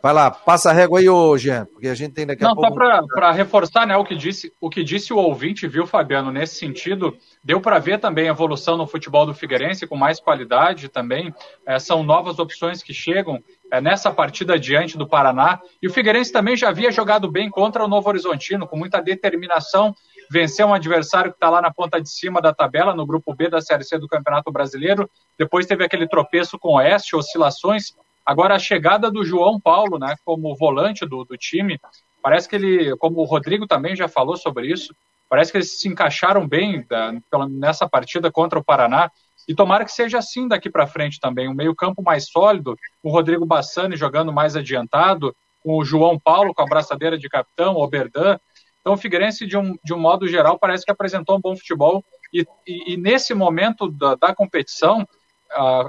Vai 0.01 0.13
lá, 0.13 0.31
passa 0.31 0.69
a 0.69 0.73
régua 0.73 0.99
aí 0.99 1.09
hoje, 1.09 1.49
porque 1.73 1.87
a 1.87 1.93
gente 1.93 2.13
tem 2.13 2.25
daqui 2.25 2.43
a 2.43 2.47
Não, 2.47 2.55
pouco. 2.55 2.79
Não, 2.79 3.01
só 3.01 3.07
para 3.07 3.31
reforçar 3.31 3.85
né, 3.85 3.97
o, 3.97 4.05
que 4.05 4.15
disse, 4.15 4.53
o 4.59 4.69
que 4.69 4.81
disse 4.81 5.11
o 5.11 5.17
ouvinte, 5.17 5.67
viu, 5.67 5.85
Fabiano, 5.85 6.31
nesse 6.31 6.55
sentido, 6.55 7.17
deu 7.43 7.59
para 7.59 7.79
ver 7.79 7.99
também 7.99 8.29
a 8.29 8.31
evolução 8.31 8.77
no 8.77 8.87
futebol 8.87 9.25
do 9.25 9.33
Figueirense 9.33 9.85
com 9.85 9.97
mais 9.97 10.19
qualidade 10.19 10.87
também. 10.87 11.33
É, 11.65 11.77
são 11.79 12.01
novas 12.01 12.39
opções 12.39 12.81
que 12.81 12.93
chegam 12.93 13.43
é, 13.71 13.81
nessa 13.81 14.09
partida 14.09 14.57
diante 14.57 14.97
do 14.97 15.07
Paraná. 15.07 15.59
E 15.81 15.87
o 15.87 15.91
Figueirense 15.91 16.31
também 16.31 16.55
já 16.55 16.69
havia 16.69 16.91
jogado 16.91 17.29
bem 17.29 17.49
contra 17.49 17.83
o 17.83 17.87
Novo 17.87 18.07
Horizontino, 18.07 18.67
com 18.67 18.77
muita 18.77 19.01
determinação. 19.01 19.93
Venceu 20.31 20.67
um 20.67 20.73
adversário 20.73 21.31
que 21.31 21.37
está 21.37 21.49
lá 21.49 21.61
na 21.61 21.73
ponta 21.73 21.99
de 21.99 22.09
cima 22.09 22.41
da 22.41 22.53
tabela, 22.53 22.95
no 22.95 23.05
grupo 23.05 23.35
B 23.35 23.49
da 23.49 23.59
Série 23.59 23.83
C 23.83 23.97
do 23.97 24.07
Campeonato 24.07 24.49
Brasileiro. 24.49 25.09
Depois 25.37 25.65
teve 25.65 25.83
aquele 25.83 26.07
tropeço 26.07 26.57
com 26.57 26.69
o 26.69 26.77
Oeste, 26.77 27.15
oscilações 27.15 27.93
Agora, 28.25 28.55
a 28.55 28.59
chegada 28.59 29.09
do 29.09 29.23
João 29.23 29.59
Paulo, 29.59 29.97
né, 29.97 30.15
como 30.23 30.55
volante 30.55 31.05
do, 31.05 31.23
do 31.23 31.37
time, 31.37 31.79
parece 32.21 32.47
que 32.47 32.55
ele, 32.55 32.95
como 32.97 33.19
o 33.19 33.25
Rodrigo 33.25 33.65
também 33.65 33.95
já 33.95 34.07
falou 34.07 34.37
sobre 34.37 34.71
isso, 34.71 34.93
parece 35.29 35.51
que 35.51 35.57
eles 35.57 35.79
se 35.79 35.87
encaixaram 35.87 36.47
bem 36.47 36.85
da, 36.87 37.13
nessa 37.49 37.87
partida 37.87 38.31
contra 38.31 38.59
o 38.59 38.63
Paraná. 38.63 39.11
E 39.47 39.55
tomara 39.55 39.85
que 39.85 39.91
seja 39.91 40.19
assim 40.19 40.47
daqui 40.47 40.69
para 40.69 40.85
frente 40.85 41.19
também. 41.19 41.47
Um 41.47 41.53
meio-campo 41.53 42.03
mais 42.03 42.29
sólido, 42.29 42.75
o 43.01 43.09
Rodrigo 43.09 43.45
Bassani 43.45 43.95
jogando 43.95 44.31
mais 44.31 44.55
adiantado, 44.55 45.35
o 45.63 45.83
João 45.83 46.19
Paulo 46.19 46.53
com 46.53 46.61
a 46.61 46.65
braçadeira 46.65 47.17
de 47.17 47.27
capitão, 47.27 47.75
o 47.75 47.83
Oberdan. 47.83 48.37
Então, 48.79 48.93
o 48.93 48.97
Figueirense, 48.97 49.45
de 49.45 49.57
um, 49.57 49.75
de 49.83 49.93
um 49.93 49.99
modo 49.99 50.27
geral, 50.27 50.57
parece 50.57 50.85
que 50.85 50.91
apresentou 50.91 51.37
um 51.37 51.41
bom 51.41 51.55
futebol. 51.55 52.03
E, 52.33 52.45
e, 52.65 52.93
e 52.93 52.97
nesse 52.97 53.33
momento 53.33 53.89
da, 53.89 54.15
da 54.15 54.35
competição, 54.35 55.07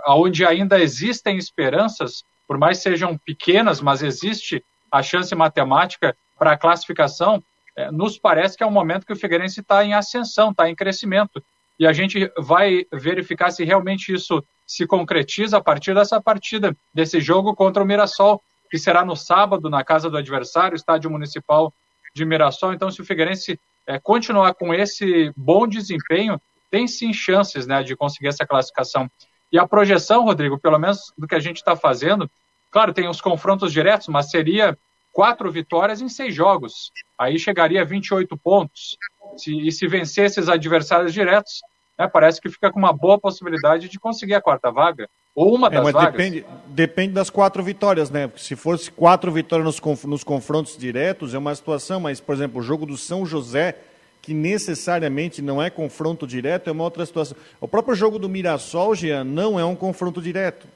onde 0.07 0.45
ainda 0.45 0.81
existem 0.81 1.37
esperanças, 1.37 2.25
por 2.47 2.59
mais 2.59 2.79
sejam 2.79 3.17
pequenas, 3.19 3.81
mas 3.81 4.03
existe 4.03 4.65
a 4.91 5.03
chance 5.03 5.35
matemática 5.35 6.17
para 6.39 6.53
a 6.53 6.57
classificação, 6.57 7.43
é, 7.77 7.91
nos 7.91 8.19
parece 8.19 8.57
que 8.57 8.63
é 8.63 8.67
um 8.67 8.73
momento 8.73 9.07
que 9.07 9.13
o 9.13 9.17
Figueirense 9.17 9.61
está 9.61 9.85
em 9.85 9.95
ascensão, 9.95 10.51
está 10.51 10.69
em 10.69 10.75
crescimento. 10.75 11.43
E 11.79 11.87
a 11.87 11.93
gente 11.93 12.31
vai 12.37 12.85
verificar 12.93 13.51
se 13.51 13.65
realmente 13.65 14.13
isso 14.13 14.45
se 14.67 14.87
concretiza 14.87 15.59
a 15.59 15.63
partir 15.63 15.95
dessa 15.95 16.21
partida, 16.21 16.77
desse 16.93 17.21
jogo 17.21 17.55
contra 17.55 17.83
o 17.83 17.87
Mirassol, 17.87 18.43
que 18.71 18.79
será 18.79 19.05
no 19.05 19.17
sábado, 19.17 19.71
na 19.71 19.83
casa 19.83 20.09
do 20.11 20.17
adversário, 20.17 20.77
estádio 20.77 21.11
municipal 21.11 21.73
de 22.15 22.25
Mirassol. 22.25 22.73
Então, 22.73 22.91
se 22.91 23.01
o 23.01 23.05
Figueirense 23.05 23.59
é, 23.87 23.99
continuar 23.99 24.55
com 24.55 24.73
esse 24.75 25.33
bom 25.37 25.67
desempenho, 25.67 26.41
tem 26.71 26.87
sim 26.87 27.13
chances 27.13 27.67
né, 27.67 27.83
de 27.83 27.97
conseguir 27.97 28.29
essa 28.29 28.47
classificação. 28.47 29.11
E 29.53 29.59
a 29.59 29.67
projeção, 29.67 30.25
Rodrigo, 30.25 30.59
pelo 30.59 30.79
menos 30.79 31.13
do 31.19 31.27
que 31.27 31.35
a 31.35 31.41
gente 31.41 31.57
está 31.57 31.75
fazendo, 31.75 32.31
claro, 32.71 32.93
tem 32.93 33.09
os 33.09 33.21
confrontos 33.21 33.73
diretos, 33.73 34.09
mas 34.09 34.31
seria 34.31 34.79
quatro 35.13 35.51
vitórias 35.51 36.01
em 36.01 36.09
seis 36.09 36.35
jogos. 36.35 36.93
Aí 37.19 37.39
chegaria 37.39 37.83
a 37.83 37.85
28 37.85 38.37
pontos. 38.37 38.97
Se, 39.37 39.67
e 39.67 39.73
se 39.73 39.87
vencer 39.87 40.27
esses 40.27 40.49
adversários 40.49 41.13
diretos, 41.13 41.61
né, 41.99 42.09
parece 42.09 42.41
que 42.41 42.49
fica 42.49 42.71
com 42.71 42.79
uma 42.79 42.93
boa 42.93 43.19
possibilidade 43.19 43.89
de 43.89 43.99
conseguir 43.99 44.35
a 44.35 44.41
quarta 44.41 44.71
vaga. 44.71 45.09
Ou 45.35 45.55
uma 45.55 45.69
é, 45.69 45.71
das 45.71 45.93
vagas. 45.93 46.13
Depende, 46.13 46.47
depende, 46.67 47.13
das 47.13 47.31
quatro 47.31 47.63
vitórias, 47.63 48.11
né? 48.11 48.27
Porque 48.27 48.43
se 48.43 48.57
fosse 48.57 48.91
quatro 48.91 49.31
vitórias 49.31 49.65
nos, 49.65 49.81
conf, 49.81 50.05
nos 50.05 50.25
confrontos 50.25 50.77
diretos, 50.77 51.35
é 51.35 51.39
uma 51.39 51.55
situação, 51.55 52.01
mas, 52.01 52.21
por 52.21 52.35
exemplo, 52.35 52.61
o 52.61 52.63
jogo 52.63 52.85
do 52.85 52.97
São 52.97 53.25
José 53.25 53.77
que 54.23 54.35
necessariamente 54.35 55.41
não 55.41 55.63
é 55.63 55.71
confronto 55.71 56.27
direto, 56.27 56.69
é 56.69 56.73
uma 56.73 56.85
outra 56.85 57.07
situação. 57.07 57.37
O 57.61 57.67
próprio 57.67 57.95
jogo 57.95 58.19
do 58.19 58.29
Mirassol, 58.29 58.95
Jean, 58.95 59.25
não 59.25 59.59
é 59.59 59.65
um 59.65 59.75
confronto 59.75 60.21
direto. 60.21 60.67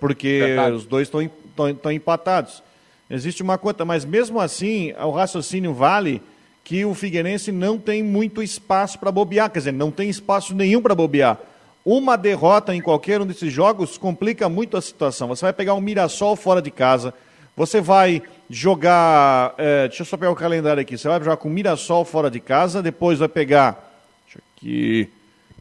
Porque 0.00 0.38
Verdade. 0.40 0.76
os 0.76 0.86
dois 0.86 1.08
estão 1.08 1.92
empatados. 1.92 2.62
Existe 3.08 3.42
uma 3.42 3.58
conta, 3.58 3.84
mas 3.84 4.04
mesmo 4.04 4.40
assim, 4.40 4.92
o 4.94 5.10
raciocínio 5.10 5.74
vale 5.74 6.22
que 6.64 6.84
o 6.84 6.94
Figueirense 6.94 7.52
não 7.52 7.78
tem 7.78 8.02
muito 8.02 8.42
espaço 8.42 8.98
para 8.98 9.12
bobear, 9.12 9.50
quer 9.50 9.58
dizer, 9.58 9.72
não 9.72 9.90
tem 9.90 10.08
espaço 10.08 10.54
nenhum 10.54 10.80
para 10.80 10.94
bobear. 10.94 11.38
Uma 11.84 12.16
derrota 12.16 12.74
em 12.74 12.80
qualquer 12.80 13.20
um 13.20 13.26
desses 13.26 13.52
jogos 13.52 13.98
complica 13.98 14.48
muito 14.48 14.76
a 14.76 14.80
situação. 14.80 15.28
Você 15.28 15.44
vai 15.44 15.52
pegar 15.52 15.74
um 15.74 15.80
Mirassol 15.80 16.36
fora 16.36 16.62
de 16.62 16.70
casa, 16.70 17.12
você 17.56 17.80
vai 17.80 18.22
jogar. 18.48 19.54
É, 19.58 19.88
deixa 19.88 20.02
eu 20.02 20.06
só 20.06 20.16
pegar 20.16 20.30
o 20.30 20.36
calendário 20.36 20.80
aqui. 20.80 20.96
Você 20.96 21.08
vai 21.08 21.18
jogar 21.18 21.36
com 21.36 21.48
Mirassol 21.48 22.04
fora 22.04 22.30
de 22.30 22.40
casa, 22.40 22.82
depois 22.82 23.18
vai 23.18 23.28
pegar. 23.28 23.92
Deixa 24.24 24.40
aqui. 24.56 25.08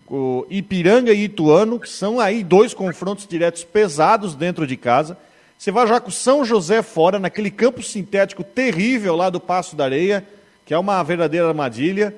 O 0.08 0.46
Ipiranga 0.50 1.14
e 1.14 1.24
Ituano, 1.24 1.80
que 1.80 1.88
são 1.88 2.20
aí 2.20 2.44
dois 2.44 2.74
confrontos 2.74 3.26
diretos 3.26 3.64
pesados 3.64 4.36
dentro 4.36 4.68
de 4.68 4.76
casa. 4.76 5.18
Você 5.58 5.72
vai 5.72 5.88
jogar 5.88 6.02
com 6.02 6.12
São 6.12 6.44
José 6.44 6.82
fora, 6.82 7.20
naquele 7.20 7.52
campo 7.52 7.82
sintético 7.82 8.44
terrível 8.44 9.16
lá 9.16 9.30
do 9.30 9.40
Passo 9.40 9.76
da 9.76 9.86
Areia, 9.86 10.26
que 10.66 10.74
é 10.74 10.78
uma 10.78 11.02
verdadeira 11.04 11.48
armadilha. 11.48 12.14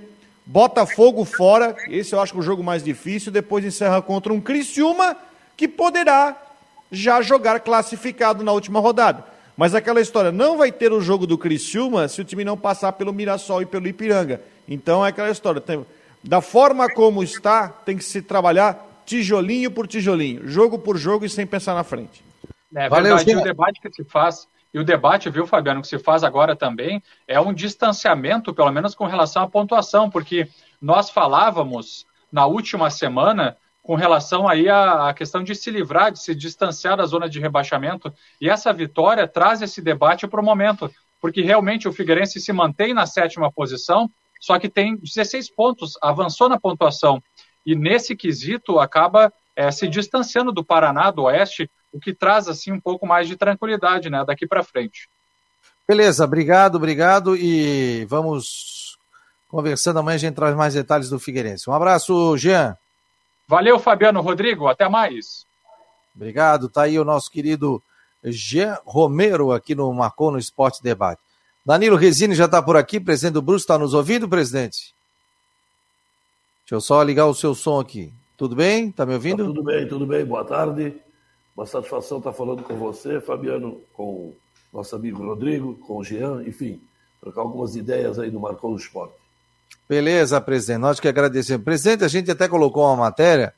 Botafogo 0.46 1.24
fora, 1.24 1.76
esse 1.88 2.14
eu 2.14 2.22
acho 2.22 2.32
que 2.32 2.38
é 2.40 2.42
o 2.42 2.44
jogo 2.44 2.64
mais 2.64 2.84
difícil. 2.84 3.32
Depois 3.32 3.64
encerra 3.64 4.02
contra 4.02 4.34
um 4.34 4.42
Criciúma 4.42 5.16
que 5.56 5.68
poderá 5.68 6.36
já 6.92 7.22
jogar 7.22 7.60
classificado 7.60 8.44
na 8.44 8.52
última 8.52 8.80
rodada. 8.80 9.33
Mas 9.56 9.76
aquela 9.76 10.01
história, 10.01 10.32
não 10.32 10.58
vai 10.58 10.72
ter 10.72 10.91
o 10.91 11.01
jogo 11.01 11.28
do 11.28 11.38
Criciúma 11.38 12.08
se 12.08 12.22
o 12.22 12.26
time 12.26 12.43
não 12.43 12.58
passar 12.58 12.93
pelo 12.93 13.14
Mirassol 13.14 13.62
e 13.62 13.66
pelo 13.66 13.88
Ipiranga. 13.88 14.41
Então 14.68 15.06
é 15.06 15.10
aquela 15.10 15.30
história, 15.30 15.62
tem, 15.62 15.86
da 16.24 16.41
forma 16.41 16.91
como 16.93 17.24
está, 17.24 17.68
tem 17.68 17.97
que 17.97 18.04
se 18.04 18.22
trabalhar 18.22 19.04
tijolinho 19.06 19.70
por 19.70 19.88
tijolinho, 19.88 20.47
jogo 20.47 20.80
por 20.80 20.97
jogo 20.97 21.26
e 21.26 21.30
sem 21.30 21.45
pensar 21.45 21.76
na 21.76 21.84
frente. 21.84 22.24
É 22.76 22.89
Valeu, 22.89 23.16
verdade, 23.16 23.38
o 23.38 23.43
debate 23.43 23.80
que 23.80 23.91
se 23.91 24.04
faz, 24.06 24.47
e 24.74 24.80
o 24.80 24.84
debate, 24.84 25.30
viu, 25.30 25.45
Fabiano, 25.45 25.82
que 25.82 25.88
se 25.88 25.99
faz 25.99 26.24
agora 26.24 26.56
também, 26.56 27.04
é 27.28 27.39
um 27.39 27.54
distanciamento, 27.54 28.54
pelo 28.54 28.72
menos 28.72 28.95
com 28.95 29.06
relação 29.06 29.43
à 29.43 29.47
pontuação, 29.47 30.10
porque 30.10 30.47
nós 30.82 31.10
falávamos 31.10 32.06
na 32.32 32.47
última 32.47 32.89
semana 32.89 33.56
com 33.84 33.96
relação 33.96 34.48
aí 34.48 34.70
à, 34.70 35.10
à, 35.10 35.14
questão 35.14 35.44
de 35.44 35.54
se 35.54 35.70
livrar, 35.70 36.12
de 36.12 36.20
se 36.20 36.34
distanciar 36.34 36.96
da 36.96 37.06
zona 37.06 37.30
de 37.30 37.40
rebaixamento. 37.40 38.12
E 38.40 38.50
essa 38.50 38.72
vitória 38.72 39.28
traz 39.28 39.62
esse 39.62 39.82
debate 39.82 40.26
para 40.26 40.40
o 40.40 40.44
momento, 40.44 40.90
porque 41.22 41.42
realmente 41.42 41.88
o 41.88 41.92
Figueirense 41.92 42.40
se 42.40 42.54
mantém 42.54 42.94
na 42.94 43.06
sétima 43.06 43.52
posição, 43.52 44.10
só 44.40 44.58
que 44.58 44.70
tem 44.70 44.96
16 44.96 45.50
pontos, 45.54 45.98
avançou 46.02 46.48
na 46.48 46.58
pontuação. 46.58 47.22
E 47.66 47.76
nesse 47.76 48.16
quesito 48.16 48.80
acaba 48.80 49.32
é, 49.56 49.70
se 49.70 49.88
distanciando 49.88 50.52
do 50.52 50.64
Paraná, 50.64 51.12
do 51.12 51.24
Oeste, 51.24 51.70
o 51.92 52.00
que 52.00 52.14
traz 52.14 52.48
assim 52.48 52.72
um 52.72 52.80
pouco 52.80 53.06
mais 53.06 53.28
de 53.28 53.36
tranquilidade 53.36 54.10
né, 54.10 54.24
daqui 54.26 54.48
para 54.48 54.64
frente. 54.64 55.10
Beleza, 55.88 56.24
obrigado, 56.24 56.76
obrigado. 56.76 57.36
E 57.36 58.06
vamos 58.06 58.98
conversando 59.50 60.00
amanhã, 60.00 60.16
a 60.16 60.20
gente 60.20 60.36
traz 60.36 60.56
mais 60.56 60.74
detalhes 60.74 61.10
do 61.10 61.20
Figueirense. 61.20 61.70
Um 61.70 61.74
abraço, 61.74 62.38
Jean. 62.38 62.78
Valeu, 63.48 63.80
Fabiano 63.80 64.22
Rodrigo. 64.22 64.68
Até 64.68 64.88
mais. 64.88 65.46
Obrigado. 66.16 66.70
Tá 66.70 66.84
aí 66.84 67.00
o 67.00 67.06
nosso 67.06 67.30
querido 67.32 67.82
Jean 68.24 68.78
Romero 68.86 69.52
aqui 69.52 69.76
no 69.76 69.91
Marcou 69.94 70.32
no 70.32 70.39
Esporte 70.39 70.82
Debate. 70.82 71.22
Danilo 71.66 71.96
Resine 71.96 72.36
já 72.36 72.46
está 72.46 72.62
por 72.62 72.76
aqui, 72.76 73.00
presidente 73.00 73.36
do 73.36 73.41
Bruce, 73.41 73.64
está 73.64 73.78
nos 73.78 73.94
ouvindo, 73.94 74.28
presidente? 74.28 74.94
Deixa 76.64 76.76
eu 76.76 76.82
só 76.82 77.02
ligar 77.02 77.26
o 77.26 77.34
seu 77.34 77.56
som 77.56 77.80
aqui. 77.80 78.12
Tudo 78.38 78.56
bem? 78.56 78.89
Está 78.89 79.06
me 79.06 79.14
ouvindo? 79.14 79.38
Tá 79.38 79.44
tudo 79.46 79.64
bem, 79.64 79.88
tudo 79.88 80.06
bem. 80.06 80.26
Boa 80.26 80.44
tarde. 80.44 80.94
Uma 81.56 81.66
satisfação 81.66 82.18
estar 82.18 82.34
falando 82.34 82.64
com 82.64 82.76
você, 82.76 83.22
Fabiano, 83.22 83.80
com 83.94 84.34
nosso 84.74 84.96
amigo 84.96 85.24
Rodrigo, 85.24 85.76
com 85.76 85.98
o 85.98 86.04
Jean, 86.04 86.44
enfim, 86.44 86.82
trocar 87.22 87.41
algumas 87.41 87.76
ideias 87.76 88.18
aí 88.18 88.32
no 88.32 88.39
Marcou 88.39 88.72
no 88.72 88.78
Esporte. 88.78 89.23
Beleza, 89.88 90.40
presidente. 90.40 90.80
Nós 90.80 91.00
que 91.00 91.08
agradecemos. 91.08 91.64
Presidente, 91.64 92.04
a 92.04 92.08
gente 92.08 92.32
até 92.32 92.48
colocou 92.48 92.86
uma 92.86 92.96
matéria. 92.96 93.54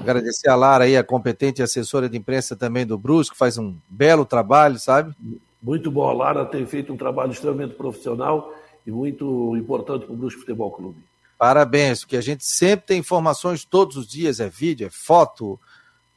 Agradecer 0.00 0.48
a 0.48 0.54
Lara 0.54 0.84
aí, 0.84 0.96
a 0.96 1.04
competente 1.04 1.62
assessora 1.62 2.08
de 2.08 2.16
imprensa 2.16 2.56
também 2.56 2.86
do 2.86 2.96
Brusque, 2.96 3.32
que 3.32 3.38
faz 3.38 3.58
um 3.58 3.76
belo 3.88 4.24
trabalho, 4.24 4.78
sabe? 4.78 5.14
Muito 5.62 5.90
bom. 5.90 6.08
A 6.08 6.14
Lara 6.14 6.46
tem 6.46 6.64
feito 6.64 6.92
um 6.92 6.96
trabalho 6.96 7.32
extremamente 7.32 7.74
profissional 7.74 8.54
e 8.86 8.90
muito 8.90 9.54
importante 9.56 10.06
para 10.06 10.14
o 10.14 10.16
Brusque 10.16 10.40
Futebol 10.40 10.70
Clube. 10.70 10.96
Parabéns, 11.38 12.00
porque 12.00 12.16
a 12.16 12.22
gente 12.22 12.46
sempre 12.46 12.86
tem 12.86 13.00
informações 13.00 13.64
todos 13.64 13.96
os 13.96 14.06
dias, 14.06 14.40
é 14.40 14.48
vídeo, 14.48 14.86
é 14.86 14.90
foto, 14.90 15.60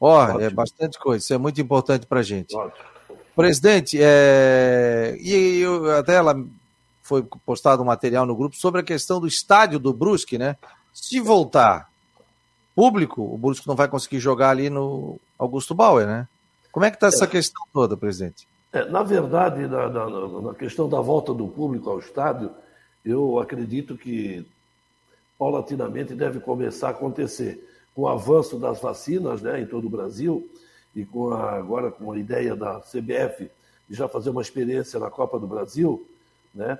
ó, 0.00 0.40
é 0.40 0.48
bastante 0.48 0.98
coisa. 0.98 1.22
Isso 1.22 1.34
é 1.34 1.38
muito 1.38 1.60
importante 1.60 2.06
para 2.06 2.20
a 2.20 2.22
gente. 2.22 2.56
Ótimo. 2.56 2.88
Presidente, 3.36 3.98
é... 4.00 5.16
e 5.20 5.60
eu, 5.60 5.90
até 5.98 6.14
ela 6.14 6.34
foi 7.10 7.24
postado 7.44 7.82
um 7.82 7.86
material 7.86 8.24
no 8.24 8.36
grupo 8.36 8.54
sobre 8.54 8.80
a 8.80 8.84
questão 8.84 9.18
do 9.18 9.26
estádio 9.26 9.80
do 9.80 9.92
Brusque, 9.92 10.38
né? 10.38 10.56
Se 10.94 11.18
voltar 11.18 11.90
público, 12.72 13.20
o 13.20 13.36
Brusque 13.36 13.66
não 13.66 13.74
vai 13.74 13.88
conseguir 13.88 14.20
jogar 14.20 14.50
ali 14.50 14.70
no 14.70 15.18
Augusto 15.36 15.74
Bauer, 15.74 16.06
né? 16.06 16.28
Como 16.70 16.86
é 16.86 16.90
que 16.90 16.96
está 16.96 17.08
essa 17.08 17.24
é. 17.24 17.26
questão 17.26 17.66
toda, 17.72 17.96
presidente? 17.96 18.46
É, 18.72 18.84
na 18.84 19.02
verdade, 19.02 19.66
na, 19.66 19.88
na, 19.88 20.08
na, 20.40 20.54
questão 20.54 20.88
da 20.88 21.00
volta 21.00 21.34
do 21.34 21.48
público 21.48 21.90
ao 21.90 21.98
estádio, 21.98 22.52
eu 23.04 23.40
acredito 23.40 23.96
que 23.96 24.46
paulatinamente 25.36 26.14
deve 26.14 26.38
começar 26.38 26.88
a 26.88 26.90
acontecer. 26.92 27.66
Com 27.92 28.02
o 28.02 28.08
avanço 28.08 28.56
das 28.56 28.80
vacinas 28.80 29.42
né, 29.42 29.60
em 29.60 29.66
todo 29.66 29.88
o 29.88 29.90
Brasil 29.90 30.48
e 30.94 31.04
com 31.04 31.32
a, 31.32 31.54
agora 31.56 31.90
com 31.90 32.12
a 32.12 32.16
ideia 32.16 32.54
da 32.54 32.78
CBF 32.78 33.50
de 33.88 33.96
já 33.96 34.06
fazer 34.06 34.30
uma 34.30 34.42
experiência 34.42 35.00
na 35.00 35.10
Copa 35.10 35.40
do 35.40 35.48
Brasil, 35.48 36.06
né, 36.54 36.78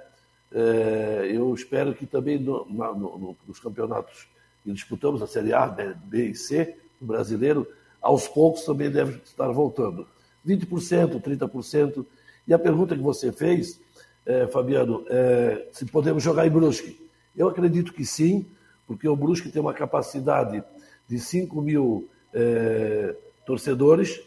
é, 0.52 1.30
eu 1.32 1.54
espero 1.54 1.94
que 1.94 2.06
também 2.06 2.38
no, 2.38 2.66
na, 2.70 2.92
no, 2.92 3.36
nos 3.46 3.60
campeonatos 3.60 4.28
que 4.62 4.72
disputamos, 4.72 5.22
a 5.22 5.26
Série 5.26 5.52
A, 5.52 5.66
B 5.66 6.26
e 6.26 6.34
C, 6.34 6.76
o 7.00 7.06
brasileiro, 7.06 7.66
aos 8.00 8.28
poucos 8.28 8.64
também 8.64 8.90
deve 8.90 9.20
estar 9.24 9.48
voltando. 9.48 10.06
20%, 10.46 11.20
30%. 11.20 12.04
E 12.46 12.54
a 12.54 12.58
pergunta 12.58 12.96
que 12.96 13.02
você 13.02 13.32
fez, 13.32 13.80
é, 14.26 14.46
Fabiano, 14.46 15.04
é, 15.08 15.68
se 15.72 15.86
podemos 15.86 16.22
jogar 16.22 16.46
em 16.46 16.50
Brusque. 16.50 17.08
Eu 17.36 17.48
acredito 17.48 17.92
que 17.92 18.04
sim, 18.04 18.46
porque 18.86 19.08
o 19.08 19.16
Brusque 19.16 19.50
tem 19.50 19.62
uma 19.62 19.74
capacidade 19.74 20.62
de 21.08 21.18
5 21.18 21.60
mil 21.62 22.08
é, 22.34 23.14
torcedores, 23.46 24.20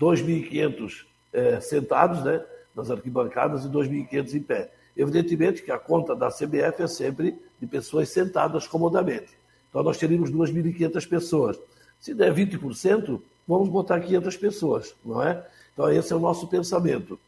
2.500 0.00 1.04
é, 1.32 1.60
sentados 1.60 2.24
né, 2.24 2.44
nas 2.74 2.90
arquibancadas 2.90 3.64
e 3.64 3.68
2.500 3.68 4.34
em 4.34 4.42
pé. 4.42 4.70
Evidentemente 4.96 5.62
que 5.62 5.70
a 5.70 5.78
conta 5.78 6.14
da 6.14 6.28
CBF 6.28 6.82
é 6.82 6.86
sempre 6.86 7.38
de 7.60 7.66
pessoas 7.66 8.08
sentadas 8.10 8.66
comodamente. 8.66 9.30
Então 9.70 9.82
nós 9.82 9.96
teríamos 9.96 10.30
2.500 10.30 11.08
pessoas. 11.08 11.58
Se 11.98 12.12
der 12.12 12.34
20%, 12.34 13.20
vamos 13.46 13.68
botar 13.68 14.00
500 14.00 14.36
pessoas, 14.36 14.94
não 15.04 15.22
é? 15.22 15.46
Então 15.72 15.90
esse 15.90 16.12
é 16.12 16.16
o 16.16 16.20
nosso 16.20 16.46
pensamento. 16.46 17.18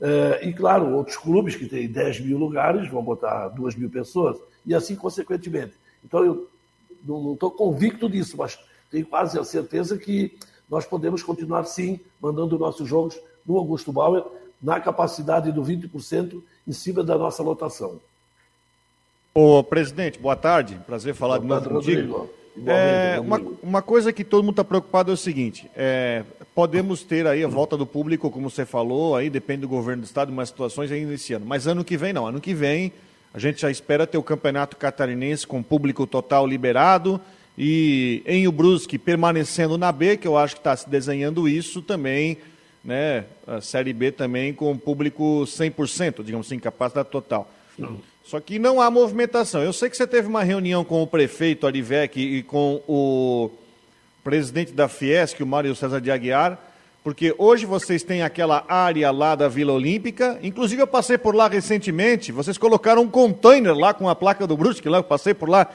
É, 0.00 0.48
e 0.48 0.52
claro, 0.54 0.94
outros 0.94 1.18
clubes 1.18 1.54
que 1.56 1.66
têm 1.66 1.86
10 1.86 2.20
mil 2.20 2.38
lugares 2.38 2.88
vão 2.90 3.02
botar 3.02 3.48
2 3.48 3.74
mil 3.74 3.90
pessoas, 3.90 4.38
e 4.64 4.74
assim 4.74 4.96
consequentemente. 4.96 5.74
Então 6.02 6.24
eu 6.24 6.48
não 7.04 7.34
estou 7.34 7.50
convicto 7.50 8.08
disso, 8.08 8.36
mas 8.38 8.58
tenho 8.90 9.06
quase 9.06 9.38
a 9.38 9.44
certeza 9.44 9.98
que 9.98 10.38
nós 10.68 10.86
podemos 10.86 11.22
continuar 11.22 11.64
sim 11.64 12.00
mandando 12.20 12.58
nossos 12.58 12.88
jogos 12.88 13.20
no 13.44 13.56
Augusto 13.58 13.92
Bauer 13.92 14.24
na 14.62 14.80
capacidade 14.80 15.50
do 15.52 15.62
20% 15.62 16.42
em 16.66 16.72
cima 16.72 17.02
da 17.02 17.16
nossa 17.16 17.42
lotação. 17.42 18.00
Ô, 19.34 19.62
presidente, 19.62 20.18
boa 20.18 20.36
tarde. 20.36 20.80
Prazer 20.86 21.14
falar 21.14 21.38
boa 21.38 21.60
de 21.60 21.68
novo 21.68 21.76
contigo. 21.76 22.30
É, 22.66 23.18
uma, 23.20 23.40
uma 23.62 23.82
coisa 23.82 24.12
que 24.12 24.24
todo 24.24 24.42
mundo 24.42 24.54
está 24.54 24.64
preocupado 24.64 25.10
é 25.10 25.14
o 25.14 25.16
seguinte: 25.16 25.70
é, 25.74 26.24
podemos 26.54 27.02
ter 27.02 27.26
aí 27.26 27.44
a 27.44 27.48
volta 27.48 27.76
do 27.76 27.86
público, 27.86 28.30
como 28.30 28.50
você 28.50 28.66
falou, 28.66 29.14
aí 29.14 29.30
depende 29.30 29.62
do 29.62 29.68
governo 29.68 30.02
do 30.02 30.06
estado, 30.06 30.30
umas 30.30 30.48
situações 30.48 30.90
ainda 30.90 31.14
esse 31.14 31.32
ano. 31.32 31.46
Mas 31.46 31.66
ano 31.66 31.84
que 31.84 31.96
vem 31.96 32.12
não. 32.12 32.26
Ano 32.26 32.40
que 32.40 32.52
vem 32.52 32.92
a 33.32 33.38
gente 33.38 33.60
já 33.60 33.70
espera 33.70 34.06
ter 34.06 34.18
o 34.18 34.22
campeonato 34.22 34.76
catarinense 34.76 35.46
com 35.46 35.62
público 35.62 36.06
total 36.06 36.46
liberado 36.46 37.20
e 37.56 38.22
em 38.26 38.48
o 38.48 38.52
Brusque 38.52 38.98
permanecendo 38.98 39.78
na 39.78 39.92
B, 39.92 40.16
que 40.16 40.26
eu 40.26 40.36
acho 40.36 40.56
que 40.56 40.60
está 40.60 40.76
se 40.76 40.88
desenhando 40.88 41.48
isso 41.48 41.80
também 41.80 42.38
né, 42.84 43.24
a 43.46 43.60
Série 43.60 43.92
B 43.92 44.10
também 44.10 44.52
com 44.52 44.76
público 44.76 45.42
100%, 45.44 46.22
digamos 46.22 46.46
assim, 46.46 46.58
capacidade 46.58 47.08
total. 47.10 47.50
Só 48.24 48.38
que 48.40 48.58
não 48.58 48.80
há 48.80 48.90
movimentação. 48.90 49.62
Eu 49.62 49.72
sei 49.72 49.90
que 49.90 49.96
você 49.96 50.06
teve 50.06 50.28
uma 50.28 50.42
reunião 50.42 50.84
com 50.84 51.02
o 51.02 51.06
prefeito 51.06 51.66
Arivec 51.66 52.20
e 52.20 52.42
com 52.42 52.82
o 52.86 53.50
presidente 54.22 54.72
da 54.72 54.88
Fiesc, 54.88 55.42
o 55.42 55.46
Mário 55.46 55.74
César 55.74 56.00
de 56.00 56.10
Aguiar, 56.10 56.58
porque 57.02 57.34
hoje 57.38 57.64
vocês 57.64 58.02
têm 58.02 58.22
aquela 58.22 58.64
área 58.68 59.10
lá 59.10 59.34
da 59.34 59.48
Vila 59.48 59.72
Olímpica. 59.72 60.38
Inclusive, 60.42 60.82
eu 60.82 60.86
passei 60.86 61.16
por 61.16 61.34
lá 61.34 61.48
recentemente. 61.48 62.30
Vocês 62.30 62.58
colocaram 62.58 63.02
um 63.02 63.08
container 63.08 63.74
lá 63.74 63.94
com 63.94 64.08
a 64.08 64.14
placa 64.14 64.46
do 64.46 64.56
Brusque, 64.56 64.88
lá 64.88 64.98
eu 64.98 65.04
passei 65.04 65.32
por 65.32 65.48
lá. 65.48 65.66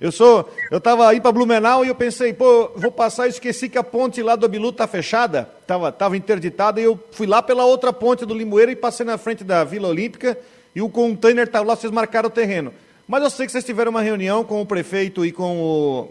Eu 0.00 0.12
sou, 0.12 0.48
eu 0.70 0.78
estava 0.78 1.08
aí 1.08 1.20
para 1.20 1.32
Blumenau 1.32 1.84
e 1.84 1.88
eu 1.88 1.94
pensei, 1.94 2.32
pô, 2.32 2.70
vou 2.76 2.92
passar 2.92 3.26
e 3.26 3.30
esqueci 3.30 3.68
que 3.68 3.76
a 3.76 3.82
ponte 3.82 4.22
lá 4.22 4.36
do 4.36 4.46
Abilu 4.46 4.68
está 4.68 4.86
fechada, 4.86 5.48
estava 5.60 5.90
tava 5.90 6.16
interditada, 6.16 6.80
e 6.80 6.84
eu 6.84 6.98
fui 7.10 7.26
lá 7.26 7.42
pela 7.42 7.64
outra 7.64 7.92
ponte 7.92 8.24
do 8.24 8.32
Limoeiro 8.32 8.70
e 8.70 8.76
passei 8.76 9.04
na 9.04 9.18
frente 9.18 9.42
da 9.42 9.64
Vila 9.64 9.88
Olímpica 9.88 10.38
e 10.72 10.80
o 10.80 10.88
container 10.88 11.46
estava 11.46 11.66
lá, 11.66 11.74
vocês 11.74 11.92
marcaram 11.92 12.28
o 12.28 12.32
terreno. 12.32 12.72
Mas 13.08 13.24
eu 13.24 13.30
sei 13.30 13.46
que 13.46 13.52
vocês 13.52 13.64
tiveram 13.64 13.90
uma 13.90 14.02
reunião 14.02 14.44
com 14.44 14.62
o 14.62 14.66
prefeito 14.66 15.26
e 15.26 15.32
com 15.32 16.08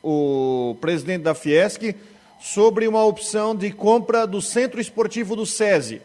o, 0.00 0.70
o 0.70 0.76
presidente 0.76 1.22
da 1.22 1.34
Fiesc 1.34 1.96
sobre 2.40 2.86
uma 2.86 3.04
opção 3.04 3.56
de 3.56 3.72
compra 3.72 4.28
do 4.28 4.40
centro 4.40 4.80
esportivo 4.80 5.34
do 5.34 5.44
SESI. 5.44 6.00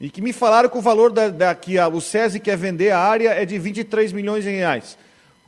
E 0.00 0.08
que 0.08 0.22
me 0.22 0.32
falaram 0.32 0.70
que 0.70 0.78
o 0.78 0.80
valor 0.80 1.10
da, 1.10 1.28
da 1.28 1.54
que 1.54 1.76
a, 1.76 1.88
o 1.88 2.00
SESI 2.00 2.40
quer 2.40 2.56
vender 2.56 2.90
a 2.90 2.98
área 2.98 3.30
é 3.30 3.44
de 3.44 3.58
23 3.58 4.12
milhões 4.12 4.44
de 4.44 4.50
reais. 4.50 4.96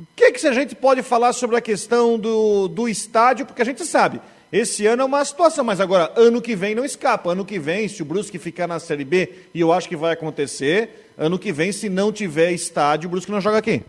O 0.03 0.07
que, 0.16 0.32
que 0.32 0.46
a 0.48 0.53
gente 0.53 0.74
pode 0.74 1.00
falar 1.00 1.32
sobre 1.32 1.57
a 1.57 1.61
questão 1.61 2.18
do, 2.18 2.66
do 2.66 2.88
estádio? 2.88 3.46
Porque 3.46 3.62
a 3.62 3.64
gente 3.64 3.84
sabe, 3.84 4.20
esse 4.53 4.84
ano 4.84 5.03
é 5.03 5.05
uma 5.05 5.24
situação, 5.24 5.64
mas 5.64 5.80
agora, 5.80 6.12
ano 6.16 6.42
que 6.42 6.57
vem 6.57 6.74
não 6.74 6.84
escapa. 6.84 7.30
Ano 7.30 7.44
que 7.44 7.57
vem, 7.57 7.86
se 7.86 8.03
o 8.03 8.05
Brusque 8.05 8.36
ficar 8.36 8.66
na 8.66 8.80
Série 8.80 9.05
B, 9.05 9.32
e 9.55 9.61
eu 9.61 9.72
acho 9.72 9.88
que 9.88 9.94
vai 9.94 10.12
acontecer, 10.12 11.12
ano 11.16 11.38
que 11.38 11.53
vem, 11.53 11.70
se 11.70 11.88
não 11.88 12.11
tiver 12.11 12.50
estádio, 12.50 13.07
o 13.07 13.11
Brusque 13.12 13.30
não 13.30 13.40
joga 13.40 13.59
aqui. 13.59 13.84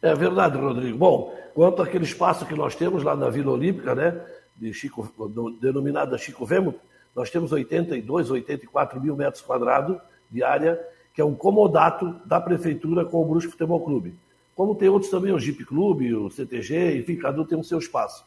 É 0.00 0.14
verdade, 0.14 0.56
Rodrigo. 0.56 0.96
Bom, 0.96 1.38
quanto 1.54 1.82
àquele 1.82 2.04
espaço 2.04 2.46
que 2.46 2.54
nós 2.54 2.74
temos 2.74 3.02
lá 3.02 3.14
na 3.14 3.28
Vila 3.28 3.52
Olímpica, 3.52 3.94
né? 3.94 4.18
de 4.56 4.72
Chico, 4.72 5.12
denominada 5.60 6.16
Chico 6.16 6.46
Vemo, 6.46 6.74
nós 7.14 7.28
temos 7.28 7.52
82, 7.52 8.30
84 8.30 8.98
mil 8.98 9.14
metros 9.14 9.42
quadrados 9.42 9.98
de 10.30 10.42
área, 10.42 10.80
que 11.12 11.20
é 11.20 11.24
um 11.24 11.34
comodato 11.34 12.16
da 12.24 12.40
prefeitura 12.40 13.04
com 13.04 13.20
o 13.20 13.24
Brusque 13.26 13.50
Futebol 13.50 13.80
Clube. 13.80 14.14
Como 14.54 14.74
tem 14.74 14.88
outros 14.88 15.10
também, 15.10 15.32
o 15.32 15.38
Jeep 15.38 15.64
Clube, 15.64 16.14
o 16.14 16.30
CTG, 16.30 16.98
enfim, 16.98 17.16
cada 17.16 17.40
um 17.40 17.44
tem 17.44 17.58
o 17.58 17.64
seu 17.64 17.78
espaço. 17.78 18.24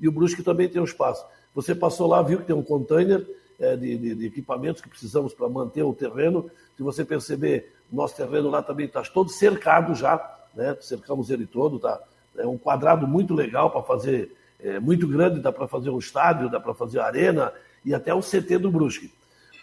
E 0.00 0.08
o 0.08 0.12
Brusque 0.12 0.42
também 0.42 0.68
tem 0.68 0.80
um 0.80 0.84
espaço. 0.84 1.24
Você 1.54 1.74
passou 1.74 2.06
lá, 2.06 2.22
viu 2.22 2.38
que 2.38 2.46
tem 2.46 2.56
um 2.56 2.62
container 2.62 3.26
é, 3.58 3.76
de, 3.76 3.96
de, 3.96 4.14
de, 4.14 4.26
equipamentos 4.26 4.82
que 4.82 4.88
precisamos 4.88 5.32
para 5.32 5.48
manter 5.48 5.82
o 5.82 5.94
terreno. 5.94 6.50
Se 6.76 6.82
você 6.82 7.04
perceber, 7.04 7.72
nosso 7.90 8.16
terreno 8.16 8.50
lá 8.50 8.62
também 8.62 8.86
está 8.86 9.02
todo 9.02 9.30
cercado 9.30 9.94
já, 9.94 10.16
né? 10.54 10.76
cercamos 10.80 11.30
ele 11.30 11.46
todo, 11.46 11.78
tá? 11.78 12.00
É 12.36 12.46
um 12.46 12.58
quadrado 12.58 13.06
muito 13.06 13.34
legal 13.34 13.70
para 13.70 13.82
fazer, 13.82 14.34
é, 14.60 14.78
muito 14.78 15.08
grande, 15.08 15.40
dá 15.40 15.50
para 15.50 15.66
fazer 15.66 15.90
um 15.90 15.98
estádio, 15.98 16.50
dá 16.50 16.60
para 16.60 16.74
fazer 16.74 17.00
arena 17.00 17.52
e 17.84 17.94
até 17.94 18.12
o 18.12 18.20
CT 18.20 18.58
do 18.58 18.70
Brusque. 18.70 19.12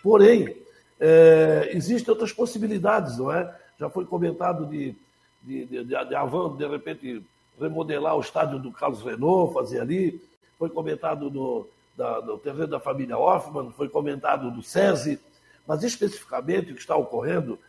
Porém, 0.02 0.56
é, 1.00 1.70
existem 1.74 2.12
outras 2.12 2.32
possibilidades, 2.32 3.18
não 3.18 3.32
é? 3.32 3.54
Já 3.80 3.90
foi 3.90 4.06
comentado 4.06 4.66
de 4.66 4.96
de, 5.44 5.66
de, 5.66 5.84
de, 5.84 6.06
de 6.06 6.16
Avan, 6.16 6.56
de 6.56 6.68
repente, 6.68 7.24
remodelar 7.60 8.18
o 8.18 8.22
estádio 8.22 8.60
do 8.60 8.72
Carlos 8.72 9.02
Renault, 9.02 9.54
fazer 9.54 9.82
ali. 9.82 10.22
Foi 10.58 10.70
comentado 10.70 11.30
no, 11.30 11.68
da, 11.96 12.22
no 12.22 12.38
terreno 12.38 12.68
da 12.68 12.80
família 12.80 13.18
Hoffman, 13.18 13.72
foi 13.76 13.90
comentado 13.90 14.50
do 14.52 14.64
SESI, 14.64 15.20
mas 15.68 15.84
especificamente 15.84 16.72
o 16.72 16.76
que 16.76 16.82
está 16.82 16.96
ocorrendo 16.96 17.60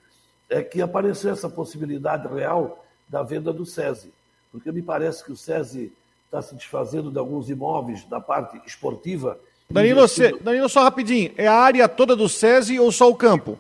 é 0.49 0.63
que 0.63 0.81
apareceu 0.81 1.33
essa 1.33 1.49
possibilidade 1.49 2.29
real 2.29 2.85
da 3.09 3.23
venda 3.23 3.53
do 3.53 3.67
SESI, 3.67 4.13
porque 4.51 4.71
me 4.73 4.83
parece 4.83 5.25
que 5.25 5.33
o 5.33 5.37
SESI 5.37 5.93
está 6.27 6.41
se 6.43 6.55
desfazendo 6.55 7.11
de 7.11 7.19
alguns 7.19 7.49
imóveis 7.49 8.05
da 8.05 8.21
parte 8.21 8.61
esportiva. 8.67 9.39
Danilo, 9.71 10.01
investindo... 10.01 10.39
Danilo, 10.41 10.69
só 10.69 10.83
rapidinho, 10.83 11.33
é 11.37 11.47
a 11.47 11.55
área 11.55 11.89
toda 11.89 12.15
do 12.17 12.29
SESI 12.29 12.79
ou 12.79 12.91
só 12.91 13.09
o 13.09 13.15
campo? 13.15 13.59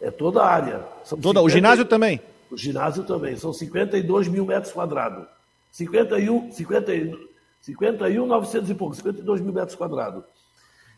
É 0.00 0.10
toda 0.10 0.42
a 0.42 0.46
área. 0.46 0.84
São 1.04 1.18
toda, 1.18 1.40
50... 1.40 1.42
O 1.42 1.48
ginásio 1.48 1.84
também? 1.84 2.20
O 2.52 2.56
ginásio 2.56 3.02
também. 3.04 3.34
São 3.34 3.52
52 3.52 4.28
mil 4.28 4.44
metros 4.44 4.72
quadrados. 4.72 5.26
51, 5.70 6.52
51, 6.52 7.28
51 7.62 8.26
900 8.26 8.70
e 8.70 8.74
pouco, 8.74 8.94
52 8.94 9.40
mil 9.40 9.54
metros 9.54 9.74
quadrados. 9.74 10.22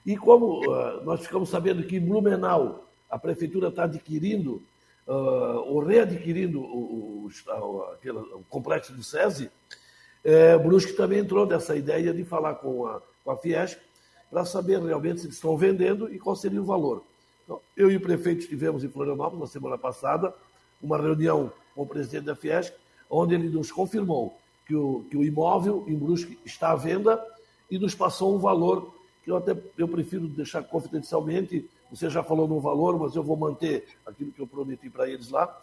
E 0.04 0.16
como 0.16 0.68
uh, 0.68 1.04
nós 1.04 1.20
ficamos 1.20 1.48
sabendo 1.48 1.84
que 1.84 1.96
em 1.96 2.00
Blumenau 2.00 2.84
a 3.08 3.16
prefeitura 3.16 3.68
está 3.68 3.84
adquirindo, 3.84 4.60
uh, 5.06 5.60
ou 5.66 5.78
readquirindo 5.78 6.60
o, 6.60 7.28
o, 7.28 7.30
o, 7.48 7.82
aquele, 7.92 8.18
o 8.18 8.44
complexo 8.50 8.92
do 8.92 9.04
SESI, 9.04 9.48
é, 10.24 10.56
Brusque 10.58 10.94
também 10.94 11.18
entrou 11.18 11.46
nessa 11.46 11.76
ideia 11.76 12.12
de 12.12 12.24
falar 12.24 12.54
com 12.54 12.86
a, 12.86 13.00
com 13.22 13.30
a 13.30 13.36
Fiesp 13.36 13.78
para 14.30 14.44
saber 14.44 14.82
realmente 14.82 15.20
se 15.20 15.26
eles 15.26 15.36
estão 15.36 15.56
vendendo 15.56 16.12
e 16.12 16.18
qual 16.18 16.34
seria 16.34 16.60
o 16.60 16.64
valor. 16.64 17.04
Então, 17.44 17.60
eu 17.76 17.90
e 17.90 17.96
o 17.96 18.00
prefeito 18.00 18.40
estivemos 18.40 18.82
em 18.82 18.88
Florianópolis 18.88 19.40
na 19.40 19.46
semana 19.46 19.76
passada, 19.76 20.34
uma 20.82 20.98
reunião 20.98 21.52
com 21.74 21.82
o 21.82 21.86
presidente 21.86 22.24
da 22.24 22.36
Fiesc, 22.36 22.72
onde 23.10 23.34
ele 23.34 23.48
nos 23.48 23.70
confirmou 23.70 24.38
que 24.66 24.74
o, 24.74 25.04
que 25.10 25.16
o 25.16 25.24
imóvel 25.24 25.84
em 25.86 25.96
Brusque 25.96 26.38
está 26.44 26.70
à 26.72 26.76
venda 26.76 27.22
e 27.70 27.78
nos 27.78 27.94
passou 27.94 28.34
um 28.34 28.38
valor 28.38 28.94
que 29.22 29.30
eu 29.30 29.36
até 29.36 29.56
eu 29.78 29.88
prefiro 29.88 30.28
deixar 30.28 30.62
confidencialmente. 30.62 31.68
Você 31.90 32.10
já 32.10 32.22
falou 32.22 32.46
no 32.46 32.60
valor, 32.60 32.98
mas 32.98 33.16
eu 33.16 33.22
vou 33.22 33.36
manter 33.36 33.86
aquilo 34.06 34.32
que 34.32 34.40
eu 34.40 34.46
prometi 34.46 34.90
para 34.90 35.08
eles 35.08 35.30
lá. 35.30 35.62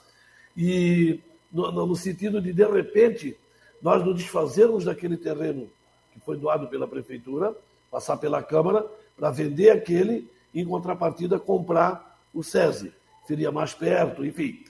E 0.57 1.19
no, 1.51 1.71
no, 1.71 1.95
sentido 1.95 2.41
de, 2.41 2.51
de 2.51 2.65
repente, 2.65 3.37
nós 3.81 4.03
nos 4.03 4.15
desfazermos 4.15 4.85
daquele 4.85 5.17
terreno 5.17 5.69
que 6.11 6.19
foi 6.19 6.37
doado 6.37 6.67
pela 6.67 6.87
prefeitura, 6.87 7.55
passar 7.89 8.17
pela 8.17 8.41
Câmara, 8.41 8.85
para 9.15 9.29
vender 9.29 9.69
aquele 9.69 10.29
e, 10.53 10.61
em 10.61 10.65
contrapartida, 10.65 11.39
comprar 11.39 12.19
o 12.33 12.43
SESI. 12.43 12.91
Seria 13.25 13.51
mais 13.51 13.73
perto, 13.73 14.25
enfim. 14.25 14.63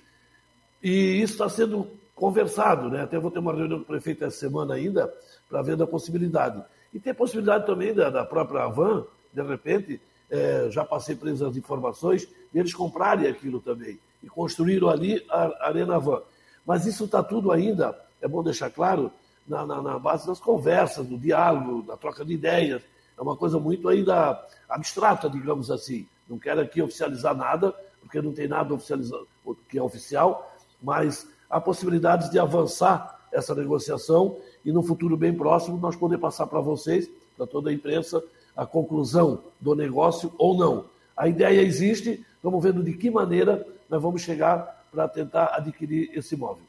E 0.83 1.21
isso 1.21 1.33
está 1.33 1.49
sendo 1.49 1.87
conversado, 2.15 2.89
né? 2.89 3.01
Até 3.01 3.19
vou 3.19 3.31
ter 3.31 3.39
uma 3.39 3.53
reunião 3.53 3.79
com 3.79 3.83
o 3.83 3.87
prefeito 3.87 4.23
essa 4.23 4.37
semana 4.37 4.75
ainda 4.75 5.11
para 5.49 5.61
ver 5.61 5.75
da 5.75 5.87
possibilidade. 5.87 6.63
E 6.93 6.99
tem 6.99 7.13
possibilidade 7.13 7.65
também 7.65 7.93
da, 7.93 8.09
da 8.09 8.25
própria 8.25 8.67
Van, 8.67 9.05
de 9.33 9.41
repente, 9.41 10.01
é, 10.29 10.67
já 10.69 10.83
passei 10.83 11.17
eles 11.21 11.41
as 11.41 11.55
informações, 11.57 12.27
eles 12.53 12.73
comprarem 12.73 13.27
aquilo 13.27 13.59
também 13.59 13.99
e 14.21 14.27
construíram 14.27 14.89
ali 14.89 15.25
a 15.29 15.67
Arena 15.67 15.99
Van. 15.99 16.21
Mas 16.65 16.85
isso 16.85 17.05
está 17.05 17.23
tudo 17.23 17.51
ainda, 17.51 17.97
é 18.21 18.27
bom 18.27 18.43
deixar 18.43 18.69
claro, 18.69 19.11
na, 19.47 19.65
na, 19.65 19.81
na, 19.81 19.99
base 19.99 20.27
das 20.27 20.39
conversas, 20.39 21.07
do 21.07 21.17
diálogo, 21.17 21.81
da 21.81 21.97
troca 21.97 22.23
de 22.23 22.33
ideias. 22.33 22.81
É 23.17 23.21
uma 23.21 23.35
coisa 23.35 23.59
muito 23.59 23.89
ainda 23.89 24.39
abstrata, 24.69 25.29
digamos 25.29 25.71
assim. 25.71 26.07
Não 26.29 26.37
quero 26.37 26.61
aqui 26.61 26.81
oficializar 26.81 27.35
nada, 27.35 27.73
porque 27.99 28.21
não 28.21 28.31
tem 28.31 28.47
nada 28.47 28.73
oficializado, 28.73 29.27
que 29.67 29.77
é 29.77 29.83
oficial, 29.83 30.50
mas 30.81 31.27
há 31.49 31.59
possibilidades 31.59 32.29
de 32.29 32.39
avançar 32.39 33.19
essa 33.31 33.55
negociação 33.55 34.37
e 34.63 34.71
no 34.71 34.83
futuro 34.83 35.15
bem 35.15 35.33
próximo 35.33 35.77
nós 35.77 35.95
poder 35.95 36.17
passar 36.17 36.47
para 36.47 36.59
vocês, 36.59 37.09
para 37.37 37.47
toda 37.47 37.69
a 37.69 37.73
imprensa, 37.73 38.21
a 38.55 38.65
conclusão 38.65 39.39
do 39.59 39.75
negócio 39.75 40.33
ou 40.37 40.57
não. 40.57 40.85
A 41.15 41.27
ideia 41.27 41.61
existe, 41.61 42.25
vamos 42.43 42.63
vendo 42.63 42.83
de 42.83 42.93
que 42.93 43.09
maneira 43.09 43.65
nós 43.89 44.01
vamos 44.01 44.21
chegar 44.21 44.85
para 44.91 45.07
tentar 45.07 45.55
adquirir 45.55 46.09
esse 46.13 46.35
imóvel. 46.35 46.63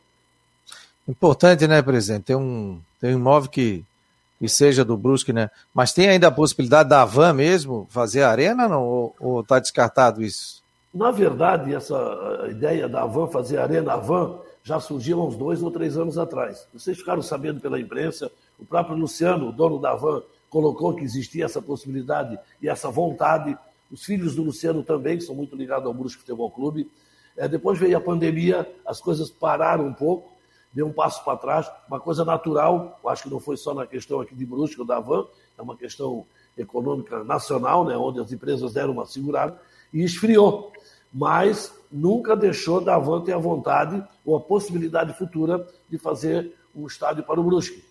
Importante, 1.08 1.66
né, 1.66 1.82
presidente? 1.82 2.24
Tem 2.24 2.36
um, 2.36 2.80
tem 3.00 3.14
um 3.14 3.18
imóvel 3.18 3.50
que, 3.50 3.84
que 4.38 4.48
seja 4.48 4.84
do 4.84 4.96
Brusque, 4.96 5.32
né? 5.32 5.50
Mas 5.74 5.92
tem 5.92 6.08
ainda 6.08 6.28
a 6.28 6.32
possibilidade 6.32 6.88
da 6.88 7.04
Van 7.04 7.32
mesmo 7.32 7.88
fazer 7.90 8.22
a 8.22 8.30
arena, 8.30 8.68
não? 8.68 9.12
Ou 9.18 9.40
está 9.40 9.58
descartado 9.58 10.22
isso? 10.22 10.61
Na 10.92 11.10
verdade, 11.10 11.74
essa 11.74 12.46
ideia 12.50 12.86
da 12.86 13.02
Avan 13.02 13.26
fazer 13.26 13.58
Arena 13.58 13.94
Avan 13.94 14.40
já 14.62 14.78
surgiu 14.78 15.20
há 15.20 15.24
uns 15.24 15.36
dois 15.36 15.62
ou 15.62 15.70
três 15.70 15.96
anos 15.96 16.18
atrás. 16.18 16.68
Vocês 16.72 16.98
ficaram 16.98 17.22
sabendo 17.22 17.60
pela 17.60 17.80
imprensa, 17.80 18.30
o 18.58 18.64
próprio 18.64 18.96
Luciano, 18.96 19.48
o 19.48 19.52
dono 19.52 19.80
da 19.80 19.92
Avan, 19.92 20.22
colocou 20.50 20.94
que 20.94 21.02
existia 21.02 21.46
essa 21.46 21.62
possibilidade 21.62 22.38
e 22.60 22.68
essa 22.68 22.90
vontade. 22.90 23.56
Os 23.90 24.04
filhos 24.04 24.36
do 24.36 24.42
Luciano 24.42 24.82
também, 24.82 25.16
que 25.16 25.24
são 25.24 25.34
muito 25.34 25.56
ligados 25.56 25.86
ao 25.86 25.94
Brusque 25.94 26.20
Futebol 26.20 26.50
Clube. 26.50 26.90
É, 27.36 27.48
depois 27.48 27.78
veio 27.78 27.96
a 27.96 28.00
pandemia, 28.00 28.70
as 28.86 29.00
coisas 29.00 29.30
pararam 29.30 29.86
um 29.86 29.94
pouco, 29.94 30.31
deu 30.72 30.86
um 30.86 30.92
passo 30.92 31.24
para 31.24 31.36
trás, 31.36 31.70
uma 31.88 32.00
coisa 32.00 32.24
natural, 32.24 32.98
acho 33.06 33.24
que 33.24 33.30
não 33.30 33.40
foi 33.40 33.56
só 33.56 33.74
na 33.74 33.86
questão 33.86 34.20
aqui 34.20 34.34
de 34.34 34.46
Brusque 34.46 34.80
ou 34.80 34.86
da 34.86 34.98
Van, 34.98 35.26
é 35.58 35.62
uma 35.62 35.76
questão 35.76 36.24
econômica 36.56 37.22
nacional, 37.24 37.84
né, 37.84 37.96
onde 37.96 38.20
as 38.20 38.32
empresas 38.32 38.72
deram 38.72 38.92
uma 38.92 39.06
segurada, 39.06 39.58
e 39.92 40.02
esfriou 40.02 40.72
mas 41.12 41.74
nunca 41.90 42.34
deixou 42.34 42.80
da 42.80 42.98
Van 42.98 43.20
ter 43.22 43.32
a 43.32 43.38
vontade 43.38 44.02
ou 44.24 44.36
a 44.36 44.40
possibilidade 44.40 45.12
futura 45.12 45.66
de 45.88 45.98
fazer 45.98 46.54
um 46.74 46.86
estádio 46.86 47.22
para 47.22 47.38
o 47.38 47.44
Brusque, 47.44 47.84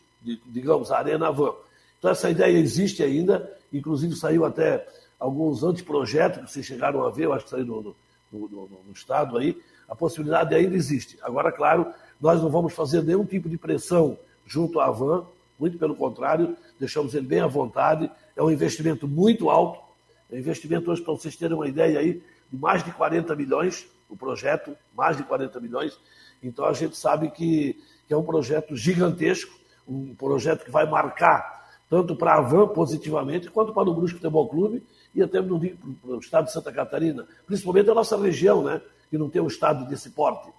digamos, 0.48 0.92
a 0.92 0.98
Arena 0.98 1.32
Van. 1.32 1.54
Então 2.00 2.10
essa 2.10 2.30
ideia 2.30 2.58
existe 2.58 3.04
ainda, 3.04 3.56
inclusive 3.72 4.16
saiu 4.16 4.44
até 4.44 4.88
alguns 5.20 5.64
anteprojetos 5.64 6.40
que 6.40 6.52
vocês 6.52 6.66
chegaram 6.66 7.06
a 7.06 7.12
ver, 7.12 7.26
eu 7.26 7.34
acho 7.34 7.46
que 7.46 7.52
saiu 7.52 7.66
no, 7.66 7.96
no, 8.32 8.50
no, 8.50 8.70
no 8.88 8.92
Estado 8.92 9.38
aí, 9.38 9.56
a 9.88 9.96
possibilidade 9.96 10.56
ainda 10.56 10.76
existe. 10.76 11.20
Agora, 11.22 11.52
claro, 11.52 11.94
nós 12.22 12.42
não 12.42 12.50
vamos 12.50 12.74
fazer 12.74 13.04
nenhum 13.04 13.26
tipo 13.26 13.50
de 13.50 13.58
pressão 13.58 14.18
junto 14.46 14.80
à 14.80 14.92
Van, 14.92 15.26
muito 15.60 15.78
pelo 15.78 15.96
contrário, 15.96 16.56
deixamos 16.80 17.14
ele 17.14 17.26
bem 17.26 17.40
à 17.40 17.48
vontade, 17.48 18.10
é 18.36 18.44
um 18.44 18.52
investimento 18.52 19.08
muito 19.08 19.50
alto, 19.50 19.80
é 20.30 20.36
um 20.36 20.40
investimento 20.40 20.92
hoje, 20.92 21.02
para 21.02 21.14
vocês 21.14 21.36
terem 21.36 21.56
uma 21.56 21.68
ideia 21.68 22.00
aí, 22.00 22.22
de 22.52 22.58
mais 22.58 22.84
de 22.84 22.92
40 22.92 23.36
milhões, 23.36 23.88
o 24.10 24.16
projeto, 24.16 24.76
mais 24.96 25.18
de 25.18 25.24
40 25.24 25.60
milhões. 25.60 25.98
Então 26.44 26.66
a 26.66 26.74
gente 26.74 26.98
sabe 26.98 27.30
que, 27.32 27.82
que 28.08 28.14
é 28.14 28.18
um 28.18 28.24
projeto 28.24 28.76
gigantesco, 28.76 29.58
um 29.88 30.14
projeto 30.16 30.66
que 30.66 30.72
vai 30.72 30.90
marcar 30.90 31.62
tanto 31.90 32.16
para 32.16 32.36
a 32.36 32.42
Van 32.42 32.70
positivamente, 32.70 33.50
quanto 33.50 33.74
para 33.74 33.90
o 33.90 33.94
Brusque 33.94 34.16
Futebol 34.16 34.48
Clube 34.48 34.82
e 35.14 35.22
até 35.22 35.42
para 35.42 35.54
o 35.54 36.20
estado 36.20 36.46
de 36.46 36.54
Santa 36.54 36.72
Catarina, 36.72 37.28
principalmente 37.46 37.90
a 37.90 37.94
nossa 37.94 38.18
região, 38.18 38.64
né, 38.64 38.82
que 39.10 39.18
não 39.18 39.30
tem 39.30 39.42
um 39.42 39.48
estado 39.48 39.86
desse 39.88 40.10
porte. 40.12 40.50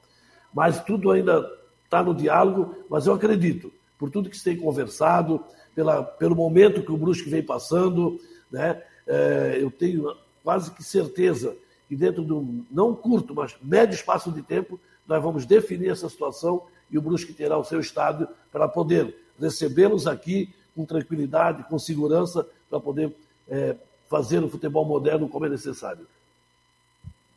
Mas 0.53 0.83
tudo 0.83 1.11
ainda 1.11 1.49
está 1.85 2.03
no 2.03 2.15
diálogo, 2.15 2.75
mas 2.89 3.07
eu 3.07 3.15
acredito, 3.15 3.73
por 3.99 4.11
tudo 4.11 4.31
que 4.31 4.37
se 4.37 4.45
tem 4.45 4.57
conversado, 4.57 5.45
pela, 5.75 6.03
pelo 6.03 6.35
momento 6.35 6.83
que 6.83 6.93
o 6.93 6.97
Brusque 6.97 7.29
vem 7.29 7.43
passando, 7.43 8.19
né, 8.51 8.83
é, 9.07 9.59
eu 9.61 9.71
tenho 9.71 10.15
quase 10.43 10.71
que 10.71 10.83
certeza 10.83 11.57
que 11.89 11.97
dentro 11.97 12.25
de 12.25 12.33
um, 12.33 12.65
não 12.71 12.95
curto, 12.95 13.35
mas 13.35 13.55
médio 13.63 13.95
espaço 13.95 14.31
de 14.31 14.43
tempo, 14.43 14.81
nós 15.07 15.23
vamos 15.23 15.45
definir 15.45 15.91
essa 15.91 16.09
situação 16.09 16.63
e 16.91 16.97
o 16.97 17.03
Brusque 17.03 17.33
terá 17.33 17.59
o 17.59 17.65
seu 17.65 17.81
estádio 17.81 18.29
para 18.51 18.69
poder 18.69 19.15
recebê-los 19.39 20.07
aqui 20.07 20.55
com 20.75 20.85
tranquilidade, 20.85 21.65
com 21.65 21.79
segurança, 21.79 22.47
para 22.69 22.81
poder 22.81 23.15
é, 23.49 23.77
fazer 24.09 24.43
o 24.43 24.49
futebol 24.49 24.85
moderno 24.85 25.29
como 25.29 25.47
é 25.47 25.49
necessário. 25.49 26.07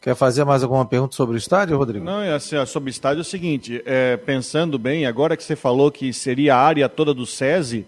Quer 0.05 0.15
fazer 0.15 0.45
mais 0.45 0.61
alguma 0.61 0.85
pergunta 0.85 1.15
sobre 1.15 1.35
o 1.35 1.37
estádio, 1.39 1.75
Rodrigo? 1.75 2.05
Não, 2.05 2.21
é 2.21 2.31
assim, 2.31 2.63
sobre 2.67 2.89
o 2.89 2.91
estádio 2.91 3.21
é 3.21 3.23
o 3.23 3.25
seguinte, 3.25 3.81
é, 3.87 4.15
pensando 4.15 4.77
bem, 4.77 5.07
agora 5.07 5.35
que 5.35 5.43
você 5.43 5.55
falou 5.55 5.89
que 5.89 6.13
seria 6.13 6.55
a 6.55 6.59
área 6.59 6.87
toda 6.87 7.11
do 7.11 7.25
SESI, 7.25 7.87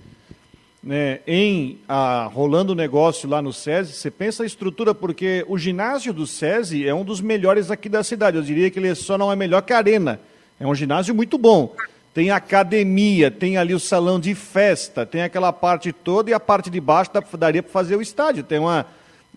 né, 0.82 1.20
em 1.28 1.78
a, 1.88 2.28
rolando 2.34 2.72
o 2.72 2.76
negócio 2.76 3.30
lá 3.30 3.40
no 3.40 3.54
SESI, 3.54 3.94
você 3.94 4.10
pensa 4.10 4.42
a 4.42 4.48
estrutura, 4.48 4.96
porque 4.96 5.46
o 5.48 5.60
ginásio 5.60 6.12
do 6.12 6.26
SESI 6.26 6.88
é 6.88 6.92
um 6.96 7.06
dos 7.06 7.22
melhores 7.22 7.70
aqui 7.70 7.88
da 7.88 8.04
cidade. 8.04 8.36
Eu 8.36 8.42
diria 8.42 8.72
que 8.72 8.80
ele 8.80 8.96
só 8.96 9.16
não 9.16 9.32
é 9.32 9.36
melhor 9.36 9.62
que 9.62 9.72
a 9.72 9.78
Arena. 9.78 10.20
É 10.60 10.66
um 10.66 10.74
ginásio 10.74 11.14
muito 11.14 11.38
bom. 11.38 11.76
Tem 12.16 12.32
academia, 12.32 13.30
tem 13.30 13.58
ali 13.58 13.76
o 13.76 13.80
salão 13.80 14.20
de 14.20 14.34
festa, 14.34 15.06
tem 15.06 15.22
aquela 15.22 15.54
parte 15.54 15.92
toda 15.92 16.32
e 16.32 16.34
a 16.34 16.40
parte 16.40 16.72
de 16.72 16.82
baixo 16.82 17.12
daria 17.38 17.62
para 17.62 17.72
fazer 17.72 17.96
o 17.96 18.02
estádio. 18.02 18.44
Tem 18.44 18.58
uma. 18.58 18.88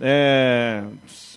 É, 0.01 0.83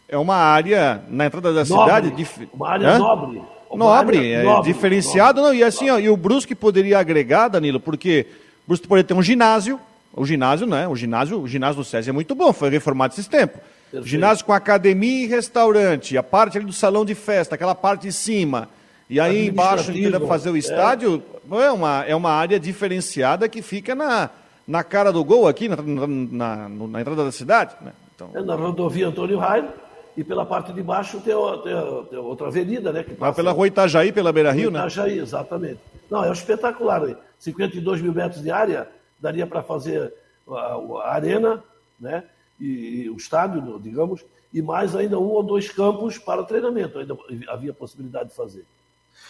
é 0.10 0.18
uma 0.18 0.36
área 0.36 1.02
na 1.10 1.26
entrada 1.26 1.54
da 1.54 1.66
nobre, 1.66 1.86
cidade. 1.86 2.12
Dif... 2.12 2.50
Uma 2.54 2.70
área 2.70 2.90
Hã? 2.90 3.00
nobre. 3.00 3.42
Uma 3.70 3.86
nobre, 3.86 4.18
área 4.18 4.36
é 4.36 4.44
nobre, 4.44 4.74
diferenciado. 4.74 5.42
Nobre. 5.42 5.58
Não, 5.58 5.64
e 5.64 5.64
assim, 5.64 5.90
ó, 5.90 5.98
e 5.98 6.10
o 6.10 6.18
Brusque 6.18 6.54
poderia 6.54 7.00
agregar, 7.00 7.48
Danilo, 7.48 7.80
porque 7.80 8.28
o 8.66 8.68
Brusque 8.68 8.88
poderia 8.88 9.08
ter 9.08 9.14
um 9.14 9.24
ginásio, 9.24 9.80
o 10.14 10.26
ginásio, 10.26 10.68
né? 10.68 10.88
O 10.88 10.96
ginásio, 10.96 11.42
o 11.42 11.48
ginásio 11.48 11.78
do 11.78 11.84
SESI 11.84 12.10
é 12.10 12.14
muito 12.14 12.36
bom, 12.36 12.54
foi 12.54 12.70
reformado 12.70 13.14
esses 13.14 13.28
tempos. 13.28 13.60
Perfeito. 13.90 14.08
Ginásio 14.08 14.46
com 14.46 14.54
academia 14.54 15.26
e 15.26 15.28
restaurante, 15.28 16.18
a 16.18 16.24
parte 16.24 16.58
ali 16.58 16.66
do 16.66 16.74
salão 16.74 17.04
de 17.06 17.16
festa, 17.16 17.56
aquela 17.56 17.76
parte 17.76 18.04
de 18.04 18.12
cima. 18.12 18.70
E 19.10 19.20
aí 19.20 19.48
embaixo, 19.48 19.92
para 20.10 20.20
fazer 20.22 20.50
o 20.50 20.56
é. 20.56 20.60
estádio, 20.60 21.22
é. 21.52 21.56
é, 21.64 21.72
uma, 21.72 22.04
é 22.08 22.16
uma 22.16 22.32
área 22.32 22.60
diferenciada 22.60 23.48
que 23.48 23.62
fica 23.62 23.94
na, 23.94 24.30
na 24.68 24.84
cara 24.84 25.12
do 25.12 25.24
gol 25.24 25.48
aqui, 25.48 25.68
na, 25.70 25.76
na, 25.76 26.08
na, 26.08 26.70
na 26.70 27.02
entrada 27.02 27.24
da 27.26 27.32
cidade. 27.32 27.76
Né? 27.82 27.92
Então... 28.16 28.30
É 28.34 28.42
na 28.42 28.56
rodovia 28.56 29.08
Antônio 29.08 29.38
Raio, 29.38 29.70
e 30.16 30.24
pela 30.24 30.46
parte 30.46 30.72
de 30.72 30.84
baixo 30.84 31.20
tem, 31.22 31.34
tem, 31.64 32.06
tem 32.10 32.20
outra 32.20 32.48
avenida, 32.48 32.92
né? 32.92 33.04
Que 33.04 33.16
passa, 33.16 33.36
pela 33.36 33.52
rua 33.52 33.68
Itajaí, 33.68 34.12
pela 34.12 34.32
Beira 34.32 34.52
Rio, 34.52 34.70
né? 34.70 34.80
Itajaí, 34.80 35.18
exatamente. 35.18 35.80
Não, 36.10 36.24
é 36.24 36.30
um 36.30 36.34
espetacular. 36.34 37.02
52 37.40 38.02
mil 38.02 38.14
metros 38.14 38.42
de 38.42 38.52
área, 38.52 38.88
daria 39.20 39.48
para 39.48 39.64
fazer 39.64 40.14
a, 40.48 40.54
a, 40.54 41.14
arena, 41.14 41.64
né? 42.00 42.24
E, 42.60 43.04
e, 43.06 43.10
o 43.10 43.18
estádio, 43.18 43.80
digamos, 43.80 44.24
e 44.54 44.62
mais 44.62 44.96
ainda 44.96 45.18
um 45.18 45.30
ou 45.30 45.42
dois 45.42 45.70
campos 45.70 46.18
para 46.20 46.44
treinamento. 46.44 47.00
Ainda 47.00 47.18
havia 47.48 47.74
possibilidade 47.74 48.30
de 48.30 48.36
fazer. 48.36 48.66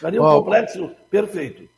Daria 0.01 0.21
um 0.21 0.25
complexo 0.25 0.91
perfeito. 1.09 1.69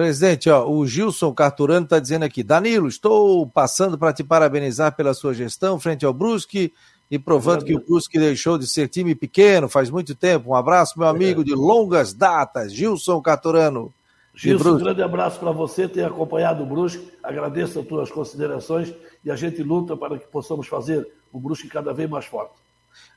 Presidente, 0.00 0.48
ó, 0.48 0.66
o 0.66 0.86
Gilson 0.86 1.30
Carturano 1.34 1.84
está 1.84 1.98
dizendo 1.98 2.22
aqui, 2.22 2.42
Danilo, 2.42 2.88
estou 2.88 3.46
passando 3.46 3.98
para 3.98 4.14
te 4.14 4.24
parabenizar 4.24 4.96
pela 4.96 5.12
sua 5.12 5.34
gestão 5.34 5.78
frente 5.78 6.06
ao 6.06 6.14
Brusque 6.14 6.72
e 7.10 7.18
provando 7.18 7.66
que 7.66 7.76
o 7.76 7.84
Brusque 7.84 8.18
deixou 8.18 8.56
de 8.56 8.66
ser 8.66 8.88
time 8.88 9.14
pequeno 9.14 9.68
faz 9.68 9.90
muito 9.90 10.14
tempo. 10.14 10.52
Um 10.52 10.54
abraço, 10.54 10.98
meu 10.98 11.06
amigo 11.06 11.44
de 11.44 11.54
longas 11.54 12.14
datas, 12.14 12.72
Gilson 12.72 13.20
Caturano. 13.20 13.92
Gilson, 14.34 14.76
um 14.76 14.78
grande 14.78 15.02
abraço 15.02 15.38
para 15.38 15.52
você, 15.52 15.86
ter 15.86 16.06
acompanhado 16.06 16.62
o 16.62 16.66
Brusque. 16.66 17.12
Agradeço 17.22 17.78
as 17.78 17.86
tuas 17.86 18.10
considerações 18.10 18.94
e 19.22 19.30
a 19.30 19.36
gente 19.36 19.62
luta 19.62 19.98
para 19.98 20.18
que 20.18 20.26
possamos 20.28 20.66
fazer 20.66 21.06
o 21.30 21.38
Brusque 21.38 21.68
cada 21.68 21.92
vez 21.92 22.08
mais 22.08 22.24
forte. 22.24 22.54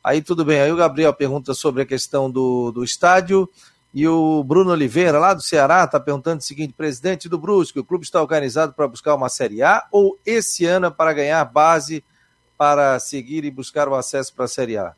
Aí 0.03 0.21
tudo 0.21 0.43
bem. 0.43 0.59
Aí 0.59 0.71
o 0.71 0.75
Gabriel 0.75 1.13
pergunta 1.13 1.53
sobre 1.53 1.83
a 1.83 1.85
questão 1.85 2.29
do, 2.29 2.73
do 2.73 2.83
estádio. 2.83 3.49
E 3.93 4.07
o 4.07 4.43
Bruno 4.43 4.71
Oliveira, 4.71 5.19
lá 5.19 5.35
do 5.35 5.41
Ceará, 5.41 5.83
está 5.83 5.99
perguntando 5.99 6.39
o 6.39 6.43
seguinte: 6.43 6.73
presidente 6.73 7.29
do 7.29 7.37
Brusque, 7.37 7.79
o 7.79 7.83
clube 7.83 8.03
está 8.03 8.19
organizado 8.19 8.73
para 8.73 8.87
buscar 8.87 9.13
uma 9.13 9.29
Série 9.29 9.61
A 9.61 9.85
ou 9.91 10.17
esse 10.25 10.65
ano 10.65 10.87
é 10.87 10.89
para 10.89 11.13
ganhar 11.13 11.45
base 11.45 12.03
para 12.57 12.97
seguir 12.99 13.43
e 13.45 13.51
buscar 13.51 13.87
o 13.87 13.95
acesso 13.95 14.33
para 14.33 14.45
a 14.45 14.47
Série 14.47 14.77
A? 14.77 14.93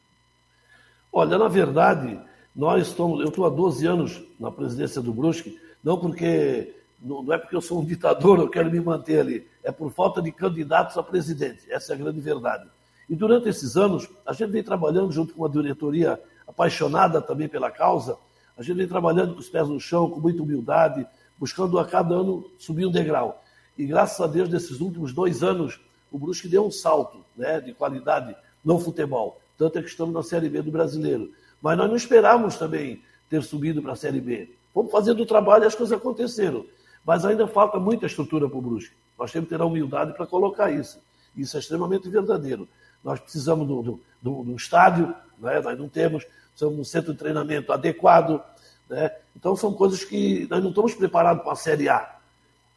Olha, 1.11 1.37
na 1.37 1.47
verdade, 1.47 2.19
nós 2.55 2.87
estamos. 2.87 3.19
Eu 3.19 3.27
estou 3.27 3.45
há 3.45 3.49
12 3.49 3.85
anos 3.85 4.23
na 4.39 4.49
presidência 4.49 5.01
do 5.01 5.13
Brusque, 5.13 5.59
não 5.83 5.97
porque. 5.97 6.73
Não 7.01 7.31
é 7.33 7.37
porque 7.37 7.55
eu 7.55 7.61
sou 7.61 7.81
um 7.81 7.85
ditador, 7.85 8.39
eu 8.39 8.49
quero 8.49 8.71
me 8.71 8.79
manter 8.79 9.19
ali. 9.19 9.47
É 9.61 9.71
por 9.71 9.91
falta 9.91 10.21
de 10.21 10.31
candidatos 10.31 10.97
a 10.97 11.03
presidente. 11.03 11.69
Essa 11.69 11.91
é 11.91 11.95
a 11.95 11.99
grande 11.99 12.21
verdade. 12.21 12.65
E 13.09 13.15
durante 13.15 13.49
esses 13.49 13.75
anos, 13.75 14.09
a 14.25 14.31
gente 14.31 14.51
vem 14.51 14.63
trabalhando 14.63 15.11
junto 15.11 15.33
com 15.33 15.41
uma 15.41 15.49
diretoria 15.49 16.19
apaixonada 16.47 17.21
também 17.21 17.47
pela 17.47 17.69
causa. 17.69 18.17
A 18.57 18.63
gente 18.63 18.77
vem 18.77 18.87
trabalhando 18.87 19.33
com 19.33 19.39
os 19.39 19.49
pés 19.49 19.67
no 19.67 19.79
chão, 19.79 20.09
com 20.09 20.19
muita 20.19 20.41
humildade, 20.41 21.05
buscando 21.37 21.77
a 21.77 21.85
cada 21.85 22.15
ano 22.15 22.49
subir 22.57 22.85
um 22.85 22.91
degrau. 22.91 23.43
E 23.77 23.85
graças 23.85 24.19
a 24.21 24.27
Deus, 24.27 24.49
nesses 24.49 24.79
últimos 24.79 25.13
dois 25.13 25.43
anos, 25.43 25.79
o 26.11 26.17
Brusque 26.17 26.47
deu 26.47 26.65
um 26.65 26.71
salto 26.71 27.25
né, 27.35 27.59
de 27.59 27.73
qualidade 27.73 28.35
no 28.63 28.79
futebol. 28.79 29.41
Tanto 29.57 29.77
é 29.77 29.81
que 29.81 29.89
estamos 29.89 30.13
na 30.13 30.23
Série 30.23 30.49
B 30.49 30.61
do 30.61 30.71
brasileiro. 30.71 31.31
Mas 31.61 31.77
nós 31.77 31.89
não 31.89 31.95
esperávamos 31.95 32.55
também 32.55 33.01
ter 33.29 33.43
subido 33.43 33.81
para 33.81 33.93
a 33.93 33.95
Série 33.95 34.21
B. 34.21 34.55
Fomos 34.73 34.91
fazendo 34.91 35.21
o 35.21 35.25
trabalho 35.25 35.65
e 35.65 35.67
as 35.67 35.75
coisas 35.75 35.97
aconteceram. 35.97 36.65
Mas 37.05 37.25
ainda 37.25 37.47
falta 37.47 37.79
muita 37.79 38.05
estrutura 38.05 38.47
para 38.47 38.57
o 38.57 38.61
Brusque. 38.61 38.95
Nós 39.17 39.31
temos 39.31 39.49
que 39.49 39.55
ter 39.55 39.61
a 39.61 39.65
humildade 39.65 40.13
para 40.13 40.25
colocar 40.25 40.71
isso. 40.71 40.99
Isso 41.35 41.57
é 41.57 41.59
extremamente 41.59 42.09
verdadeiro. 42.09 42.67
Nós 43.03 43.19
precisamos 43.19 43.67
do, 43.67 43.99
do 44.21 44.55
estádio, 44.55 45.13
né? 45.37 45.59
nós 45.61 45.77
não 45.77 45.87
temos, 45.87 46.23
de 46.23 46.29
um 46.63 46.83
centro 46.83 47.11
de 47.11 47.19
treinamento 47.19 47.73
adequado. 47.73 48.41
Né? 48.89 49.11
Então 49.35 49.55
são 49.55 49.73
coisas 49.73 50.03
que 50.03 50.47
nós 50.49 50.61
não 50.61 50.69
estamos 50.69 50.93
preparados 50.93 51.43
para 51.43 51.53
a 51.53 51.57
Série 51.57 51.89
A. 51.89 52.15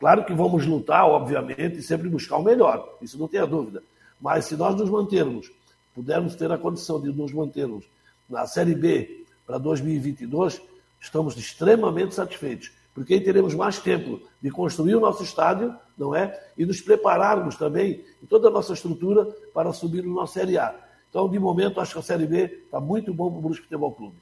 Claro 0.00 0.24
que 0.24 0.32
vamos 0.32 0.64
lutar, 0.64 1.04
obviamente, 1.06 1.78
e 1.78 1.82
sempre 1.82 2.08
buscar 2.08 2.36
o 2.36 2.42
melhor, 2.42 2.96
isso 3.02 3.18
não 3.18 3.26
tenha 3.26 3.46
dúvida. 3.46 3.82
Mas 4.20 4.44
se 4.44 4.56
nós 4.56 4.76
nos 4.76 4.88
mantermos, 4.88 5.50
pudermos 5.94 6.34
ter 6.34 6.50
a 6.50 6.58
condição 6.58 7.00
de 7.00 7.12
nos 7.12 7.32
mantermos 7.32 7.84
na 8.28 8.46
Série 8.46 8.74
B 8.74 9.24
para 9.46 9.58
2022, 9.58 10.60
estamos 11.00 11.36
extremamente 11.36 12.14
satisfeitos, 12.14 12.70
porque 12.94 13.14
aí 13.14 13.20
teremos 13.20 13.54
mais 13.54 13.80
tempo 13.80 14.20
de 14.40 14.50
construir 14.50 14.94
o 14.94 15.00
nosso 15.00 15.22
estádio, 15.22 15.74
não 15.96 16.14
é? 16.14 16.38
E 16.56 16.64
nos 16.64 16.80
prepararmos 16.80 17.56
também 17.56 18.04
em 18.22 18.26
toda 18.26 18.48
a 18.48 18.50
nossa 18.50 18.72
estrutura 18.72 19.24
para 19.52 19.72
subir 19.72 20.04
na 20.04 20.26
Série 20.26 20.58
A. 20.58 20.74
Então, 21.10 21.28
de 21.28 21.38
momento, 21.38 21.80
acho 21.80 21.94
que 21.94 21.98
a 21.98 22.02
Série 22.02 22.26
B 22.26 22.44
está 22.64 22.80
muito 22.80 23.12
bom 23.12 23.30
para 23.30 23.38
o 23.38 23.42
Brusque 23.42 23.64
Futebol 23.64 23.92
Clube. 23.92 24.16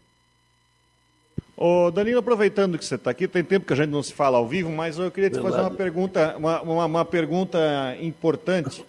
Ô 1.56 1.90
Danilo, 1.90 2.18
aproveitando 2.18 2.78
que 2.78 2.84
você 2.84 2.96
está 2.96 3.10
aqui, 3.10 3.26
tem 3.26 3.42
tempo 3.42 3.64
que 3.64 3.72
a 3.72 3.76
gente 3.76 3.88
não 3.88 4.02
se 4.02 4.12
fala 4.12 4.36
ao 4.36 4.46
vivo, 4.46 4.70
mas 4.70 4.98
eu 4.98 5.10
queria 5.10 5.30
te 5.30 5.34
Verdade. 5.34 5.56
fazer 5.56 5.68
uma 5.68 5.74
pergunta, 5.74 6.36
uma, 6.36 6.60
uma, 6.60 6.84
uma, 6.84 7.04
pergunta 7.04 7.96
importante. 7.98 8.84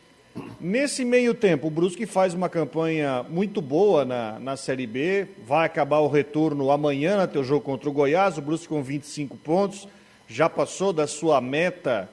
Nesse 0.60 1.06
meio 1.06 1.34
tempo, 1.34 1.68
o 1.68 1.72
Brusque 1.72 2.06
faz 2.06 2.34
uma 2.34 2.50
campanha 2.50 3.24
muito 3.30 3.62
boa 3.62 4.04
na, 4.04 4.38
na 4.38 4.58
Série 4.58 4.86
B, 4.86 5.28
vai 5.48 5.66
acabar 5.66 6.00
o 6.00 6.10
retorno 6.10 6.70
amanhã 6.70 7.22
no 7.22 7.28
teu 7.28 7.42
jogo 7.42 7.62
contra 7.62 7.90
o 7.90 7.94
Goiás, 7.94 8.38
o 8.38 8.42
Brusque 8.42 8.68
com 8.68 8.84
25 8.84 9.38
pontos, 9.38 9.88
já 10.28 10.50
passou 10.50 10.92
da 10.92 11.08
sua 11.08 11.40
meta, 11.40 12.10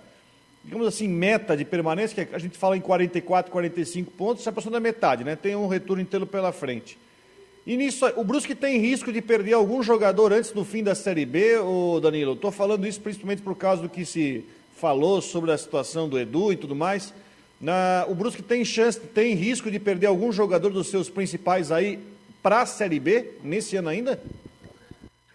digamos 0.65 0.87
assim, 0.87 1.07
meta 1.07 1.57
de 1.57 1.65
permanência, 1.65 2.25
que 2.25 2.35
a 2.35 2.39
gente 2.39 2.57
fala 2.57 2.77
em 2.77 2.81
44, 2.81 3.53
45 3.53 4.11
pontos, 4.13 4.43
já 4.43 4.51
passou 4.51 4.73
da 4.73 4.81
metade, 4.81 5.23
né? 5.23 5.37
Tem 5.37 5.55
um 5.55 5.69
retorno 5.69 6.03
inteiro 6.03 6.27
pela 6.27 6.53
frente. 6.53 6.99
E 7.67 7.77
nisso, 7.77 8.07
o 8.17 8.25
Brusque 8.25 8.55
tem 8.55 8.79
risco 8.79 9.13
de 9.13 9.23
perder 9.23 9.55
algum 9.55 9.83
jogador 9.83 10.33
antes 10.33 10.51
do 10.51 10.65
fim 10.65 10.83
da 10.83 10.95
Série 10.95 11.25
B, 11.25 11.59
ô 11.59 12.01
Danilo? 12.01 12.33
Estou 12.33 12.51
falando 12.51 12.87
isso 12.87 13.01
principalmente 13.01 13.43
por 13.43 13.55
causa 13.57 13.83
do 13.83 13.89
que 13.89 14.05
se 14.05 14.45
falou 14.77 15.21
sobre 15.21 15.53
a 15.53 15.59
situação 15.59 16.09
do 16.09 16.19
Edu 16.19 16.53
e 16.53 16.57
tudo 16.57 16.75
mais. 16.75 17.13
Na, 17.61 18.05
o 18.09 18.15
Brusque 18.15 18.43
tem 18.43 18.65
chance, 18.65 19.01
tem 19.01 19.35
risco 19.35 19.71
de 19.71 19.79
perder 19.79 20.07
algum 20.07 20.33
jogador 20.33 20.71
dos 20.71 20.89
seus 20.89 21.09
principais 21.09 21.71
aí 21.71 21.99
para 22.43 22.63
a 22.63 22.67
Série 22.67 23.01
B 23.01 23.33
nesse 23.43 23.77
ano 23.77 23.89
ainda? 23.89 24.21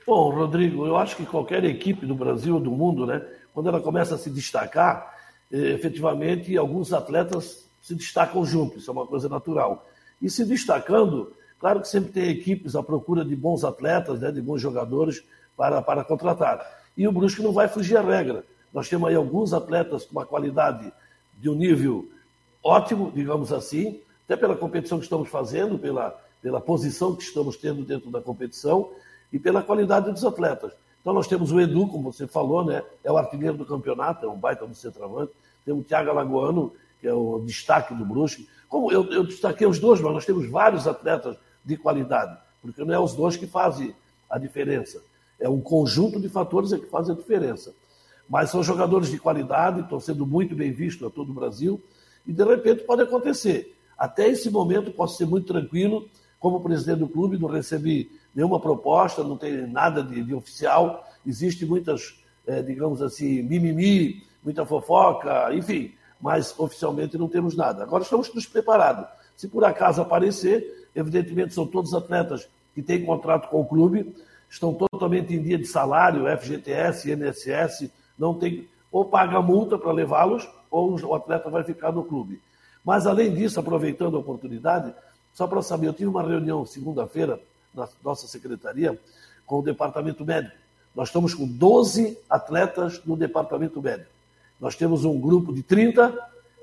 Bom, 0.05 0.30
Rodrigo, 0.30 0.86
eu 0.86 0.97
acho 0.97 1.15
que 1.15 1.25
qualquer 1.25 1.63
equipe 1.63 2.05
do 2.05 2.13
Brasil 2.13 2.55
ou 2.55 2.59
do 2.59 2.69
mundo, 2.69 3.05
né, 3.05 3.23
quando 3.60 3.68
ela 3.70 3.82
começa 3.82 4.16
a 4.16 4.18
se 4.18 4.30
destacar, 4.30 5.16
eh, 5.51 5.74
efetivamente 5.74 6.57
alguns 6.57 6.93
atletas 6.93 7.68
se 7.82 7.93
destacam 7.93 8.45
juntos, 8.45 8.84
isso 8.84 8.91
é 8.91 8.93
uma 8.93 9.05
coisa 9.05 9.28
natural. 9.28 9.86
E 10.22 10.30
se 10.30 10.45
destacando, 10.45 11.34
Claro 11.60 11.82
que 11.82 11.89
sempre 11.89 12.12
tem 12.12 12.30
equipes 12.30 12.76
à 12.76 12.82
procura 12.82 13.26
de 13.26 13.36
bons 13.36 13.66
atletas, 13.66 14.20
né, 14.22 14.32
de 14.32 14.41
bons 14.41 14.62
jogadores 14.62 15.22
para, 15.57 15.82
para 15.82 16.03
contratar. 16.05 16.66
E 16.95 17.05
o 17.05 17.12
Brusque 17.12 17.41
não 17.41 17.51
vai 17.51 17.68
fugir 17.68 17.97
à 17.97 18.01
regra. 18.01 18.45
Nós 18.74 18.88
temos 18.88 19.10
aí 19.10 19.16
alguns 19.16 19.53
atletas 19.53 20.05
com 20.05 20.14
uma 20.14 20.26
qualidade 20.26 20.91
de 21.38 21.49
um 21.49 21.55
nível 21.55 22.07
ótimo, 22.64 23.12
digamos 23.14 23.51
assim, 23.51 23.99
até 24.24 24.38
pela 24.38 24.55
competição 24.55 24.99
que 24.99 25.03
estamos 25.03 25.28
fazendo, 25.28 25.78
pela, 25.78 26.18
pela 26.41 26.62
posição 26.62 27.16
que 27.16 27.24
estamos 27.24 27.57
tendo 27.57 27.84
dentro 27.84 28.10
da 28.10 28.22
competição 28.22 28.91
e 29.34 29.38
pela 29.38 29.62
qualidade 29.62 30.12
dos 30.12 30.24
atletas. 30.24 30.72
Então 31.02 31.14
nós 31.14 31.28
temos 31.28 31.52
o 31.52 31.60
Edu, 31.60 31.88
como 31.88 32.12
você 32.12 32.28
falou, 32.28 32.66
né? 32.66 32.84
é 33.04 33.12
o 33.12 33.18
artilheiro 33.18 33.58
do 33.58 33.66
campeonato, 33.66 34.26
é 34.26 34.30
um 34.30 34.38
baita 34.38 34.68
do 34.68 34.76
centroavante. 34.76 35.32
Temos 35.66 35.82
o 35.82 35.86
Thiago 35.86 36.10
Alagoano, 36.10 36.74
que 37.00 37.08
é 37.08 37.14
o 37.14 37.41
destaque 37.45 37.93
do 37.93 38.06
Brusque. 38.06 38.47
Como 38.68 38.91
eu, 38.91 39.06
eu 39.12 39.24
destaquei 39.24 39.66
os 39.66 39.80
dois, 39.80 40.02
mas 40.02 40.14
nós 40.14 40.26
temos 40.26 40.50
vários 40.50 40.88
atletas 40.88 41.38
de 41.64 41.78
qualidade, 41.78 42.38
porque 42.62 42.84
não 42.84 42.93
é 42.93 43.00
os 43.00 43.14
dois 43.14 43.38
que 43.38 43.47
fazem 43.47 43.95
a 44.30 44.38
diferença. 44.38 45.02
É 45.39 45.47
um 45.47 45.62
conjunto 45.62 46.20
de 46.20 46.28
fatores 46.28 46.72
que 46.72 46.86
fazem 46.88 47.16
a 47.16 47.18
diferença. 47.18 47.74
Mas 48.30 48.52
são 48.52 48.62
jogadores 48.62 49.10
de 49.10 49.18
qualidade, 49.18 49.82
estão 49.82 50.00
sendo 50.00 50.26
muito 50.26 50.56
bem 50.56 50.72
vistos 50.72 51.08
a 51.08 51.10
todo 51.10 51.32
o 51.32 51.34
Brasil, 51.34 51.82
e 52.28 52.34
de 52.34 52.43
repente 52.43 52.84
pode 52.84 53.02
acontecer. 53.02 53.76
Até 53.97 54.28
esse 54.28 54.50
momento 54.50 54.91
posso 54.91 55.18
ser 55.18 55.26
muito 55.26 55.47
tranquilo, 55.47 56.08
como 56.39 56.62
presidente 56.62 57.00
do 57.00 57.08
clube, 57.08 57.38
não 57.38 57.50
recebi 57.50 58.12
nenhuma 58.34 58.59
proposta, 58.59 59.23
não 59.23 59.38
tem 59.38 59.67
nada 59.67 60.03
de, 60.03 60.23
de 60.23 60.34
oficial, 60.34 61.07
existe 61.25 61.65
muitas, 61.65 62.15
é, 62.45 62.61
digamos 62.61 63.01
assim, 63.01 63.41
mimimi, 63.41 64.23
muita 64.43 64.65
fofoca, 64.65 65.53
enfim, 65.53 65.93
mas 66.21 66.57
oficialmente 66.59 67.17
não 67.17 67.27
temos 67.27 67.55
nada. 67.55 67.84
Agora 67.84 68.03
estamos 68.03 68.34
nos 68.34 68.45
preparando. 68.45 69.05
Se 69.36 69.47
por 69.47 69.63
acaso 69.63 70.01
aparecer, 70.01 70.89
evidentemente 70.95 71.53
são 71.53 71.65
todos 71.65 71.93
atletas 71.93 72.47
que 72.73 72.82
têm 72.82 73.05
contrato 73.05 73.49
com 73.49 73.61
o 73.61 73.65
clube, 73.65 74.15
estão 74.49 74.73
totalmente 74.73 75.34
em 75.34 75.41
dia 75.41 75.57
de 75.57 75.65
salário, 75.65 76.25
FGTS, 76.38 77.11
INSS, 77.11 77.91
não 78.17 78.34
tem 78.34 78.67
ou 78.91 79.05
paga 79.05 79.41
multa 79.41 79.77
para 79.77 79.91
levá-los, 79.91 80.49
ou 80.69 80.99
o 80.99 81.13
atleta 81.13 81.49
vai 81.49 81.63
ficar 81.63 81.91
no 81.91 82.03
clube. 82.03 82.41
Mas, 82.84 83.05
além 83.05 83.34
disso, 83.34 83.59
aproveitando 83.59 84.17
a 84.17 84.19
oportunidade, 84.19 84.93
só 85.34 85.47
para 85.47 85.61
saber, 85.61 85.88
eu 85.88 85.93
tive 85.93 86.09
uma 86.09 86.23
reunião 86.23 86.65
segunda-feira 86.65 87.39
na 87.80 87.89
nossa 88.03 88.27
secretaria 88.27 88.99
com 89.45 89.59
o 89.59 89.61
departamento 89.61 90.25
médico. 90.25 90.55
Nós 90.95 91.09
estamos 91.09 91.34
com 91.34 91.47
12 91.47 92.17
atletas 92.30 93.01
no 93.05 93.15
departamento 93.15 93.82
médico. 93.82 94.09
Nós 94.59 94.75
temos 94.75 95.05
um 95.05 95.19
grupo 95.19 95.53
de 95.53 95.63
30, 95.63 96.17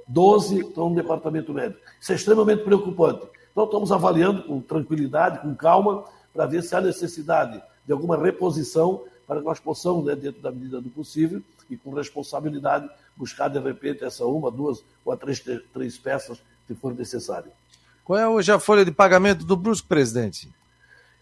12 0.06 0.60
estão 0.60 0.90
no 0.90 0.94
departamento 0.94 1.52
médico. 1.52 1.80
Isso 2.00 2.12
é 2.12 2.14
extremamente 2.14 2.62
preocupante. 2.62 3.26
Então, 3.50 3.64
estamos 3.64 3.90
avaliando 3.90 4.42
com 4.42 4.60
tranquilidade, 4.60 5.40
com 5.40 5.54
calma, 5.54 6.04
para 6.32 6.46
ver 6.46 6.62
se 6.62 6.76
há 6.76 6.80
necessidade 6.80 7.62
de 7.86 7.92
alguma 7.92 8.16
reposição 8.16 9.04
para 9.26 9.40
que 9.40 9.46
nós 9.46 9.58
possamos, 9.58 10.04
né, 10.04 10.14
dentro 10.14 10.40
da 10.40 10.52
medida 10.52 10.80
do 10.80 10.90
possível 10.90 11.42
e 11.68 11.76
com 11.76 11.92
responsabilidade, 11.92 12.88
buscar 13.16 13.48
de 13.48 13.58
repente 13.58 14.04
essa 14.04 14.24
uma, 14.24 14.50
duas 14.50 14.84
ou 15.04 15.16
três, 15.16 15.42
três 15.72 15.98
peças 15.98 16.38
se 16.66 16.74
for 16.74 16.94
necessário. 16.94 17.50
Qual 18.04 18.18
é 18.18 18.28
hoje 18.28 18.52
a 18.52 18.60
folha 18.60 18.84
de 18.84 18.92
pagamento 18.92 19.44
do 19.44 19.56
Brusco, 19.56 19.88
presidente? 19.88 20.48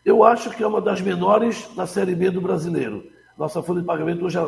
Eu 0.05 0.23
acho 0.23 0.51
que 0.51 0.63
é 0.63 0.67
uma 0.67 0.81
das 0.81 1.01
menores 1.01 1.67
da 1.75 1.87
Série 1.87 2.15
B 2.15 2.31
do 2.31 2.41
brasileiro. 2.41 3.11
Nossa 3.39 3.63
folha 3.63 3.81
de 3.81 3.87
pagamento 3.87 4.25
hoje 4.25 4.39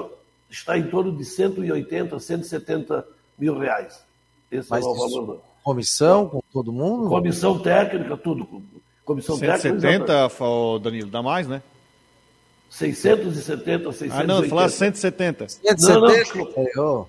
está 0.50 0.76
em 0.76 0.88
torno 0.88 1.16
de 1.16 1.24
180, 1.24 2.18
170 2.18 3.06
mil 3.38 3.58
reais. 3.58 4.04
Esse 4.50 4.70
Mas 4.70 4.84
é 4.84 4.88
o 4.88 4.94
valor. 4.94 5.40
Comissão 5.62 6.28
com 6.28 6.40
todo 6.52 6.72
mundo? 6.72 7.08
Comissão 7.08 7.58
técnica, 7.58 8.16
tudo. 8.16 8.62
Comissão 9.04 9.36
170, 9.36 9.80
técnica. 9.80 10.28
170, 10.28 10.78
Danilo, 10.80 11.10
dá 11.10 11.22
mais, 11.22 11.48
né? 11.48 11.62
670, 12.70 13.92
680. 13.92 14.14
Ah, 14.14 14.26
não, 14.26 14.48
falar 14.48 14.68
170. 14.68 15.48
170? 15.48 16.70
Não, 16.74 16.84
não. 16.84 17.08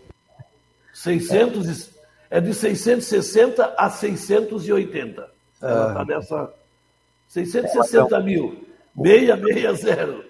600, 0.94 1.92
é 2.30 2.42
de 2.42 2.54
660 2.54 3.76
a 3.78 3.90
680. 3.90 5.30
Ah. 5.62 5.68
Ela 5.68 5.88
está 5.90 6.06
nessa. 6.06 6.54
660 7.28 8.20
mil. 8.22 8.66
660. 8.96 10.26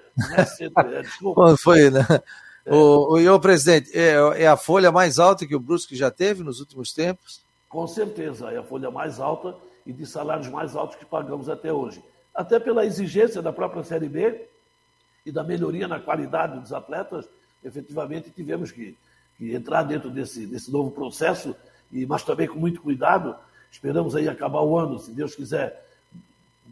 É, 0.80 1.02
desculpa. 1.02 1.36
Quando 1.42 1.58
foi, 1.58 1.90
né? 1.90 2.06
É. 2.66 2.74
O, 2.74 3.18
o, 3.18 3.34
o 3.34 3.40
presidente, 3.40 3.92
é, 3.98 4.44
é, 4.44 4.48
a 4.48 4.58
folha 4.58 4.92
mais 4.92 5.20
alta 5.20 5.46
que 5.46 5.56
o 5.56 5.60
Brusque 5.60 5.96
já 5.96 6.12
teve 6.12 6.44
nos 6.44 6.60
últimos 6.60 6.92
tempos? 6.92 7.42
Com 7.70 7.88
certeza, 7.88 8.52
é 8.52 8.58
a 8.58 8.64
folha 8.64 8.92
mais 8.92 9.20
alta 9.20 9.56
e 9.86 9.94
de 9.94 10.06
salários 10.06 10.48
mais 10.50 10.76
altos 10.76 10.98
que 10.98 11.06
pagamos 11.06 11.50
até 11.50 11.72
hoje. 11.72 12.04
Até 12.34 12.60
pela 12.60 12.86
exigência 12.86 13.42
da 13.42 13.54
própria 13.54 13.84
Série 13.84 14.10
B, 14.10 14.48
e 15.28 15.32
da 15.32 15.44
melhoria 15.44 15.90
na 15.90 16.00
qualidade 16.00 16.58
dos 16.58 16.72
atletas, 16.72 17.28
efetivamente 17.62 18.32
tivemos 18.32 18.72
que, 18.72 18.98
que 19.38 19.54
entrar 19.54 19.84
dentro 19.84 20.10
desse, 20.10 20.48
desse 20.48 20.72
novo 20.72 20.90
processo, 20.90 21.54
e, 21.92 22.06
mas 22.06 22.24
também 22.24 22.48
com 22.48 22.58
muito 22.58 22.82
cuidado. 22.82 23.36
Esperamos 23.70 24.16
aí 24.16 24.30
acabar 24.30 24.62
o 24.62 24.78
ano, 24.78 24.98
se 24.98 25.12
Deus 25.12 25.36
quiser, 25.36 25.86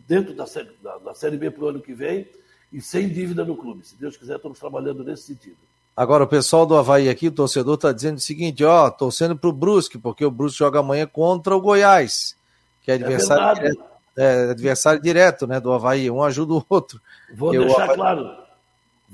dentro 0.08 0.34
da, 0.34 0.46
da, 0.82 0.98
da 0.98 1.14
Série 1.14 1.38
B 1.38 1.52
para 1.52 1.64
o 1.64 1.68
ano 1.68 1.82
que 1.82 1.94
vem, 1.94 2.28
e 2.72 2.82
sem 2.82 3.08
dívida 3.08 3.44
no 3.46 3.56
clube. 3.56 3.86
Se 3.86 3.96
Deus 3.96 4.18
quiser, 4.18 4.36
estamos 4.38 4.60
trabalhando 4.60 5.04
nesse 5.04 5.24
sentido. 5.24 5.58
Agora, 5.96 6.26
o 6.26 6.28
pessoal 6.28 6.66
do 6.66 6.76
Havaí 6.76 7.08
aqui, 7.08 7.28
o 7.28 7.32
torcedor, 7.32 7.76
está 7.76 7.92
dizendo 7.92 8.18
o 8.18 8.22
seguinte: 8.22 8.64
ó, 8.64 8.90
torcendo 8.90 9.36
para 9.36 9.50
o 9.50 9.54
Brusque, 9.54 9.98
porque 9.98 10.26
o 10.26 10.32
Brusque 10.32 10.60
joga 10.60 10.80
amanhã 10.80 11.08
contra 11.08 11.56
o 11.56 11.62
Goiás, 11.62 12.36
que 12.82 12.92
é, 12.92 12.96
é 12.96 12.98
adversário, 12.98 13.46
é 13.46 13.70
direto, 13.70 13.86
é, 14.18 14.50
adversário 14.50 15.02
direto 15.02 15.48
né, 15.48 15.60
do 15.60 15.72
Havaí. 15.72 16.12
Um 16.12 16.22
ajuda 16.22 16.54
o 16.54 16.66
outro. 16.68 17.00
Vou 17.34 17.52
deixar 17.52 17.84
Havaí... 17.84 17.96
claro 17.96 18.46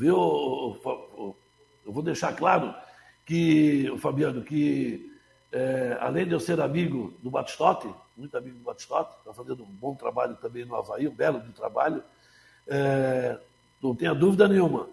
viu? 0.02 0.16
Eu 1.86 1.94
vou 1.94 2.04
deixar 2.04 2.34
claro 2.34 2.74
que, 3.26 3.94
Fabiano, 4.00 4.42
que 4.42 5.12
é, 5.52 5.98
além 6.00 6.26
de 6.26 6.32
eu 6.32 6.40
ser 6.40 6.60
amigo 6.60 7.14
do 7.22 7.30
Batistote, 7.30 7.88
muito 8.22 8.38
amigo 8.38 8.58
do 8.58 8.64
Batistote, 8.64 9.16
está 9.18 9.34
fazendo 9.34 9.64
um 9.64 9.72
bom 9.80 9.96
trabalho 9.96 10.36
também 10.36 10.64
no 10.64 10.76
Havaí, 10.76 11.08
um 11.08 11.14
belo 11.14 11.40
de 11.40 11.52
trabalho, 11.52 12.04
é, 12.68 13.36
não 13.82 13.96
tenha 13.96 14.14
dúvida 14.14 14.48
nenhuma. 14.48 14.88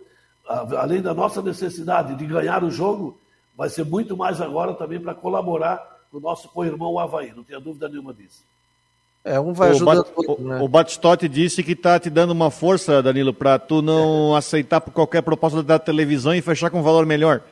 Além 0.47 1.03
da 1.03 1.13
nossa 1.13 1.43
necessidade 1.43 2.15
de 2.15 2.27
ganhar 2.27 2.65
o 2.65 2.71
jogo, 2.71 3.21
vai 3.55 3.69
ser 3.69 3.85
muito 3.85 4.17
mais 4.17 4.41
agora 4.41 4.73
também 4.73 4.99
para 4.99 5.15
colaborar 5.15 5.99
com 6.11 6.17
o 6.17 6.21
nosso 6.21 6.49
co-irmão 6.49 6.99
Havaí, 6.99 7.35
não 7.37 7.45
tenha 7.45 7.61
dúvida 7.61 7.87
nenhuma 7.87 8.15
disso. 8.15 8.43
É, 9.23 9.39
um 9.39 9.53
vai 9.53 9.73
o, 9.73 9.85
Bat, 9.85 10.09
né? 10.39 10.61
o 10.63 10.69
Batistotti 10.69 11.29
disse 11.29 11.63
que 11.63 11.73
está 11.73 12.01
te 12.01 12.09
dando 12.09 12.31
uma 12.31 12.51
força, 12.51 13.03
Danilo, 13.03 13.35
para 13.35 13.59
tu 13.59 13.83
não 13.83 14.35
é. 14.35 14.39
aceitar 14.39 14.81
por 14.81 14.91
qualquer 14.91 15.21
proposta 15.21 15.63
da 15.63 15.79
televisão 15.79 16.35
e 16.35 16.41
fechar 16.41 16.71
com 16.71 16.79
um 16.79 16.83
valor 16.83 17.05
melhor. 17.05 17.43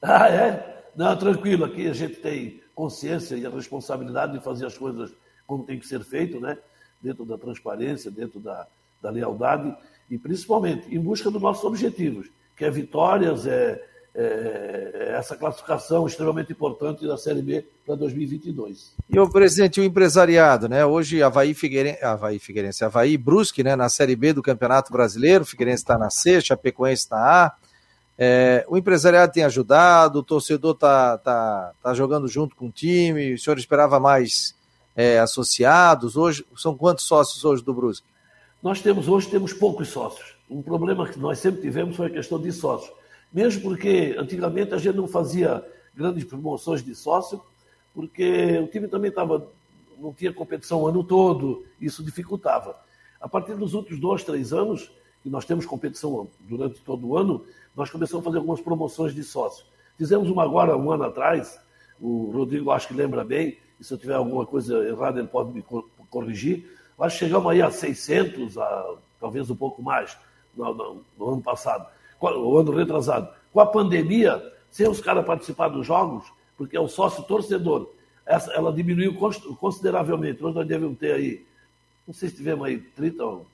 Ah, 0.00 0.28
é? 0.30 0.84
Não, 0.96 1.14
tranquilo, 1.16 1.66
aqui 1.66 1.86
a 1.86 1.92
gente 1.92 2.14
tem 2.14 2.62
consciência 2.76 3.34
e 3.34 3.46
a 3.46 3.50
responsabilidade 3.50 4.34
de 4.34 4.44
fazer 4.44 4.66
as 4.66 4.76
coisas 4.76 5.12
como 5.46 5.64
tem 5.64 5.80
que 5.80 5.86
ser 5.86 6.04
feito, 6.04 6.38
né? 6.38 6.56
Dentro 7.02 7.24
da 7.24 7.38
transparência, 7.38 8.10
dentro 8.10 8.38
da, 8.38 8.66
da 9.02 9.10
lealdade 9.10 9.74
e 10.10 10.18
principalmente 10.18 10.94
em 10.94 11.00
busca 11.00 11.30
dos 11.30 11.40
nossos 11.42 11.64
objetivos, 11.64 12.30
que 12.54 12.64
é 12.64 12.70
vitórias, 12.70 13.46
é, 13.46 13.82
é, 14.14 15.14
essa 15.18 15.36
classificação 15.36 16.06
extremamente 16.06 16.52
importante 16.52 17.06
da 17.06 17.16
Série 17.16 17.42
B 17.42 17.66
para 17.84 17.94
2022. 17.96 18.94
E 19.08 19.18
o 19.18 19.28
presidente, 19.28 19.80
o 19.80 19.84
empresariado, 19.84 20.68
né? 20.68 20.84
Hoje 20.84 21.22
Havaí 21.22 21.54
Figueirense, 21.54 22.04
Havaí 22.04 22.38
Figueirense, 22.38 22.84
Havaí 22.84 23.16
Brusque, 23.16 23.64
né? 23.64 23.74
Na 23.74 23.88
Série 23.88 24.16
B 24.16 24.34
do 24.34 24.42
Campeonato 24.42 24.92
Brasileiro, 24.92 25.46
Figueirense 25.46 25.82
está 25.82 25.96
na 25.96 26.10
C, 26.10 26.40
Chapecoense 26.42 27.04
está 27.04 27.46
A. 27.46 27.65
É, 28.18 28.64
o 28.68 28.76
empresariado 28.76 29.32
tem 29.32 29.44
ajudado, 29.44 30.20
o 30.20 30.22
torcedor 30.22 30.72
está 30.74 31.18
tá, 31.18 31.72
tá 31.82 31.94
jogando 31.94 32.26
junto 32.28 32.56
com 32.56 32.68
o 32.68 32.72
time, 32.72 33.34
o 33.34 33.38
senhor 33.38 33.58
esperava 33.58 34.00
mais 34.00 34.54
é, 34.94 35.18
associados. 35.18 36.16
Hoje, 36.16 36.44
são 36.56 36.76
quantos 36.76 37.04
sócios 37.04 37.44
hoje 37.44 37.62
do 37.62 37.74
Brusque? 37.74 38.06
Nós 38.62 38.80
temos 38.80 39.06
hoje 39.08 39.28
temos 39.28 39.52
poucos 39.52 39.88
sócios. 39.88 40.34
Um 40.48 40.62
problema 40.62 41.06
que 41.08 41.18
nós 41.18 41.38
sempre 41.38 41.60
tivemos 41.60 41.96
foi 41.96 42.06
a 42.06 42.10
questão 42.10 42.40
de 42.40 42.50
sócios 42.52 42.90
mesmo 43.32 43.62
porque 43.62 44.16
antigamente 44.18 44.72
a 44.74 44.78
gente 44.78 44.96
não 44.96 45.06
fazia 45.06 45.62
grandes 45.94 46.24
promoções 46.24 46.82
de 46.82 46.94
sócio, 46.94 47.40
porque 47.94 48.58
o 48.58 48.66
time 48.66 48.88
também 48.88 49.10
estava, 49.10 49.46
não 49.98 50.12
tinha 50.12 50.32
competição 50.32 50.82
o 50.82 50.86
ano 50.86 51.02
todo, 51.02 51.64
isso 51.80 52.02
dificultava. 52.02 52.76
A 53.20 53.28
partir 53.28 53.54
dos 53.54 53.74
últimos 53.74 54.00
dois, 54.00 54.24
três 54.24 54.52
anos, 54.52 54.90
que 55.22 55.30
nós 55.30 55.44
temos 55.44 55.66
competição 55.66 56.28
durante 56.40 56.80
todo 56.80 57.06
o 57.06 57.16
ano, 57.16 57.44
nós 57.76 57.90
começamos 57.90 58.24
a 58.24 58.24
fazer 58.24 58.38
algumas 58.38 58.60
promoções 58.60 59.14
de 59.14 59.22
sócio. 59.22 59.64
Fizemos 59.98 60.30
uma 60.30 60.42
agora, 60.42 60.76
um 60.76 60.90
ano 60.90 61.04
atrás, 61.04 61.60
o 62.00 62.30
Rodrigo 62.30 62.70
acho 62.70 62.88
que 62.88 62.94
lembra 62.94 63.24
bem, 63.24 63.58
e 63.78 63.84
se 63.84 63.92
eu 63.92 63.98
tiver 63.98 64.14
alguma 64.14 64.46
coisa 64.46 64.86
errada 64.88 65.20
ele 65.20 65.28
pode 65.28 65.52
me 65.52 65.62
corrigir, 66.08 66.70
nós 66.98 67.12
chegamos 67.12 67.50
aí 67.50 67.60
a 67.60 67.70
600, 67.70 68.56
a, 68.56 68.94
talvez 69.20 69.50
um 69.50 69.56
pouco 69.56 69.82
mais, 69.82 70.16
no, 70.56 70.72
no, 70.72 71.04
no 71.18 71.28
ano 71.28 71.42
passado 71.42 71.86
o 72.20 72.58
ano 72.58 72.72
retrasado, 72.72 73.28
com 73.52 73.60
a 73.60 73.66
pandemia, 73.66 74.42
sem 74.70 74.88
os 74.88 75.00
caras 75.00 75.24
participar 75.24 75.68
dos 75.68 75.86
jogos, 75.86 76.24
porque 76.56 76.76
é 76.76 76.80
o 76.80 76.88
sócio 76.88 77.22
torcedor, 77.24 77.90
essa, 78.24 78.52
ela 78.52 78.72
diminuiu 78.72 79.14
consideravelmente. 79.60 80.42
Hoje 80.42 80.54
nós 80.56 80.66
devemos 80.66 80.98
ter 80.98 81.12
aí, 81.12 81.46
não 82.06 82.12
sei 82.12 82.28
se 82.28 82.36
tivemos 82.36 82.66
aí 82.66 82.82
30% 82.98 83.20
ou 83.20 83.46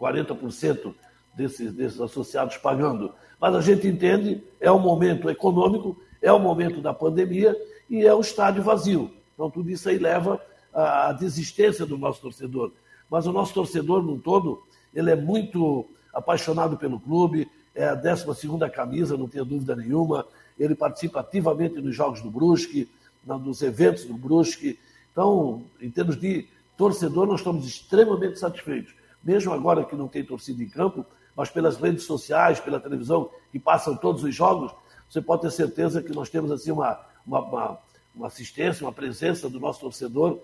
40% 0.00 0.94
desses, 1.34 1.72
desses 1.72 2.00
associados 2.00 2.56
pagando, 2.56 3.12
mas 3.40 3.54
a 3.54 3.60
gente 3.60 3.86
entende, 3.86 4.42
é 4.60 4.70
um 4.70 4.78
momento 4.78 5.30
econômico, 5.30 5.96
é 6.20 6.32
o 6.32 6.38
momento 6.38 6.80
da 6.80 6.92
pandemia 6.92 7.56
e 7.88 8.04
é 8.04 8.12
o 8.12 8.20
estádio 8.20 8.62
vazio. 8.62 9.10
Então 9.34 9.50
tudo 9.50 9.70
isso 9.70 9.88
aí 9.88 9.98
leva 9.98 10.40
à 10.74 11.12
desistência 11.12 11.86
do 11.86 11.96
nosso 11.96 12.20
torcedor. 12.20 12.72
Mas 13.08 13.26
o 13.26 13.32
nosso 13.32 13.54
torcedor, 13.54 14.02
no 14.02 14.18
todo, 14.18 14.62
ele 14.94 15.10
é 15.10 15.16
muito 15.16 15.86
apaixonado 16.12 16.76
pelo 16.76 16.98
clube, 16.98 17.48
é 17.74 17.84
a 17.84 17.94
12 17.94 18.26
camisa, 18.74 19.16
não 19.16 19.28
tenho 19.28 19.44
dúvida 19.44 19.76
nenhuma. 19.76 20.26
Ele 20.58 20.74
participa 20.74 21.20
ativamente 21.20 21.80
nos 21.80 21.94
jogos 21.94 22.20
do 22.20 22.30
Brusque, 22.30 22.88
nos 23.24 23.62
eventos 23.62 24.04
do 24.04 24.14
Brusque. 24.14 24.78
Então, 25.12 25.62
em 25.80 25.90
termos 25.90 26.18
de 26.18 26.48
torcedor, 26.76 27.26
nós 27.26 27.40
estamos 27.40 27.66
extremamente 27.66 28.38
satisfeitos. 28.38 28.94
Mesmo 29.22 29.52
agora 29.52 29.84
que 29.84 29.96
não 29.96 30.08
tem 30.08 30.24
torcida 30.24 30.62
em 30.62 30.68
campo, 30.68 31.04
mas 31.38 31.50
pelas 31.50 31.76
redes 31.76 32.02
sociais, 32.02 32.58
pela 32.58 32.80
televisão, 32.80 33.30
que 33.52 33.60
passam 33.60 33.96
todos 33.96 34.24
os 34.24 34.34
jogos, 34.34 34.72
você 35.08 35.22
pode 35.22 35.42
ter 35.42 35.52
certeza 35.52 36.02
que 36.02 36.12
nós 36.12 36.28
temos 36.28 36.50
assim 36.50 36.72
uma, 36.72 37.00
uma, 37.24 37.40
uma, 37.40 37.78
uma 38.12 38.26
assistência, 38.26 38.84
uma 38.84 38.92
presença 38.92 39.48
do 39.48 39.60
nosso 39.60 39.78
torcedor 39.78 40.40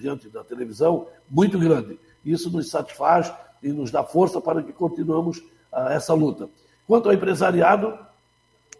diante 0.00 0.28
da 0.28 0.42
televisão 0.42 1.06
muito 1.30 1.56
grande. 1.60 1.96
Isso 2.24 2.50
nos 2.50 2.68
satisfaz 2.68 3.32
e 3.62 3.68
nos 3.68 3.92
dá 3.92 4.02
força 4.02 4.40
para 4.40 4.64
que 4.64 4.72
continuemos 4.72 5.40
essa 5.90 6.12
luta. 6.12 6.50
Quanto 6.88 7.08
ao 7.08 7.14
empresariado, 7.14 7.96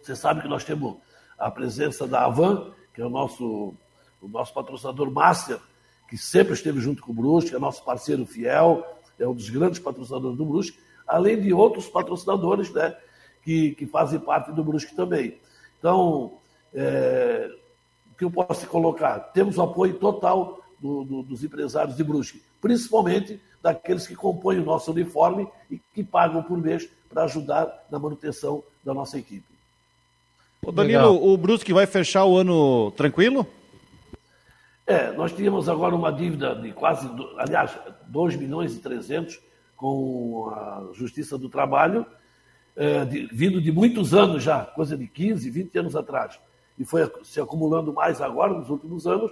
você 0.03 0.17
sabe 0.17 0.43
que 0.43 0.49
nós 0.49 0.65
temos 0.65 0.97
a 1.39 1.49
presença 1.49 2.09
da 2.09 2.25
Avan, 2.25 2.73
que 2.93 3.01
é 3.01 3.07
o 3.07 3.11
nosso, 3.11 3.73
o 4.21 4.27
nosso 4.27 4.53
patrocinador 4.53 5.13
master, 5.13 5.61
que 6.09 6.19
sempre 6.19 6.55
esteve 6.55 6.81
junto 6.81 7.03
com 7.03 7.13
o 7.13 7.15
Brusque, 7.15 7.55
é 7.55 7.59
nosso 7.61 7.85
parceiro 7.85 8.27
fiel, 8.27 8.85
é 9.17 9.29
um 9.29 9.35
dos 9.35 9.49
grandes 9.49 9.79
patrocinadores 9.79 10.37
do 10.37 10.45
Brusque, 10.45 10.85
além 11.07 11.41
de 11.41 11.53
outros 11.53 11.89
patrocinadores 11.89 12.73
né, 12.73 12.97
que, 13.43 13.73
que 13.73 13.87
fazem 13.87 14.19
parte 14.19 14.53
do 14.53 14.65
Brusque 14.65 14.95
também. 14.95 15.39
Então, 15.79 16.35
é, 16.75 17.51
o 18.13 18.17
que 18.17 18.25
eu 18.25 18.31
posso 18.31 18.67
colocar? 18.67 19.19
Temos 19.19 19.57
o 19.59 19.63
apoio 19.63 19.95
total 19.95 20.61
do, 20.81 21.05
do, 21.05 21.23
dos 21.23 21.45
empresários 21.45 21.97
de 21.97 22.05
Brusque, 22.05 22.43
principalmente 22.61 23.41
daqueles 23.63 24.07
que 24.07 24.15
compõem 24.15 24.59
o 24.59 24.65
nosso 24.65 24.91
uniforme 24.91 25.49
e 25.71 25.79
que 25.79 26.03
pagam 26.03 26.43
por 26.43 26.59
mês 26.59 26.89
para 27.09 27.25
ajudar 27.25 27.87
na 27.91 27.99
manutenção 27.99 28.63
da 28.85 28.93
nossa 28.93 29.19
equipe. 29.19 29.47
Ô 30.65 30.73
Danilo, 30.73 31.13
Legal. 31.13 31.29
o 31.29 31.37
Brusque 31.37 31.73
vai 31.73 31.87
fechar 31.87 32.25
o 32.25 32.37
ano 32.37 32.91
tranquilo? 32.93 33.47
É, 34.87 35.11
nós 35.13 35.33
tínhamos 35.33 35.69
agora 35.69 35.95
uma 35.95 36.13
dívida 36.13 36.55
de 36.55 36.73
quase, 36.73 37.09
aliás, 37.39 37.77
2 38.07 38.37
milhões 38.37 38.75
e 38.75 38.79
300 38.79 39.41
com 39.77 40.51
a 40.55 40.89
Justiça 40.93 41.37
do 41.37 41.49
Trabalho, 41.49 42.07
é, 42.75 43.05
de, 43.05 43.27
vindo 43.33 43.61
de 43.61 43.73
muitos 43.73 44.15
anos 44.15 44.43
já, 44.43 44.65
coisa 44.65 44.97
de 44.97 45.07
15, 45.07 45.49
20 45.49 45.79
anos 45.79 45.97
atrás. 45.97 46.39
E 46.79 46.85
foi 46.85 47.11
se 47.25 47.41
acumulando 47.41 47.93
mais 47.93 48.21
agora, 48.21 48.53
nos 48.53 48.69
últimos 48.69 49.07
anos, 49.07 49.31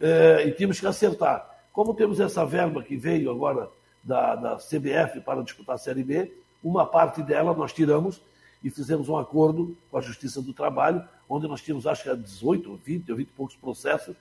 é, 0.00 0.44
e 0.46 0.52
tínhamos 0.52 0.78
que 0.78 0.86
acertar. 0.86 1.48
Como 1.72 1.94
temos 1.94 2.20
essa 2.20 2.44
verba 2.44 2.82
que 2.82 2.96
veio 2.96 3.30
agora 3.30 3.68
da, 4.02 4.34
da 4.36 4.56
CBF 4.56 5.20
para 5.20 5.42
disputar 5.42 5.74
a 5.74 5.78
Série 5.78 6.04
B, 6.04 6.32
uma 6.62 6.86
parte 6.86 7.22
dela 7.22 7.54
nós 7.54 7.72
tiramos 7.72 8.20
e 8.62 8.70
fizemos 8.70 9.08
um 9.08 9.16
acordo 9.16 9.76
com 9.90 9.98
a 9.98 10.00
Justiça 10.00 10.42
do 10.42 10.52
Trabalho, 10.52 11.04
onde 11.28 11.46
nós 11.46 11.60
tínhamos, 11.60 11.86
acho 11.86 12.04
que 12.04 12.16
18, 12.16 12.76
20 12.76 13.10
ou 13.10 13.16
20 13.16 13.28
e 13.28 13.32
poucos 13.32 13.56
processos, 13.56 14.16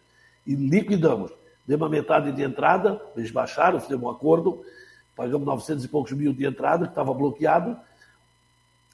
e 0.46 0.56
liquidamos. 0.56 1.32
Deu 1.66 1.78
uma 1.78 1.90
metade 1.90 2.32
de 2.32 2.44
entrada, 2.44 3.02
eles 3.16 3.32
baixaram, 3.32 3.80
fizemos 3.80 4.04
um 4.04 4.10
acordo, 4.10 4.64
pagamos 5.18 5.46
900 5.46 5.84
e 5.84 5.88
poucos 5.88 6.14
mil 6.14 6.32
de 6.32 6.46
entrada, 6.46 6.86
que 6.86 6.92
estava 6.92 7.14
bloqueado, 7.14 7.76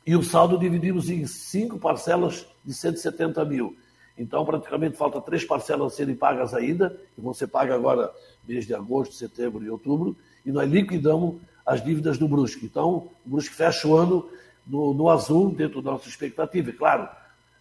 e 0.07 0.15
o 0.15 0.24
saldo 0.24 0.57
dividimos 0.57 1.09
em 1.09 1.28
cinco 1.28 1.78
parcelas 1.78 2.47
de 2.63 2.74
170 2.74 3.43
mil. 3.45 3.76
Então, 4.17 4.45
praticamente, 4.45 4.95
falta 4.95 5.19
três 5.19 5.43
parcelas 5.43 5.93
serem 5.93 6.15
pagas 6.15 6.53
ainda, 6.53 6.97
que 7.13 7.21
vão 7.21 7.34
ser 7.34 7.47
pagas 7.47 7.76
agora, 7.76 8.11
mês 8.47 8.65
de 8.65 8.74
agosto, 8.74 9.13
setembro 9.15 9.63
e 9.63 9.69
outubro, 9.69 10.15
e 10.45 10.51
nós 10.51 10.69
liquidamos 10.69 11.41
as 11.65 11.84
dívidas 11.84 12.17
do 12.17 12.28
Brusque. 12.28 12.65
Então, 12.65 13.09
o 13.26 13.30
Brusque 13.30 13.55
fecha 13.55 13.88
o 13.88 13.95
ano 13.95 14.30
no, 14.65 14.93
no 14.93 15.09
azul, 15.09 15.51
dentro 15.51 15.82
da 15.82 15.91
nossa 15.91 16.07
expectativa. 16.07 16.69
E, 16.69 16.74
claro, 16.74 17.07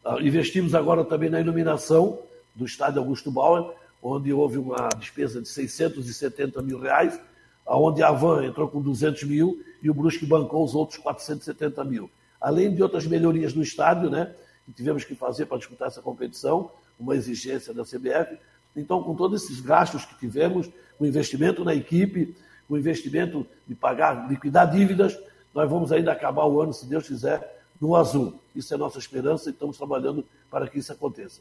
ah, 0.04 0.16
investimos 0.20 0.74
agora 0.74 1.04
também 1.04 1.30
na 1.30 1.40
iluminação 1.40 2.18
do 2.54 2.64
estádio 2.64 3.00
Augusto 3.00 3.30
Bauer, 3.30 3.72
onde 4.02 4.32
houve 4.32 4.58
uma 4.58 4.88
despesa 4.98 5.40
de 5.40 5.48
670 5.48 6.60
mil 6.62 6.78
reais, 6.78 7.18
onde 7.66 8.02
a 8.02 8.10
Van 8.10 8.44
entrou 8.44 8.68
com 8.68 8.80
200 8.80 9.22
mil 9.24 9.62
e 9.82 9.90
o 9.90 9.94
Brusque 9.94 10.26
bancou 10.26 10.64
os 10.64 10.74
outros 10.74 10.98
470 10.98 11.84
mil. 11.84 12.10
Além 12.40 12.74
de 12.74 12.82
outras 12.82 13.06
melhorias 13.06 13.54
no 13.54 13.62
estádio, 13.62 14.10
né, 14.10 14.34
que 14.66 14.72
tivemos 14.72 15.04
que 15.04 15.14
fazer 15.14 15.46
para 15.46 15.58
disputar 15.58 15.88
essa 15.88 16.02
competição, 16.02 16.70
uma 16.98 17.14
exigência 17.14 17.72
da 17.72 17.84
CBF. 17.84 18.38
Então, 18.76 19.02
com 19.02 19.14
todos 19.14 19.42
esses 19.42 19.60
gastos 19.60 20.04
que 20.04 20.18
tivemos, 20.18 20.68
o 20.98 21.06
investimento 21.06 21.64
na 21.64 21.74
equipe, 21.74 22.34
o 22.68 22.76
investimento 22.76 23.46
de 23.66 23.74
pagar, 23.74 24.28
liquidar 24.28 24.70
dívidas, 24.70 25.18
nós 25.54 25.68
vamos 25.68 25.92
ainda 25.92 26.12
acabar 26.12 26.46
o 26.46 26.60
ano, 26.60 26.72
se 26.72 26.86
Deus 26.86 27.06
quiser, 27.06 27.62
no 27.80 27.94
azul. 27.96 28.40
Isso 28.54 28.72
é 28.72 28.76
nossa 28.76 28.98
esperança 28.98 29.50
e 29.50 29.52
estamos 29.52 29.76
trabalhando 29.76 30.24
para 30.50 30.68
que 30.68 30.78
isso 30.78 30.92
aconteça. 30.92 31.40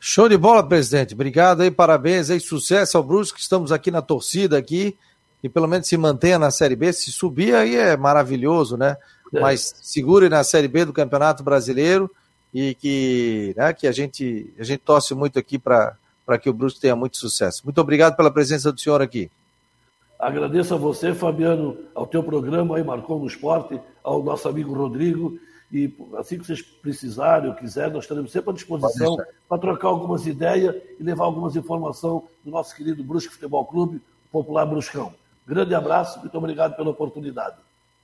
Show 0.00 0.28
de 0.28 0.36
bola, 0.36 0.66
presidente. 0.66 1.14
Obrigado 1.14 1.62
aí, 1.62 1.70
parabéns 1.70 2.30
aí, 2.30 2.38
sucesso 2.38 2.96
ao 2.96 3.02
Brusque. 3.02 3.40
Estamos 3.40 3.72
aqui 3.72 3.90
na 3.90 4.02
torcida 4.02 4.56
aqui 4.58 4.96
e 5.42 5.48
pelo 5.48 5.68
menos 5.68 5.86
se 5.86 5.96
mantenha 5.96 6.38
na 6.38 6.50
Série 6.50 6.76
B. 6.76 6.92
Se 6.92 7.12
subir 7.12 7.54
aí 7.54 7.76
é 7.76 7.96
maravilhoso, 7.96 8.76
né? 8.76 8.96
É. 9.32 9.40
Mas 9.40 9.74
segure 9.82 10.28
na 10.28 10.42
Série 10.42 10.68
B 10.68 10.84
do 10.84 10.92
Campeonato 10.92 11.42
Brasileiro 11.42 12.10
e 12.52 12.74
que, 12.74 13.54
né, 13.56 13.72
que 13.72 13.86
a 13.86 13.92
gente 13.92 14.52
a 14.58 14.64
gente 14.64 14.80
torce 14.80 15.14
muito 15.14 15.38
aqui 15.38 15.58
para 15.58 15.96
que 16.40 16.48
o 16.48 16.52
Brusque 16.52 16.80
tenha 16.80 16.96
muito 16.96 17.16
sucesso. 17.16 17.62
Muito 17.64 17.80
obrigado 17.80 18.16
pela 18.16 18.30
presença 18.30 18.72
do 18.72 18.80
senhor 18.80 19.02
aqui. 19.02 19.30
Agradeço 20.18 20.74
a 20.74 20.76
você, 20.76 21.14
Fabiano, 21.14 21.76
ao 21.94 22.06
teu 22.06 22.24
programa 22.24 22.76
aí, 22.76 22.82
Marcou 22.82 23.20
no 23.20 23.26
Esporte, 23.26 23.80
ao 24.02 24.22
nosso 24.22 24.48
amigo 24.48 24.74
Rodrigo. 24.74 25.38
E 25.70 25.94
assim 26.16 26.38
que 26.38 26.46
vocês 26.46 26.62
precisarem 26.62 27.50
ou 27.50 27.54
quiserem, 27.54 27.92
nós 27.92 28.04
estaremos 28.04 28.32
sempre 28.32 28.50
à 28.50 28.52
disposição 28.54 29.16
para 29.48 29.58
trocar 29.58 29.88
algumas 29.88 30.26
ideias 30.26 30.74
e 30.98 31.02
levar 31.02 31.24
algumas 31.24 31.54
informações 31.54 32.22
do 32.42 32.50
nosso 32.50 32.74
querido 32.74 33.04
Brusque 33.04 33.34
Futebol 33.34 33.66
Clube, 33.66 34.00
Popular 34.32 34.64
Bruscão. 34.64 35.12
Grande 35.48 35.74
abraço, 35.74 36.20
muito 36.20 36.36
obrigado 36.36 36.76
pela 36.76 36.90
oportunidade. 36.90 37.56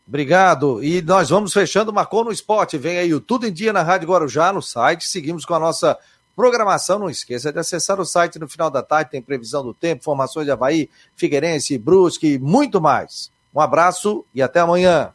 Obrigado. 0.09 0.83
E 0.83 1.03
nós 1.03 1.29
vamos 1.29 1.53
fechando 1.53 1.93
Marcou 1.93 2.25
no 2.25 2.33
Esporte. 2.33 2.79
Vem 2.79 2.99
aí 2.99 3.13
o 3.13 3.21
Tudo 3.21 3.47
em 3.47 3.53
Dia 3.53 3.73
na 3.73 3.83
Rádio 3.83 4.09
Guarujá, 4.09 4.53
no 4.53 4.63
site. 4.63 5.07
Seguimos 5.07 5.45
com 5.45 5.55
a 5.55 5.59
nossa 5.59 5.99
programação. 6.35 6.99
Não 6.99 7.11
esqueça 7.11 7.53
de 7.53 7.59
acessar 7.59 8.01
o 8.01 8.05
site 8.05 8.39
no 8.39 8.49
final 8.49 8.71
da 8.71 8.83
tarde, 8.83 9.11
tem 9.11 9.23
previsão 9.23 9.63
do 9.63 9.75
tempo, 9.75 10.01
informações 10.03 10.47
de 10.47 10.51
Havaí, 10.51 10.91
Figueirense, 11.15 11.79
Brusque 11.79 12.35
e 12.35 12.39
muito 12.39 12.81
mais. 12.81 13.31
Um 13.55 13.61
abraço 13.61 14.25
e 14.35 14.43
até 14.43 14.61
amanhã. 14.61 15.13